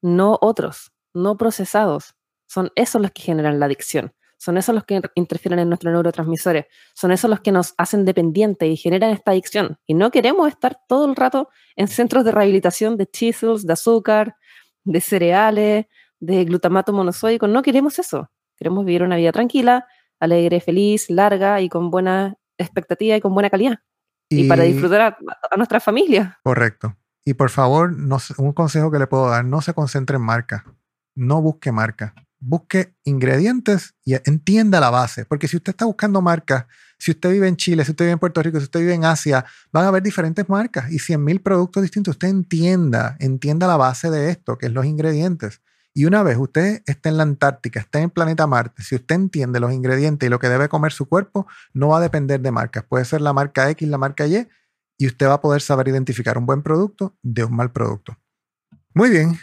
no 0.00 0.38
otros, 0.40 0.92
no 1.12 1.36
procesados. 1.36 2.14
Son 2.46 2.72
esos 2.74 3.02
los 3.02 3.10
que 3.10 3.20
generan 3.20 3.60
la 3.60 3.66
adicción, 3.66 4.14
son 4.38 4.56
esos 4.56 4.74
los 4.74 4.84
que 4.84 5.02
interfieren 5.14 5.58
en 5.58 5.68
nuestros 5.68 5.92
neurotransmisores, 5.92 6.64
son 6.94 7.12
esos 7.12 7.28
los 7.28 7.40
que 7.40 7.52
nos 7.52 7.74
hacen 7.76 8.06
dependientes 8.06 8.66
y 8.66 8.76
generan 8.78 9.10
esta 9.10 9.32
adicción. 9.32 9.78
Y 9.86 9.92
no 9.92 10.10
queremos 10.10 10.48
estar 10.48 10.80
todo 10.88 11.04
el 11.04 11.16
rato 11.16 11.50
en 11.76 11.86
centros 11.86 12.24
de 12.24 12.32
rehabilitación 12.32 12.96
de 12.96 13.06
chisels, 13.06 13.66
de 13.66 13.74
azúcar, 13.74 14.34
de 14.84 15.02
cereales, 15.02 15.84
de 16.18 16.44
glutamato 16.46 16.94
monosódico, 16.94 17.46
no 17.46 17.60
queremos 17.60 17.98
eso. 17.98 18.30
Queremos 18.56 18.86
vivir 18.86 19.02
una 19.02 19.16
vida 19.16 19.32
tranquila, 19.32 19.86
alegre, 20.18 20.60
feliz, 20.60 21.10
larga 21.10 21.60
y 21.60 21.68
con 21.68 21.90
buena 21.90 22.36
expectativa 22.56 23.16
y 23.16 23.20
con 23.20 23.34
buena 23.34 23.50
calidad. 23.50 23.80
Y, 24.28 24.48
para 24.48 24.64
disfrutar 24.64 25.16
a, 25.50 25.56
nuestra 25.56 25.80
familia. 25.80 26.38
Correcto. 26.42 26.96
Y 27.24 27.34
por 27.34 27.50
favor, 27.50 27.94
un 28.38 28.52
consejo 28.52 28.90
que 28.90 28.98
le 28.98 29.06
puedo 29.06 29.28
dar, 29.28 29.44
no 29.44 29.60
se 29.60 29.74
concentre 29.74 30.16
en 30.16 30.22
marca. 30.22 30.64
No 31.14 31.42
busque 31.42 31.72
marca. 31.72 32.14
Busque 32.40 32.94
ingredientes 33.04 33.94
y 34.04 34.14
entienda 34.14 34.80
la 34.80 34.90
base. 34.90 35.24
Porque 35.24 35.48
si 35.48 35.56
usted 35.56 35.70
está 35.70 35.84
buscando 35.84 36.22
marcas, 36.22 36.66
si 36.98 37.10
usted 37.10 37.30
vive 37.30 37.48
en 37.48 37.56
Chile, 37.56 37.84
si 37.84 37.92
usted 37.92 38.04
vive 38.04 38.12
en 38.12 38.18
Puerto 38.18 38.42
Rico, 38.42 38.58
si 38.58 38.64
usted 38.64 38.80
vive 38.80 38.94
en 38.94 39.04
Asia, 39.04 39.44
van 39.72 39.84
a 39.84 39.88
haber 39.88 40.02
diferentes 40.02 40.48
marcas 40.48 40.90
y 40.90 40.98
100.000 40.98 41.42
productos 41.42 41.82
distintos. 41.82 42.12
Usted 42.12 42.28
entienda, 42.28 43.16
entienda 43.20 43.66
la 43.66 43.76
base 43.76 44.10
de 44.10 44.30
esto, 44.30 44.58
que 44.58 44.66
es 44.66 44.72
los 44.72 44.84
ingredientes. 44.84 45.60
Y 45.94 46.04
una 46.04 46.22
vez 46.22 46.36
usted 46.38 46.82
esté 46.86 47.08
en 47.08 47.16
la 47.16 47.24
Antártica, 47.24 47.80
esté 47.80 47.98
en 47.98 48.04
el 48.04 48.10
planeta 48.10 48.46
Marte, 48.46 48.82
si 48.82 48.94
usted 48.94 49.14
entiende 49.14 49.58
los 49.58 49.72
ingredientes 49.72 50.26
y 50.26 50.30
lo 50.30 50.38
que 50.38 50.48
debe 50.48 50.68
comer 50.68 50.92
su 50.92 51.08
cuerpo, 51.08 51.46
no 51.72 51.88
va 51.88 51.98
a 51.98 52.00
depender 52.00 52.40
de 52.40 52.50
marcas. 52.50 52.84
Puede 52.84 53.04
ser 53.04 53.20
la 53.20 53.32
marca 53.32 53.68
X, 53.70 53.88
la 53.88 53.98
marca 53.98 54.26
Y, 54.26 54.48
y 54.98 55.06
usted 55.06 55.26
va 55.26 55.34
a 55.34 55.40
poder 55.40 55.62
saber 55.62 55.88
identificar 55.88 56.38
un 56.38 56.46
buen 56.46 56.62
producto 56.62 57.16
de 57.22 57.44
un 57.44 57.56
mal 57.56 57.72
producto. 57.72 58.16
Muy 58.94 59.10
bien, 59.10 59.38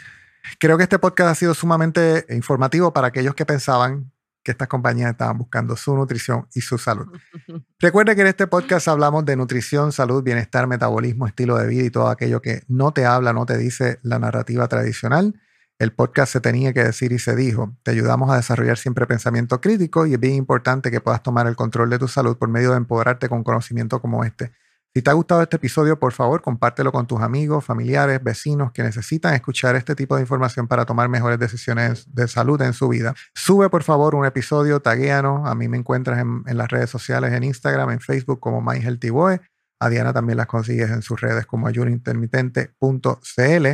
creo 0.58 0.76
que 0.76 0.84
este 0.84 0.98
podcast 0.98 1.30
ha 1.30 1.34
sido 1.34 1.54
sumamente 1.54 2.26
informativo 2.30 2.92
para 2.92 3.08
aquellos 3.08 3.34
que 3.34 3.46
pensaban 3.46 4.12
que 4.46 4.52
estas 4.52 4.68
compañías 4.68 5.10
estaban 5.10 5.38
buscando 5.38 5.76
su 5.76 5.96
nutrición 5.96 6.46
y 6.54 6.60
su 6.60 6.78
salud. 6.78 7.06
Recuerde 7.80 8.14
que 8.14 8.20
en 8.20 8.28
este 8.28 8.46
podcast 8.46 8.86
hablamos 8.86 9.24
de 9.24 9.34
nutrición, 9.34 9.90
salud, 9.90 10.22
bienestar, 10.22 10.68
metabolismo, 10.68 11.26
estilo 11.26 11.56
de 11.56 11.66
vida 11.66 11.84
y 11.84 11.90
todo 11.90 12.08
aquello 12.08 12.40
que 12.40 12.62
no 12.68 12.92
te 12.92 13.04
habla, 13.04 13.32
no 13.32 13.44
te 13.44 13.58
dice 13.58 13.98
la 14.02 14.20
narrativa 14.20 14.68
tradicional. 14.68 15.34
El 15.78 15.92
podcast 15.92 16.32
se 16.32 16.40
tenía 16.40 16.72
que 16.72 16.82
decir 16.82 17.12
y 17.12 17.18
se 17.18 17.36
dijo. 17.36 17.76
Te 17.82 17.90
ayudamos 17.90 18.30
a 18.30 18.36
desarrollar 18.36 18.78
siempre 18.78 19.06
pensamiento 19.06 19.60
crítico 19.60 20.06
y 20.06 20.14
es 20.14 20.20
bien 20.20 20.34
importante 20.34 20.90
que 20.90 21.02
puedas 21.02 21.22
tomar 21.22 21.46
el 21.46 21.54
control 21.54 21.90
de 21.90 21.98
tu 21.98 22.08
salud 22.08 22.38
por 22.38 22.48
medio 22.48 22.70
de 22.70 22.78
empoderarte 22.78 23.28
con 23.28 23.44
conocimiento 23.44 24.00
como 24.00 24.24
este. 24.24 24.52
Si 24.96 25.02
te 25.02 25.10
ha 25.10 25.12
gustado 25.12 25.42
este 25.42 25.56
episodio, 25.56 25.98
por 25.98 26.14
favor, 26.14 26.40
compártelo 26.40 26.90
con 26.90 27.06
tus 27.06 27.20
amigos, 27.20 27.62
familiares, 27.62 28.24
vecinos 28.24 28.72
que 28.72 28.82
necesitan 28.82 29.34
escuchar 29.34 29.76
este 29.76 29.94
tipo 29.94 30.16
de 30.16 30.22
información 30.22 30.66
para 30.66 30.86
tomar 30.86 31.10
mejores 31.10 31.38
decisiones 31.38 32.06
de 32.14 32.26
salud 32.26 32.58
en 32.62 32.72
su 32.72 32.88
vida. 32.88 33.14
Sube, 33.34 33.68
por 33.68 33.82
favor, 33.82 34.14
un 34.14 34.24
episodio, 34.24 34.80
taguéanos. 34.80 35.46
A 35.46 35.54
mí 35.54 35.68
me 35.68 35.76
encuentras 35.76 36.20
en, 36.20 36.44
las 36.56 36.68
redes 36.68 36.88
sociales, 36.88 37.34
en 37.34 37.44
Instagram, 37.44 37.90
en 37.90 38.00
Facebook 38.00 38.40
como 38.40 38.62
MyHealthyBoy. 38.62 39.38
A 39.80 39.90
Diana 39.90 40.14
también 40.14 40.38
las 40.38 40.46
consigues 40.46 40.90
en 40.90 41.02
sus 41.02 41.20
redes 41.20 41.44
como 41.44 41.66
ayunointermitente.cl. 41.66 43.66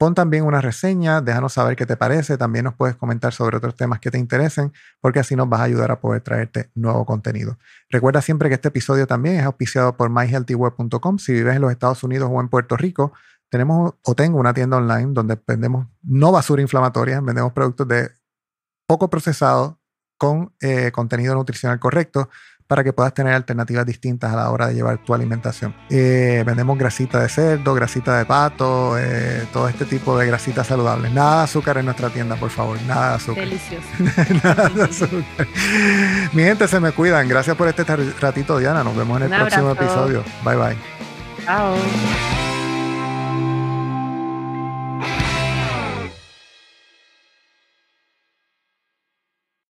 Pon 0.00 0.14
también 0.14 0.44
una 0.44 0.62
reseña, 0.62 1.20
déjanos 1.20 1.52
saber 1.52 1.76
qué 1.76 1.84
te 1.84 1.94
parece, 1.94 2.38
también 2.38 2.64
nos 2.64 2.72
puedes 2.72 2.96
comentar 2.96 3.34
sobre 3.34 3.58
otros 3.58 3.76
temas 3.76 4.00
que 4.00 4.10
te 4.10 4.16
interesen, 4.16 4.72
porque 4.98 5.18
así 5.18 5.36
nos 5.36 5.46
vas 5.46 5.60
a 5.60 5.64
ayudar 5.64 5.90
a 5.90 6.00
poder 6.00 6.22
traerte 6.22 6.70
nuevo 6.74 7.04
contenido. 7.04 7.58
Recuerda 7.90 8.22
siempre 8.22 8.48
que 8.48 8.54
este 8.54 8.68
episodio 8.68 9.06
también 9.06 9.36
es 9.36 9.44
auspiciado 9.44 9.98
por 9.98 10.08
myhealthyweb.com. 10.08 11.18
Si 11.18 11.34
vives 11.34 11.54
en 11.54 11.60
los 11.60 11.70
Estados 11.70 12.02
Unidos 12.02 12.30
o 12.32 12.40
en 12.40 12.48
Puerto 12.48 12.78
Rico, 12.78 13.12
tenemos 13.50 13.92
o 14.02 14.14
tengo 14.14 14.38
una 14.38 14.54
tienda 14.54 14.78
online 14.78 15.08
donde 15.12 15.38
vendemos 15.46 15.86
no 16.02 16.32
basura 16.32 16.62
inflamatoria, 16.62 17.20
vendemos 17.20 17.52
productos 17.52 17.86
de 17.86 18.10
poco 18.86 19.10
procesados 19.10 19.74
con 20.16 20.54
eh, 20.62 20.92
contenido 20.92 21.34
nutricional 21.34 21.78
correcto 21.78 22.30
para 22.70 22.84
que 22.84 22.92
puedas 22.92 23.12
tener 23.12 23.34
alternativas 23.34 23.84
distintas 23.84 24.32
a 24.32 24.36
la 24.36 24.48
hora 24.48 24.68
de 24.68 24.74
llevar 24.74 24.98
tu 24.98 25.12
alimentación. 25.12 25.74
Eh, 25.90 26.44
vendemos 26.46 26.78
grasita 26.78 27.18
de 27.18 27.28
cerdo, 27.28 27.74
grasita 27.74 28.16
de 28.16 28.24
pato, 28.24 28.96
eh, 28.96 29.44
todo 29.52 29.68
este 29.68 29.86
tipo 29.86 30.16
de 30.16 30.28
grasitas 30.28 30.68
saludables. 30.68 31.10
Nada 31.10 31.38
de 31.38 31.44
azúcar 31.46 31.78
en 31.78 31.86
nuestra 31.86 32.10
tienda, 32.10 32.36
por 32.36 32.50
favor, 32.50 32.80
nada 32.82 33.08
de 33.08 33.14
azúcar. 33.16 33.44
Delicioso. 33.44 33.88
nada 34.44 34.68
de 34.68 34.82
azúcar. 34.84 35.48
Mi 36.32 36.44
gente, 36.44 36.68
se 36.68 36.78
me 36.78 36.92
cuidan. 36.92 37.26
Gracias 37.26 37.56
por 37.56 37.66
este 37.66 37.82
ratito, 38.20 38.56
Diana. 38.56 38.84
Nos 38.84 38.96
vemos 38.96 39.20
en 39.20 39.32
el 39.32 39.40
próximo 39.40 39.72
episodio. 39.72 40.22
Bye 40.44 40.56
bye. 40.56 40.76
Chao. 41.44 41.74